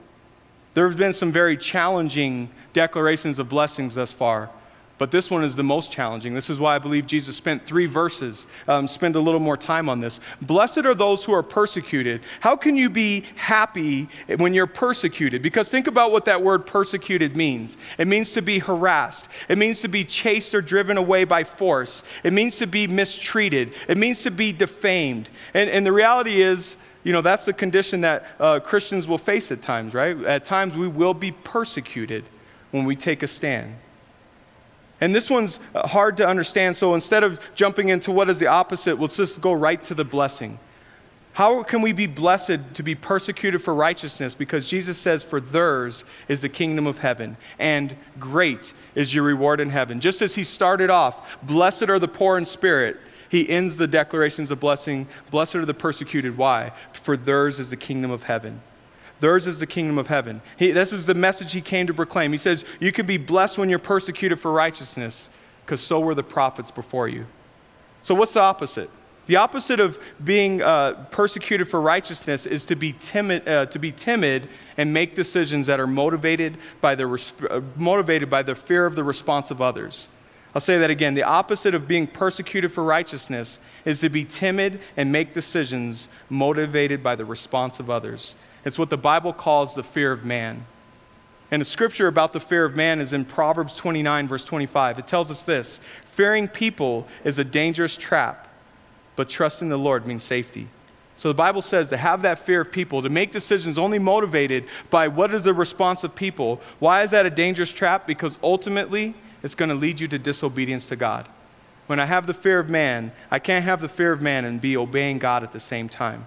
There 0.76 0.88
have 0.88 0.96
been 0.96 1.12
some 1.12 1.32
very 1.32 1.58
challenging 1.58 2.52
declarations 2.72 3.40
of 3.40 3.50
blessings 3.50 3.96
thus 3.96 4.12
far, 4.12 4.52
but 5.00 5.12
this 5.12 5.32
one 5.32 5.46
is 5.46 5.56
the 5.56 5.64
most 5.64 5.92
challenging. 5.92 6.34
This 6.34 6.50
is 6.50 6.60
why 6.60 6.76
I 6.76 6.78
believe 6.78 7.08
Jesus 7.08 7.36
spent 7.36 7.66
three 7.66 7.86
verses, 7.86 8.46
um, 8.68 8.86
spend 8.86 9.16
a 9.16 9.20
little 9.20 9.40
more 9.40 9.56
time 9.56 9.88
on 9.88 10.02
this. 10.02 10.20
Blessed 10.42 10.80
are 10.80 10.94
those 10.94 11.24
who 11.24 11.34
are 11.34 11.42
persecuted. 11.42 12.22
How 12.42 12.58
can 12.58 12.76
you 12.76 12.90
be 12.90 13.24
happy 13.36 14.10
when 14.38 14.54
you're 14.54 14.68
persecuted? 14.68 15.42
Because 15.42 15.70
think 15.70 15.88
about 15.88 16.12
what 16.12 16.26
that 16.26 16.44
word 16.44 16.68
persecuted 16.68 17.36
means 17.36 17.78
it 17.98 18.08
means 18.08 18.34
to 18.34 18.42
be 18.42 18.60
harassed, 18.60 19.30
it 19.48 19.58
means 19.58 19.80
to 19.80 19.88
be 19.88 20.04
chased 20.04 20.54
or 20.54 20.62
driven 20.62 20.98
away 20.98 21.24
by 21.24 21.46
force, 21.46 22.04
it 22.24 22.34
means 22.34 22.58
to 22.58 22.68
be 22.68 22.86
mistreated, 22.86 23.74
it 23.88 23.98
means 23.98 24.22
to 24.24 24.32
be 24.32 24.52
defamed. 24.52 25.30
And, 25.54 25.70
and 25.70 25.86
the 25.86 25.94
reality 25.94 26.42
is, 26.42 26.76
you 27.06 27.14
know, 27.14 27.22
that's 27.22 27.46
the 27.46 27.54
condition 27.54 28.02
that 28.02 28.26
uh, 28.38 28.60
Christians 28.60 29.08
will 29.08 29.18
face 29.18 29.50
at 29.50 29.62
times, 29.62 29.94
right? 29.94 30.22
At 30.26 30.44
times 30.44 30.76
we 30.76 30.90
will 30.90 31.14
be 31.14 31.32
persecuted 31.32 32.26
when 32.72 32.84
we 32.84 32.98
take 32.98 33.24
a 33.24 33.28
stand. 33.28 33.76
And 35.02 35.16
this 35.16 35.30
one's 35.30 35.60
uh, 35.74 35.88
hard 35.88 36.18
to 36.18 36.28
understand, 36.28 36.76
so 36.76 36.94
instead 36.94 37.24
of 37.24 37.40
jumping 37.56 37.90
into 37.90 38.12
what 38.12 38.30
is 38.30 38.40
the 38.40 38.48
opposite, 38.48 39.00
let's 39.00 39.16
just 39.16 39.40
go 39.42 39.54
right 39.54 39.82
to 39.84 39.94
the 39.94 40.06
blessing. 40.06 40.60
How 41.34 41.64
can 41.64 41.82
we 41.82 41.94
be 41.94 42.06
blessed 42.06 42.60
to 42.74 42.84
be 42.84 42.96
persecuted 42.96 43.62
for 43.62 43.74
righteousness? 43.74 44.36
Because 44.36 44.68
Jesus 44.68 44.98
says, 44.98 45.24
For 45.24 45.40
theirs 45.40 46.04
is 46.28 46.42
the 46.42 46.50
kingdom 46.50 46.86
of 46.86 46.98
heaven, 46.98 47.38
and 47.60 47.96
great 48.20 48.74
is 48.96 49.14
your 49.14 49.24
reward 49.24 49.62
in 49.62 49.70
heaven. 49.70 50.02
Just 50.02 50.22
as 50.22 50.36
he 50.36 50.44
started 50.44 50.90
off, 50.90 51.40
blessed 51.44 51.90
are 51.90 52.00
the 52.00 52.08
poor 52.08 52.38
in 52.38 52.44
spirit, 52.44 52.98
he 53.30 53.48
ends 53.48 53.78
the 53.78 53.88
declarations 53.88 54.52
of 54.52 54.60
blessing 54.60 55.08
Blessed 55.32 55.56
are 55.56 55.66
the 55.66 55.74
persecuted. 55.74 56.36
Why? 56.36 56.74
For 56.94 57.16
theirs 57.16 57.60
is 57.60 57.70
the 57.70 57.78
kingdom 57.78 58.12
of 58.12 58.24
heaven. 58.24 58.62
Theirs 59.20 59.48
is 59.48 59.60
the 59.60 59.68
kingdom 59.68 59.98
of 59.98 60.08
heaven. 60.08 60.42
He, 60.58 60.72
this 60.72 60.94
is 60.94 61.06
the 61.06 61.14
message 61.14 61.52
he 61.52 61.62
came 61.62 61.88
to 61.88 61.94
proclaim. 61.94 62.32
He 62.32 62.38
says, 62.38 62.66
You 62.80 62.92
can 62.92 63.06
be 63.06 63.18
blessed 63.18 63.58
when 63.58 63.70
you're 63.70 63.80
persecuted 63.80 64.40
for 64.40 64.52
righteousness, 64.52 65.30
because 65.66 65.82
so 65.82 66.00
were 66.00 66.16
the 66.16 66.24
prophets 66.24 66.72
before 66.72 67.08
you. 67.08 67.26
So, 68.02 68.16
what's 68.16 68.34
the 68.34 68.42
opposite? 68.42 68.90
The 69.30 69.36
opposite 69.36 69.80
of 69.80 70.00
being 70.24 70.64
uh, 70.64 71.06
persecuted 71.12 71.68
for 71.68 71.80
righteousness 71.80 72.48
is 72.48 72.66
to 72.66 72.76
be 72.76 72.94
timid, 72.94 73.48
uh, 73.48 73.68
to 73.68 73.78
be 73.78 73.92
timid 73.92 74.50
and 74.78 74.92
make 74.92 75.14
decisions 75.14 75.68
that 75.68 75.80
are 75.80 75.86
motivated 75.86 76.58
by, 76.82 76.96
the, 76.96 77.08
uh, 77.52 77.62
motivated 77.76 78.28
by 78.30 78.42
the 78.42 78.56
fear 78.56 78.88
of 78.88 78.96
the 78.96 79.04
response 79.04 79.52
of 79.52 79.62
others. 79.62 80.10
I'll 80.56 80.62
say 80.62 80.80
that 80.80 80.90
again. 80.90 81.14
The 81.14 81.24
opposite 81.24 81.76
of 81.76 81.88
being 81.88 82.08
persecuted 82.08 82.72
for 82.72 82.84
righteousness 82.84 83.60
is 83.86 84.00
to 84.00 84.10
be 84.10 84.26
timid 84.26 84.80
and 84.98 85.12
make 85.12 85.36
decisions 85.36 86.08
motivated 86.30 87.04
by 87.04 87.16
the 87.16 87.26
response 87.26 87.80
of 87.80 87.92
others. 87.92 88.34
It's 88.66 88.78
what 88.78 88.90
the 88.90 88.98
Bible 88.98 89.34
calls 89.34 89.76
the 89.76 89.84
fear 89.84 90.12
of 90.12 90.26
man. 90.26 90.66
And 91.52 91.62
the 91.62 91.66
scripture 91.66 92.08
about 92.08 92.34
the 92.34 92.40
fear 92.40 92.66
of 92.66 92.76
man 92.76 93.02
is 93.02 93.14
in 93.14 93.26
Proverbs 93.26 93.76
29, 93.76 94.28
verse 94.28 94.44
25. 94.44 95.00
It 95.00 95.08
tells 95.08 95.32
us 95.32 95.44
this 95.44 95.80
Fearing 96.06 96.48
people 96.48 97.08
is 97.24 97.40
a 97.40 97.44
dangerous 97.44 97.96
trap, 97.96 98.48
but 99.16 99.30
trusting 99.30 99.70
the 99.70 99.78
Lord 99.78 100.06
means 100.06 100.24
safety. 100.24 100.68
So 101.18 101.28
the 101.28 101.36
Bible 101.36 101.62
says 101.62 101.90
to 101.90 101.98
have 101.98 102.22
that 102.22 102.40
fear 102.40 102.62
of 102.62 102.72
people, 102.72 103.02
to 103.02 103.10
make 103.10 103.34
decisions 103.34 103.78
only 103.78 104.00
motivated 104.00 104.66
by 104.90 105.10
what 105.10 105.34
is 105.34 105.44
the 105.44 105.54
response 105.54 106.06
of 106.06 106.16
people. 106.16 106.62
Why 106.80 107.04
is 107.04 107.12
that 107.12 107.26
a 107.26 107.30
dangerous 107.30 107.72
trap? 107.72 108.08
Because 108.08 108.40
ultimately, 108.42 109.16
it's 109.44 109.56
going 109.56 109.68
to 109.68 109.76
lead 109.76 110.00
you 110.00 110.08
to 110.08 110.20
disobedience 110.20 110.88
to 110.88 110.96
God. 110.96 111.28
When 111.88 112.00
I 112.00 112.06
have 112.06 112.26
the 112.28 112.34
fear 112.34 112.60
of 112.60 112.70
man, 112.70 113.12
I 113.32 113.40
can't 113.40 113.66
have 113.66 113.82
the 113.82 113.90
fear 113.90 114.12
of 114.12 114.22
man 114.22 114.46
and 114.46 114.62
be 114.62 114.78
obeying 114.78 115.18
God 115.18 115.44
at 115.44 115.52
the 115.52 115.60
same 115.60 115.90
time. 115.90 116.26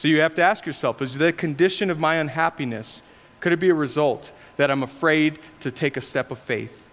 So 0.00 0.08
you 0.08 0.22
have 0.22 0.34
to 0.36 0.42
ask 0.42 0.64
yourself 0.64 1.02
is 1.02 1.12
the 1.12 1.30
condition 1.30 1.90
of 1.90 2.00
my 2.00 2.14
unhappiness, 2.14 3.02
could 3.38 3.52
it 3.52 3.60
be 3.60 3.68
a 3.68 3.74
result 3.74 4.32
that 4.56 4.70
I'm 4.70 4.82
afraid 4.82 5.38
to 5.60 5.70
take 5.70 5.98
a 5.98 6.00
step 6.00 6.30
of 6.30 6.38
faith? 6.38 6.84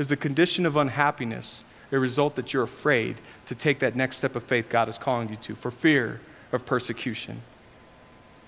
Is 0.00 0.08
the 0.08 0.16
condition 0.16 0.66
of 0.66 0.76
unhappiness 0.76 1.62
a 1.92 1.98
result 2.00 2.34
that 2.34 2.52
you're 2.52 2.64
afraid 2.64 3.18
to 3.46 3.54
take 3.54 3.78
that 3.78 3.94
next 3.94 4.16
step 4.16 4.34
of 4.34 4.42
faith 4.42 4.68
God 4.68 4.88
is 4.88 4.98
calling 4.98 5.28
you 5.28 5.36
to 5.36 5.54
for 5.54 5.70
fear 5.70 6.20
of 6.50 6.66
persecution? 6.66 7.40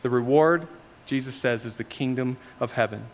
The 0.03 0.11
reward, 0.11 0.67
Jesus 1.07 1.37
says, 1.37 1.65
is 1.65 1.77
the 1.77 1.85
kingdom 1.85 2.39
of 2.59 2.73
heaven. 2.73 3.07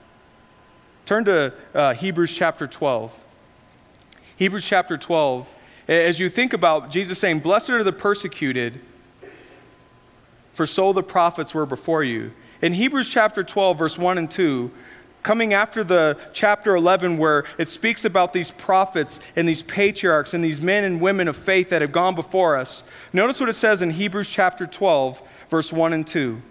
Turn 1.05 1.27
to 1.27 1.53
uh, 1.75 1.93
Hebrews 1.93 2.35
chapter 2.35 2.67
12. 2.67 3.15
Hebrews 4.37 4.65
chapter 4.65 4.97
12. 4.97 5.53
As 5.87 6.19
you 6.19 6.31
think 6.31 6.55
about 6.55 6.91
Jesus 6.91 7.19
saying, 7.19 7.41
Blessed 7.41 7.69
are 7.69 7.85
the 7.85 7.93
persecuted, 7.93 8.81
for 10.53 10.67
so 10.67 10.93
the 10.93 11.03
prophets 11.03 11.55
were 11.55 11.67
before 11.67 12.05
you. 12.05 12.33
In 12.61 12.73
Hebrews 12.73 13.09
chapter 13.09 13.43
12, 13.43 13.79
verse 13.79 13.99
1 13.99 14.19
and 14.19 14.31
2, 14.31 14.71
coming 15.23 15.55
after 15.55 15.85
the 15.85 16.19
chapter 16.33 16.75
11 16.75 17.17
where 17.17 17.45
it 17.59 17.69
speaks 17.69 18.05
about 18.05 18.33
these 18.33 18.51
prophets 18.51 19.21
and 19.37 19.49
these 19.49 19.63
patriarchs 19.63 20.35
and 20.35 20.43
these 20.43 20.61
men 20.61 20.85
and 20.85 21.01
women 21.01 21.29
of 21.29 21.37
faith 21.37 21.71
that 21.71 21.81
have 21.81 21.93
gone 21.93 22.17
before 22.17 22.57
us 22.57 22.83
notice 23.13 23.39
what 23.39 23.49
it 23.49 23.53
says 23.53 23.83
in 23.83 23.91
hebrews 23.91 24.29
chapter 24.29 24.67
12 24.67 25.23
verse 25.49 25.73
1 25.73 25.93
and 25.93 26.09
2 26.09 26.43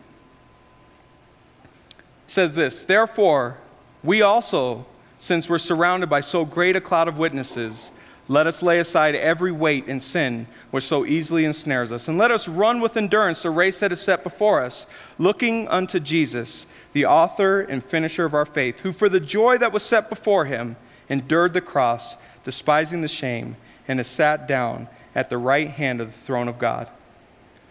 it 1.94 2.02
says 2.28 2.56
this 2.56 2.86
therefore 2.86 3.58
we 4.04 4.22
also, 4.22 4.86
since 5.20 5.48
we're 5.48 5.60
surrounded 5.60 6.10
by 6.10 6.22
so 6.22 6.44
great 6.44 6.76
a 6.76 6.82
cloud 6.82 7.08
of 7.08 7.18
witnesses, 7.18 7.92
let 8.32 8.48
us 8.48 8.64
lay 8.64 8.80
aside 8.80 9.14
every 9.14 9.52
weight 9.52 9.88
and 9.88 10.02
sin 10.02 10.48
which 10.72 10.86
so 10.86 11.06
easily 11.06 11.44
ensnares 11.44 11.92
us, 11.92 12.08
and 12.08 12.18
let 12.18 12.32
us 12.32 12.48
run 12.48 12.80
with 12.80 12.96
endurance 12.96 13.44
the 13.44 13.50
race 13.50 13.80
that 13.82 13.92
is 13.92 14.00
set 14.00 14.24
before 14.24 14.62
us, 14.62 14.86
looking 15.18 15.68
unto 15.68 16.00
Jesus, 16.00 16.66
the 16.94 17.06
author 17.06 17.60
and 17.60 17.84
finisher 17.84 18.24
of 18.24 18.34
our 18.34 18.46
faith, 18.46 18.80
who 18.80 18.94
for 18.94 19.10
the 19.10 19.20
joy 19.20 19.58
that 19.58 19.74
was 19.74 19.84
set 19.84 20.08
before 20.08 20.46
him 20.46 20.78
endured 21.10 21.54
the 21.54 21.60
cross, 21.60 22.16
despising 22.46 23.02
the 23.02 23.08
shame, 23.10 23.58
and 23.90 24.00
has 24.00 24.08
sat 24.08 24.48
down 24.48 24.88
at 25.14 25.30
the 25.30 25.38
right 25.38 25.70
hand 25.70 26.00
of 26.00 26.08
the 26.08 26.20
throne 26.20 26.48
of 26.48 26.58
God. 26.58 26.88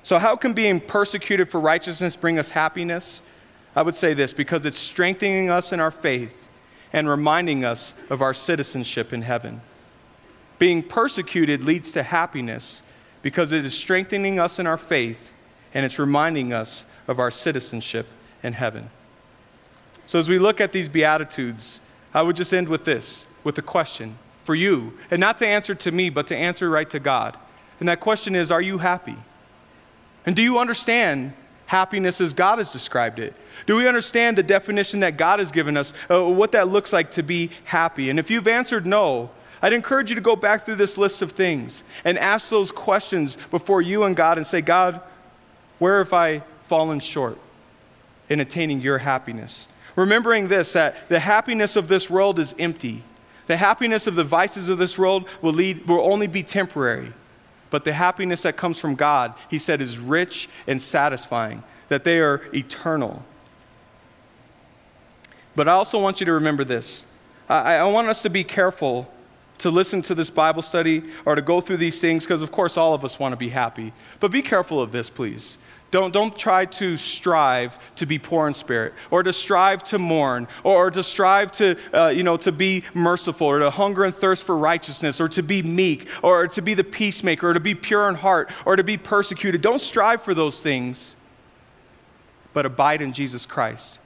So, 0.02 0.18
how 0.18 0.36
can 0.36 0.52
being 0.52 0.78
persecuted 0.78 1.48
for 1.48 1.58
righteousness 1.58 2.16
bring 2.16 2.38
us 2.38 2.50
happiness? 2.50 3.22
I 3.74 3.80
would 3.80 3.94
say 3.94 4.12
this 4.12 4.34
because 4.34 4.66
it's 4.66 4.78
strengthening 4.78 5.48
us 5.48 5.72
in 5.72 5.80
our 5.80 5.90
faith 5.90 6.46
and 6.92 7.08
reminding 7.08 7.64
us 7.64 7.94
of 8.10 8.20
our 8.20 8.34
citizenship 8.34 9.14
in 9.14 9.22
heaven. 9.22 9.62
Being 10.60 10.82
persecuted 10.82 11.64
leads 11.64 11.90
to 11.92 12.02
happiness 12.02 12.82
because 13.22 13.50
it 13.50 13.64
is 13.64 13.74
strengthening 13.74 14.38
us 14.38 14.58
in 14.58 14.66
our 14.66 14.76
faith 14.76 15.32
and 15.72 15.86
it's 15.86 15.98
reminding 15.98 16.52
us 16.52 16.84
of 17.08 17.18
our 17.18 17.30
citizenship 17.30 18.06
in 18.42 18.52
heaven. 18.52 18.90
So, 20.06 20.18
as 20.18 20.28
we 20.28 20.38
look 20.38 20.60
at 20.60 20.70
these 20.70 20.88
Beatitudes, 20.88 21.80
I 22.12 22.20
would 22.20 22.36
just 22.36 22.52
end 22.52 22.68
with 22.68 22.84
this 22.84 23.24
with 23.42 23.56
a 23.56 23.62
question 23.62 24.18
for 24.44 24.54
you, 24.54 24.92
and 25.10 25.18
not 25.18 25.38
to 25.38 25.46
answer 25.46 25.74
to 25.74 25.92
me, 25.92 26.10
but 26.10 26.26
to 26.26 26.36
answer 26.36 26.68
right 26.68 26.90
to 26.90 27.00
God. 27.00 27.38
And 27.78 27.88
that 27.88 28.00
question 28.00 28.36
is 28.36 28.50
Are 28.50 28.60
you 28.60 28.76
happy? 28.76 29.16
And 30.26 30.36
do 30.36 30.42
you 30.42 30.58
understand 30.58 31.32
happiness 31.64 32.20
as 32.20 32.34
God 32.34 32.58
has 32.58 32.70
described 32.70 33.18
it? 33.18 33.34
Do 33.64 33.76
we 33.76 33.88
understand 33.88 34.36
the 34.36 34.42
definition 34.42 35.00
that 35.00 35.16
God 35.16 35.38
has 35.38 35.50
given 35.50 35.78
us, 35.78 35.94
uh, 36.10 36.22
what 36.22 36.52
that 36.52 36.68
looks 36.68 36.92
like 36.92 37.12
to 37.12 37.22
be 37.22 37.50
happy? 37.64 38.10
And 38.10 38.18
if 38.18 38.30
you've 38.30 38.48
answered 38.48 38.86
no, 38.86 39.30
I'd 39.62 39.72
encourage 39.72 40.08
you 40.08 40.14
to 40.14 40.22
go 40.22 40.36
back 40.36 40.64
through 40.64 40.76
this 40.76 40.96
list 40.96 41.20
of 41.22 41.32
things 41.32 41.82
and 42.04 42.18
ask 42.18 42.48
those 42.48 42.72
questions 42.72 43.36
before 43.50 43.82
you 43.82 44.04
and 44.04 44.16
God 44.16 44.38
and 44.38 44.46
say, 44.46 44.60
God, 44.60 45.00
where 45.78 45.98
have 45.98 46.12
I 46.12 46.42
fallen 46.62 47.00
short 47.00 47.38
in 48.28 48.40
attaining 48.40 48.80
your 48.80 48.98
happiness? 48.98 49.68
Remembering 49.96 50.48
this, 50.48 50.72
that 50.72 51.08
the 51.08 51.20
happiness 51.20 51.76
of 51.76 51.88
this 51.88 52.08
world 52.08 52.38
is 52.38 52.54
empty. 52.58 53.02
The 53.48 53.56
happiness 53.56 54.06
of 54.06 54.14
the 54.14 54.24
vices 54.24 54.68
of 54.68 54.78
this 54.78 54.96
world 54.96 55.28
will, 55.42 55.52
lead, 55.52 55.86
will 55.86 56.00
only 56.00 56.26
be 56.26 56.42
temporary. 56.42 57.12
But 57.68 57.84
the 57.84 57.92
happiness 57.92 58.42
that 58.42 58.56
comes 58.56 58.78
from 58.78 58.94
God, 58.94 59.34
he 59.48 59.58
said, 59.58 59.82
is 59.82 59.98
rich 59.98 60.48
and 60.66 60.80
satisfying, 60.80 61.62
that 61.88 62.04
they 62.04 62.18
are 62.20 62.42
eternal. 62.54 63.22
But 65.54 65.68
I 65.68 65.72
also 65.72 65.98
want 65.98 66.20
you 66.20 66.26
to 66.26 66.32
remember 66.32 66.64
this. 66.64 67.04
I, 67.48 67.74
I 67.74 67.84
want 67.84 68.08
us 68.08 68.22
to 68.22 68.30
be 68.30 68.44
careful 68.44 69.12
to 69.60 69.70
listen 69.70 70.02
to 70.02 70.14
this 70.14 70.30
Bible 70.30 70.62
study 70.62 71.02
or 71.24 71.34
to 71.34 71.42
go 71.42 71.60
through 71.60 71.78
these 71.78 72.00
things 72.00 72.24
because, 72.24 72.42
of 72.42 72.50
course, 72.50 72.76
all 72.76 72.94
of 72.94 73.04
us 73.04 73.18
want 73.18 73.32
to 73.32 73.36
be 73.36 73.48
happy. 73.48 73.92
But 74.18 74.30
be 74.30 74.42
careful 74.42 74.80
of 74.80 74.92
this, 74.92 75.08
please. 75.08 75.58
Don't, 75.90 76.12
don't 76.12 76.36
try 76.36 76.66
to 76.66 76.96
strive 76.96 77.76
to 77.96 78.06
be 78.06 78.18
poor 78.18 78.46
in 78.46 78.54
spirit, 78.54 78.94
or 79.10 79.24
to 79.24 79.32
strive 79.32 79.82
to 79.84 79.98
mourn, 79.98 80.46
or, 80.62 80.86
or 80.86 80.90
to 80.92 81.02
strive 81.02 81.50
to, 81.52 81.76
uh, 81.92 82.08
you 82.08 82.22
know, 82.22 82.36
to 82.36 82.52
be 82.52 82.84
merciful, 82.94 83.48
or 83.48 83.58
to 83.58 83.70
hunger 83.70 84.04
and 84.04 84.14
thirst 84.14 84.44
for 84.44 84.56
righteousness, 84.56 85.20
or 85.20 85.28
to 85.28 85.42
be 85.42 85.62
meek, 85.62 86.06
or 86.22 86.46
to 86.46 86.62
be 86.62 86.74
the 86.74 86.84
peacemaker, 86.84 87.50
or 87.50 87.54
to 87.54 87.60
be 87.60 87.74
pure 87.74 88.08
in 88.08 88.14
heart, 88.14 88.50
or 88.64 88.76
to 88.76 88.84
be 88.84 88.96
persecuted. 88.96 89.62
Don't 89.62 89.80
strive 89.80 90.22
for 90.22 90.32
those 90.32 90.60
things, 90.60 91.16
but 92.52 92.64
abide 92.64 93.02
in 93.02 93.12
Jesus 93.12 93.44
Christ. 93.44 93.98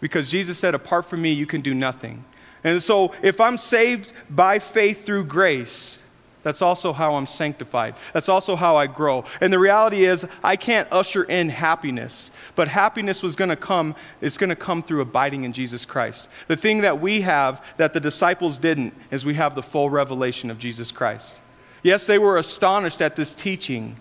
Because 0.00 0.30
Jesus 0.30 0.58
said, 0.58 0.74
Apart 0.74 1.04
from 1.04 1.20
me, 1.20 1.32
you 1.32 1.44
can 1.44 1.60
do 1.60 1.74
nothing. 1.74 2.24
And 2.62 2.82
so, 2.82 3.12
if 3.22 3.40
I'm 3.40 3.56
saved 3.56 4.12
by 4.28 4.58
faith 4.58 5.04
through 5.06 5.24
grace, 5.24 5.98
that's 6.42 6.62
also 6.62 6.92
how 6.92 7.14
I'm 7.16 7.26
sanctified. 7.26 7.94
That's 8.14 8.28
also 8.28 8.56
how 8.56 8.76
I 8.76 8.86
grow. 8.86 9.24
And 9.40 9.52
the 9.52 9.58
reality 9.58 10.04
is, 10.04 10.24
I 10.42 10.56
can't 10.56 10.88
usher 10.90 11.24
in 11.24 11.50
happiness, 11.50 12.30
but 12.54 12.66
happiness 12.66 13.22
was 13.22 13.36
going 13.36 13.50
to 13.50 13.56
come, 13.56 13.94
it's 14.20 14.38
going 14.38 14.48
to 14.48 14.56
come 14.56 14.82
through 14.82 15.02
abiding 15.02 15.44
in 15.44 15.52
Jesus 15.52 15.84
Christ. 15.84 16.28
The 16.48 16.56
thing 16.56 16.80
that 16.80 17.00
we 17.00 17.20
have 17.20 17.62
that 17.76 17.92
the 17.92 18.00
disciples 18.00 18.58
didn't 18.58 18.94
is 19.10 19.24
we 19.24 19.34
have 19.34 19.54
the 19.54 19.62
full 19.62 19.90
revelation 19.90 20.50
of 20.50 20.58
Jesus 20.58 20.90
Christ. 20.90 21.40
Yes, 21.82 22.06
they 22.06 22.18
were 22.18 22.38
astonished 22.38 23.02
at 23.02 23.16
this 23.16 23.34
teaching, 23.34 23.96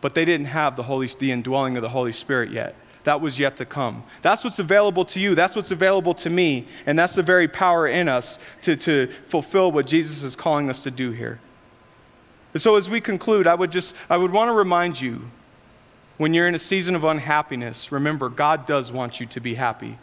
but 0.00 0.14
they 0.14 0.24
didn't 0.24 0.46
have 0.46 0.76
the, 0.76 0.82
Holy, 0.82 1.08
the 1.18 1.30
indwelling 1.30 1.76
of 1.76 1.82
the 1.82 1.88
Holy 1.88 2.12
Spirit 2.12 2.50
yet. 2.50 2.74
That 3.04 3.20
was 3.20 3.38
yet 3.38 3.56
to 3.56 3.64
come. 3.64 4.04
That's 4.22 4.44
what's 4.44 4.58
available 4.58 5.04
to 5.06 5.20
you. 5.20 5.34
That's 5.34 5.56
what's 5.56 5.70
available 5.70 6.14
to 6.14 6.30
me. 6.30 6.68
And 6.86 6.98
that's 6.98 7.14
the 7.14 7.22
very 7.22 7.48
power 7.48 7.86
in 7.88 8.08
us 8.08 8.38
to, 8.62 8.76
to 8.76 9.10
fulfill 9.26 9.72
what 9.72 9.86
Jesus 9.86 10.22
is 10.22 10.36
calling 10.36 10.68
us 10.68 10.82
to 10.82 10.90
do 10.90 11.10
here. 11.10 11.40
So 12.56 12.76
as 12.76 12.90
we 12.90 13.00
conclude, 13.00 13.46
I 13.46 13.54
would 13.54 13.70
just 13.70 13.94
I 14.08 14.16
would 14.16 14.32
want 14.32 14.48
to 14.48 14.52
remind 14.52 15.00
you 15.00 15.30
when 16.18 16.34
you're 16.34 16.48
in 16.48 16.54
a 16.54 16.58
season 16.58 16.94
of 16.94 17.04
unhappiness, 17.04 17.92
remember 17.92 18.28
God 18.28 18.66
does 18.66 18.92
want 18.92 19.20
you 19.20 19.26
to 19.26 19.40
be 19.40 19.54
happy. 19.54 19.98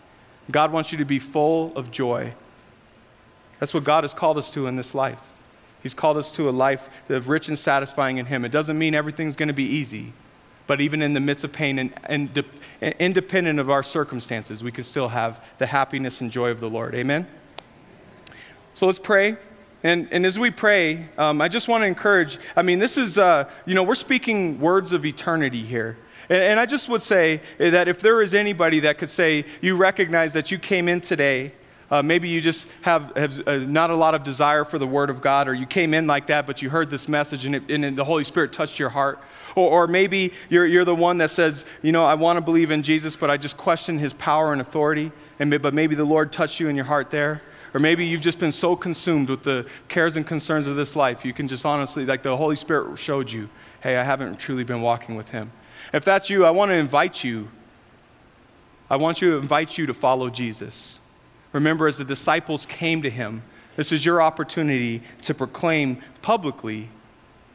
God 0.50 0.72
wants 0.72 0.92
you 0.92 0.98
to 1.00 1.06
be 1.06 1.20
full 1.20 1.76
of 1.76 1.92
joy. 1.92 2.34
That's 3.60 3.74
what 3.74 3.84
God 3.84 4.04
has 4.04 4.14
called 4.14 4.38
us 4.38 4.50
to 4.52 4.68
in 4.68 4.76
this 4.76 4.96
life. 4.96 5.20
He's 5.84 5.94
called 5.94 6.18
us 6.18 6.32
to 6.34 6.50
a 6.50 6.52
life 6.52 6.90
of 7.10 7.30
rich 7.30 7.50
and 7.50 7.60
satisfying 7.60 8.18
in 8.18 8.26
Him. 8.26 8.46
It 8.46 8.52
doesn't 8.52 8.78
mean 8.78 8.96
everything's 8.96 9.36
going 9.36 9.48
to 9.48 9.54
be 9.54 9.66
easy, 9.66 10.14
but 10.68 10.82
even 10.82 11.02
in 11.02 11.14
the 11.14 11.20
midst 11.20 11.44
of 11.44 11.52
pain 11.52 11.80
and, 11.80 11.94
and 12.04 12.34
de- 12.34 12.46
independent 13.04 13.60
of 13.60 13.70
our 13.70 13.84
circumstances, 13.84 14.64
we 14.64 14.72
can 14.72 14.84
still 14.84 15.08
have 15.08 15.44
the 15.58 15.66
happiness 15.66 16.22
and 16.22 16.32
joy 16.32 16.50
of 16.50 16.60
the 16.60 16.70
Lord. 16.70 16.94
Amen? 16.94 17.26
So 18.74 18.86
let's 18.86 19.00
pray. 19.00 19.38
And, 19.84 20.08
and 20.12 20.26
as 20.26 20.38
we 20.38 20.52
pray, 20.52 21.08
um, 21.18 21.42
I 21.42 21.48
just 21.48 21.68
want 21.68 21.84
to 21.84 21.86
encourage 21.88 22.38
I 22.56 22.62
mean, 22.62 22.80
this 22.80 22.98
is, 22.98 23.18
uh, 23.18 23.50
you 23.66 23.74
know, 23.74 23.84
we're 23.84 23.96
speaking 23.96 24.60
words 24.60 24.92
of 24.92 25.06
eternity 25.06 25.64
here. 25.64 25.98
And, 26.30 26.42
and 26.42 26.60
I 26.60 26.66
just 26.66 26.90
would 26.90 27.02
say 27.02 27.42
that 27.58 27.88
if 27.88 28.02
there 28.02 28.22
is 28.22 28.34
anybody 28.34 28.82
that 28.82 28.98
could 28.98 29.10
say, 29.10 29.46
you 29.62 29.76
recognize 29.76 30.34
that 30.34 30.52
you 30.52 30.60
came 30.60 30.90
in 30.90 31.00
today, 31.00 31.54
uh, 31.90 32.02
maybe 32.02 32.28
you 32.28 32.42
just 32.42 32.68
have, 32.82 33.16
have 33.16 33.48
uh, 33.48 33.58
not 33.58 33.90
a 33.90 33.96
lot 33.96 34.14
of 34.14 34.24
desire 34.24 34.66
for 34.66 34.78
the 34.78 34.88
Word 34.88 35.10
of 35.10 35.22
God, 35.22 35.48
or 35.48 35.54
you 35.54 35.66
came 35.66 35.94
in 35.94 36.06
like 36.06 36.28
that, 36.28 36.46
but 36.46 36.62
you 36.62 36.70
heard 36.70 36.90
this 36.90 37.08
message 37.08 37.46
and, 37.46 37.56
it, 37.56 37.72
and 37.72 37.98
the 37.98 38.04
Holy 38.04 38.26
Spirit 38.26 38.52
touched 38.52 38.78
your 38.78 38.90
heart. 38.90 39.20
Or, 39.58 39.84
or 39.84 39.88
maybe 39.88 40.32
you're, 40.50 40.68
you're 40.68 40.86
the 40.86 40.96
one 40.96 41.18
that 41.18 41.32
says, 41.32 41.66
you 41.82 41.92
know, 41.92 42.06
I 42.06 42.14
want 42.14 42.38
to 42.38 42.42
believe 42.42 42.70
in 42.70 42.84
Jesus, 42.84 43.16
but 43.16 43.32
I 43.32 43.38
just 43.38 43.58
question 43.58 43.98
his 43.98 44.14
power 44.14 44.54
and 44.54 44.62
authority. 44.62 45.12
And, 45.40 45.50
but 45.62 45.74
maybe 45.74 45.96
the 45.96 46.06
Lord 46.06 46.32
touched 46.32 46.60
you 46.60 46.70
in 46.70 46.76
your 46.76 46.86
heart 46.86 47.10
there. 47.10 47.42
Or 47.74 47.80
maybe 47.80 48.06
you've 48.06 48.22
just 48.22 48.40
been 48.40 48.52
so 48.52 48.76
consumed 48.76 49.30
with 49.30 49.44
the 49.44 49.68
cares 49.88 50.16
and 50.16 50.26
concerns 50.26 50.68
of 50.68 50.76
this 50.76 50.96
life, 50.96 51.26
you 51.26 51.34
can 51.34 51.48
just 51.48 51.66
honestly, 51.66 52.06
like 52.06 52.24
the 52.24 52.38
Holy 52.38 52.56
Spirit 52.56 52.98
showed 52.98 53.30
you, 53.30 53.50
hey, 53.82 53.98
I 53.98 54.04
haven't 54.04 54.40
truly 54.40 54.64
been 54.64 54.82
walking 54.82 55.16
with 55.16 55.30
Him. 55.30 55.52
If 55.92 56.06
that's 56.06 56.30
you, 56.30 56.46
I 56.46 56.52
want 56.52 56.70
to 56.70 56.76
invite 56.76 57.24
you. 57.24 57.50
I 58.90 58.96
want 58.96 59.22
you 59.22 59.32
to 59.32 59.38
invite 59.38 59.78
you 59.78 59.88
to 59.88 59.94
follow 59.94 60.30
Jesus. 60.30 61.00
Remember, 61.52 61.88
as 61.88 61.98
the 61.98 62.06
disciples 62.06 62.66
came 62.68 63.02
to 63.02 63.10
Him, 63.10 63.42
this 63.76 63.92
is 63.92 64.06
your 64.06 64.22
opportunity 64.22 65.02
to 65.24 65.34
proclaim 65.34 66.02
publicly 66.22 66.90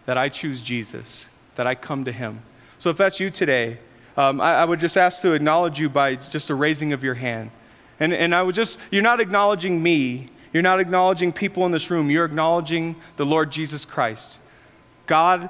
that 0.07 0.19
I 0.19 0.29
choose 0.29 0.61
Jesus, 0.61 1.27
that 1.55 1.67
I 1.67 1.75
come 1.75 2.05
to 2.05 2.13
Him. 2.13 2.43
So 2.79 2.91
if 2.91 2.97
that's 2.97 3.21
you 3.21 3.31
today, 3.31 3.79
um, 4.17 4.41
I, 4.41 4.57
I 4.57 4.65
would 4.65 4.81
just 4.81 4.97
ask 4.97 5.23
to 5.23 5.33
acknowledge 5.33 5.79
you 5.79 5.89
by 5.89 6.17
just 6.17 6.51
a 6.51 6.55
raising 6.55 6.93
of 6.93 7.03
your 7.03 7.15
hand. 7.15 7.51
And, 8.01 8.13
and 8.13 8.35
I 8.35 8.43
would 8.43 8.55
just, 8.55 8.79
you're 8.91 9.03
not 9.03 9.21
acknowledging 9.21 9.83
me. 9.83 10.27
You're 10.53 10.63
not 10.63 10.81
acknowledging 10.81 11.33
people 11.33 11.65
in 11.67 11.73
this 11.73 11.91
room. 11.91 12.11
You're 12.11 12.25
acknowledging 12.25 12.97
the 13.17 13.25
Lord 13.25 13.51
Jesus 13.51 13.85
Christ, 13.85 14.41
God 15.07 15.49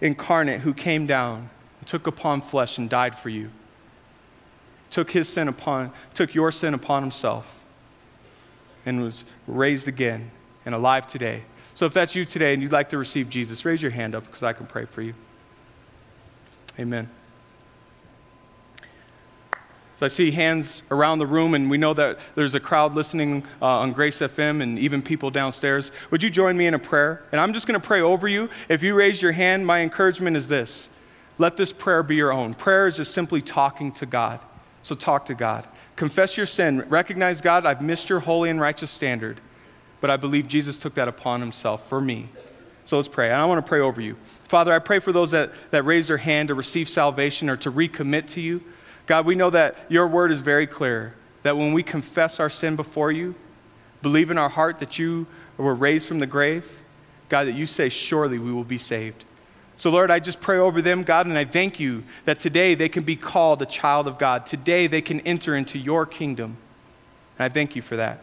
incarnate 0.00 0.60
who 0.60 0.74
came 0.74 1.06
down, 1.06 1.48
took 1.86 2.06
upon 2.06 2.40
flesh, 2.40 2.78
and 2.78 2.88
died 2.90 3.18
for 3.18 3.30
you. 3.30 3.50
Took 4.90 5.10
his 5.10 5.28
sin 5.28 5.48
upon, 5.48 5.90
took 6.12 6.34
your 6.34 6.52
sin 6.52 6.74
upon 6.74 7.02
himself, 7.02 7.64
and 8.86 9.02
was 9.02 9.24
raised 9.46 9.88
again 9.88 10.30
and 10.66 10.74
alive 10.74 11.06
today. 11.06 11.42
So 11.74 11.86
if 11.86 11.94
that's 11.94 12.14
you 12.14 12.24
today 12.24 12.52
and 12.52 12.62
you'd 12.62 12.70
like 12.70 12.90
to 12.90 12.98
receive 12.98 13.28
Jesus, 13.28 13.64
raise 13.64 13.82
your 13.82 13.90
hand 13.90 14.14
up 14.14 14.24
because 14.26 14.42
I 14.42 14.52
can 14.52 14.66
pray 14.66 14.84
for 14.84 15.02
you. 15.02 15.14
Amen. 16.78 17.08
So 19.96 20.06
I 20.06 20.08
see 20.08 20.32
hands 20.32 20.82
around 20.90 21.20
the 21.20 21.26
room, 21.26 21.54
and 21.54 21.70
we 21.70 21.78
know 21.78 21.94
that 21.94 22.18
there's 22.34 22.56
a 22.56 22.60
crowd 22.60 22.94
listening 22.94 23.44
uh, 23.62 23.66
on 23.66 23.92
Grace 23.92 24.18
FM 24.18 24.60
and 24.60 24.76
even 24.78 25.00
people 25.00 25.30
downstairs. 25.30 25.92
Would 26.10 26.20
you 26.22 26.30
join 26.30 26.56
me 26.56 26.66
in 26.66 26.74
a 26.74 26.78
prayer? 26.80 27.22
And 27.30 27.40
I'm 27.40 27.52
just 27.52 27.68
going 27.68 27.80
to 27.80 27.86
pray 27.86 28.00
over 28.00 28.26
you. 28.26 28.48
If 28.68 28.82
you 28.82 28.94
raise 28.94 29.22
your 29.22 29.30
hand, 29.30 29.64
my 29.64 29.80
encouragement 29.80 30.36
is 30.36 30.48
this 30.48 30.88
let 31.38 31.56
this 31.56 31.72
prayer 31.72 32.02
be 32.02 32.16
your 32.16 32.32
own. 32.32 32.54
Prayer 32.54 32.86
is 32.86 32.96
just 32.96 33.12
simply 33.12 33.40
talking 33.40 33.92
to 33.92 34.06
God. 34.06 34.40
So 34.82 34.94
talk 34.94 35.26
to 35.26 35.34
God. 35.34 35.66
Confess 35.96 36.36
your 36.36 36.46
sin. 36.46 36.80
Recognize, 36.88 37.40
God, 37.40 37.64
I've 37.66 37.82
missed 37.82 38.08
your 38.08 38.20
holy 38.20 38.50
and 38.50 38.60
righteous 38.60 38.90
standard, 38.90 39.40
but 40.00 40.10
I 40.10 40.16
believe 40.16 40.48
Jesus 40.48 40.76
took 40.76 40.94
that 40.94 41.08
upon 41.08 41.40
himself 41.40 41.88
for 41.88 42.00
me. 42.00 42.28
So 42.84 42.96
let's 42.96 43.08
pray. 43.08 43.30
And 43.30 43.36
I 43.36 43.44
want 43.46 43.64
to 43.64 43.68
pray 43.68 43.80
over 43.80 44.00
you. 44.00 44.16
Father, 44.48 44.72
I 44.72 44.78
pray 44.78 44.98
for 44.98 45.12
those 45.12 45.30
that, 45.30 45.52
that 45.70 45.84
raise 45.84 46.08
their 46.08 46.18
hand 46.18 46.48
to 46.48 46.54
receive 46.54 46.88
salvation 46.88 47.48
or 47.48 47.56
to 47.56 47.72
recommit 47.72 48.28
to 48.28 48.40
you. 48.40 48.62
God, 49.06 49.26
we 49.26 49.34
know 49.34 49.50
that 49.50 49.76
your 49.88 50.06
word 50.06 50.30
is 50.30 50.40
very 50.40 50.66
clear 50.66 51.14
that 51.42 51.56
when 51.56 51.72
we 51.72 51.82
confess 51.82 52.40
our 52.40 52.50
sin 52.50 52.76
before 52.76 53.12
you, 53.12 53.34
believe 54.02 54.30
in 54.30 54.38
our 54.38 54.48
heart 54.48 54.78
that 54.80 54.98
you 54.98 55.26
were 55.56 55.74
raised 55.74 56.08
from 56.08 56.18
the 56.18 56.26
grave, 56.26 56.84
God, 57.28 57.44
that 57.44 57.54
you 57.54 57.66
say, 57.66 57.88
surely 57.88 58.38
we 58.38 58.52
will 58.52 58.64
be 58.64 58.78
saved. 58.78 59.24
So, 59.76 59.90
Lord, 59.90 60.10
I 60.10 60.20
just 60.20 60.40
pray 60.40 60.58
over 60.58 60.80
them, 60.80 61.02
God, 61.02 61.26
and 61.26 61.36
I 61.36 61.44
thank 61.44 61.80
you 61.80 62.04
that 62.26 62.38
today 62.38 62.74
they 62.74 62.88
can 62.88 63.02
be 63.02 63.16
called 63.16 63.60
a 63.60 63.66
child 63.66 64.06
of 64.06 64.18
God. 64.18 64.46
Today 64.46 64.86
they 64.86 65.02
can 65.02 65.20
enter 65.20 65.56
into 65.56 65.78
your 65.78 66.06
kingdom. 66.06 66.56
And 67.38 67.44
I 67.44 67.48
thank 67.52 67.74
you 67.74 67.82
for 67.82 67.96
that. 67.96 68.20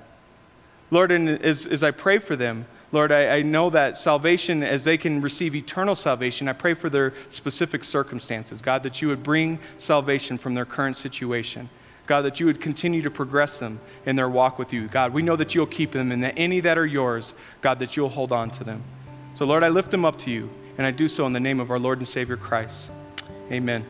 Lord, 0.92 1.12
and 1.12 1.30
as, 1.30 1.66
as 1.66 1.84
I 1.84 1.92
pray 1.92 2.20
for 2.20 2.36
them, 2.36 2.66
Lord, 2.92 3.12
I, 3.12 3.38
I, 3.38 3.42
know 3.42 3.70
that 3.70 3.98
salvation, 3.98 4.64
as 4.64 4.84
they 4.84 4.98
can 4.98 5.22
receive 5.22 5.56
eternal 5.56 5.96
salvation, 5.96 6.50
I 6.50 6.54
pray 6.54 6.74
for 6.74 6.90
their 6.90 7.14
specific 7.30 7.86
circumstances. 7.86 8.62
God, 8.62 8.84
that 8.84 9.02
you 9.02 9.08
would 9.08 9.24
bring 9.24 9.60
salvation 9.78 10.38
from 10.38 10.54
their 10.54 10.66
current 10.66 10.98
situation. 10.98 11.70
God, 12.06 12.22
that 12.24 12.42
you 12.42 12.46
would 12.48 12.60
continue 12.60 13.02
to 13.02 13.10
progress 13.10 13.60
them 13.60 13.80
in 14.06 14.18
their 14.18 14.30
walk 14.30 14.60
with 14.60 14.74
you. 14.74 14.90
God, 14.90 15.14
we 15.14 15.22
know 15.22 15.38
that 15.38 15.56
you'll 15.56 15.68
keep 15.68 15.92
them, 15.92 16.12
and 16.12 16.22
that 16.24 16.34
any 16.36 16.60
that 16.60 16.78
are 16.78 16.86
yours, 16.86 17.34
God, 17.62 17.80
that 17.80 17.96
you'll 17.96 18.10
hold 18.10 18.34
on 18.34 18.52
to 18.52 18.66
them. 18.66 18.84
So, 19.36 19.46
Lord, 19.46 19.64
I 19.64 19.70
lift 19.70 19.92
them 19.92 20.04
up 20.04 20.18
to 20.20 20.32
you, 20.32 20.50
and 20.78 20.86
I 20.86 20.92
do 20.92 21.08
so 21.08 21.26
in 21.26 21.32
the 21.32 21.40
name 21.40 21.62
of 21.62 21.72
our 21.72 21.80
Lord 21.80 22.00
and 22.00 22.08
Savior 22.08 22.36
Christ. 22.36 22.92
Amen. 23.50 23.86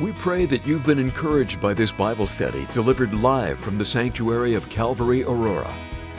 We 0.00 0.12
pray 0.12 0.46
that 0.46 0.66
you've 0.66 0.86
been 0.86 1.00
encouraged 1.00 1.60
by 1.60 1.74
this 1.74 1.90
Bible 1.90 2.26
study 2.26 2.66
delivered 2.72 3.12
live 3.12 3.58
from 3.58 3.76
the 3.76 3.84
sanctuary 3.84 4.54
of 4.54 4.68
Calvary 4.68 5.24
Aurora. 5.24 5.74